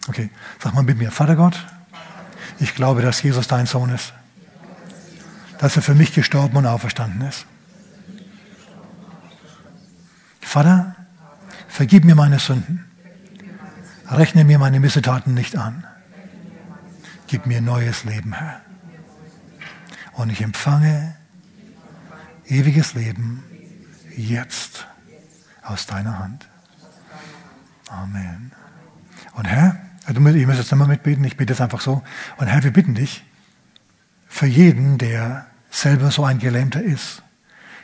Okay, 0.07 0.29
sag 0.63 0.73
mal 0.73 0.83
mit 0.83 0.97
mir, 0.97 1.11
Vater 1.11 1.35
Gott, 1.35 1.65
ich 2.59 2.73
glaube, 2.75 3.01
dass 3.01 3.21
Jesus 3.21 3.47
dein 3.47 3.65
Sohn 3.65 3.89
ist, 3.89 4.13
dass 5.59 5.75
er 5.75 5.81
für 5.81 5.95
mich 5.95 6.13
gestorben 6.13 6.57
und 6.57 6.65
auferstanden 6.65 7.21
ist. 7.27 7.45
Vater, 10.41 10.95
vergib 11.67 12.05
mir 12.05 12.15
meine 12.15 12.39
Sünden. 12.39 12.85
Rechne 14.09 14.45
mir 14.45 14.57
meine 14.57 14.79
Missetaten 14.79 15.33
nicht 15.33 15.57
an. 15.57 15.85
Gib 17.27 17.45
mir 17.45 17.61
neues 17.61 18.05
Leben, 18.05 18.33
Herr. 18.33 18.61
Und 20.13 20.29
ich 20.29 20.41
empfange 20.41 21.15
ewiges 22.45 22.93
Leben 22.93 23.43
jetzt 24.15 24.87
aus 25.61 25.85
deiner 25.85 26.17
Hand. 26.17 26.47
Amen. 27.89 28.53
Und 29.33 29.45
Herr, 29.45 29.86
du 30.13 30.21
musst, 30.21 30.35
ihr 30.35 30.47
müsst 30.47 30.59
jetzt 30.59 30.71
immer 30.71 30.87
mitbeten, 30.87 31.23
ich 31.23 31.37
bete 31.37 31.53
jetzt 31.53 31.61
einfach 31.61 31.81
so. 31.81 32.03
Und 32.37 32.47
Herr, 32.47 32.63
wir 32.63 32.71
bitten 32.71 32.95
dich, 32.95 33.23
für 34.27 34.45
jeden, 34.45 34.97
der 34.97 35.47
selber 35.69 36.11
so 36.11 36.23
ein 36.23 36.39
Gelähmter 36.39 36.81
ist, 36.81 37.23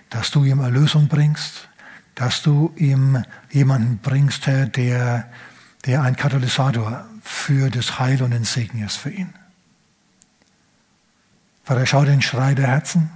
dass 0.10 0.32
du 0.32 0.44
ihm 0.44 0.60
Erlösung 0.60 1.08
bringst, 1.08 1.68
dass 2.16 2.42
du 2.42 2.74
ihm 2.76 3.24
jemanden 3.52 3.98
bringst, 3.98 4.46
Herr, 4.48 4.68
der, 4.68 5.30
der 5.86 6.04
ein 6.04 6.16
Katalysator 6.16 7.06
für 7.24 7.70
das 7.70 8.00
Heil 8.00 8.22
und 8.22 8.32
den 8.32 8.44
Segen 8.44 8.84
ist 8.84 8.98
für 8.98 9.10
ihn. 9.10 9.34
Vater, 11.64 11.86
schau 11.86 12.04
den 12.04 12.22
Schrei 12.22 12.54
der 12.54 12.68
Herzen 12.68 13.10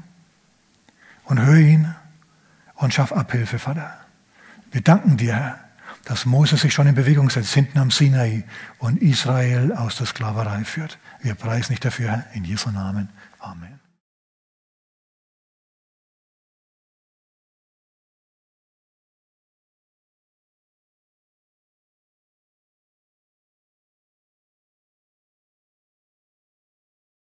und 1.25 1.39
hör 1.39 1.57
ihn 1.57 1.93
und 2.75 2.93
schaff 2.93 3.11
Abhilfe, 3.11 3.59
Vater. 3.59 3.97
Wir 4.71 4.81
danken 4.81 5.17
dir, 5.17 5.35
Herr, 5.35 5.59
dass 6.07 6.25
Moses 6.25 6.61
sich 6.61 6.73
schon 6.73 6.87
in 6.87 6.95
Bewegung 6.95 7.29
setzt, 7.29 7.53
hinten 7.53 7.79
am 7.79 7.91
Sinai 7.91 8.45
und 8.79 9.01
Israel 9.01 9.73
aus 9.73 9.97
der 9.97 10.07
Sklaverei 10.07 10.63
führt. 10.63 10.97
Wir 11.21 11.35
preisen 11.35 11.73
dich 11.73 11.81
dafür, 11.81 12.23
in 12.33 12.45
Jesu 12.45 12.71
Namen. 12.71 13.09
Amen. 13.39 13.76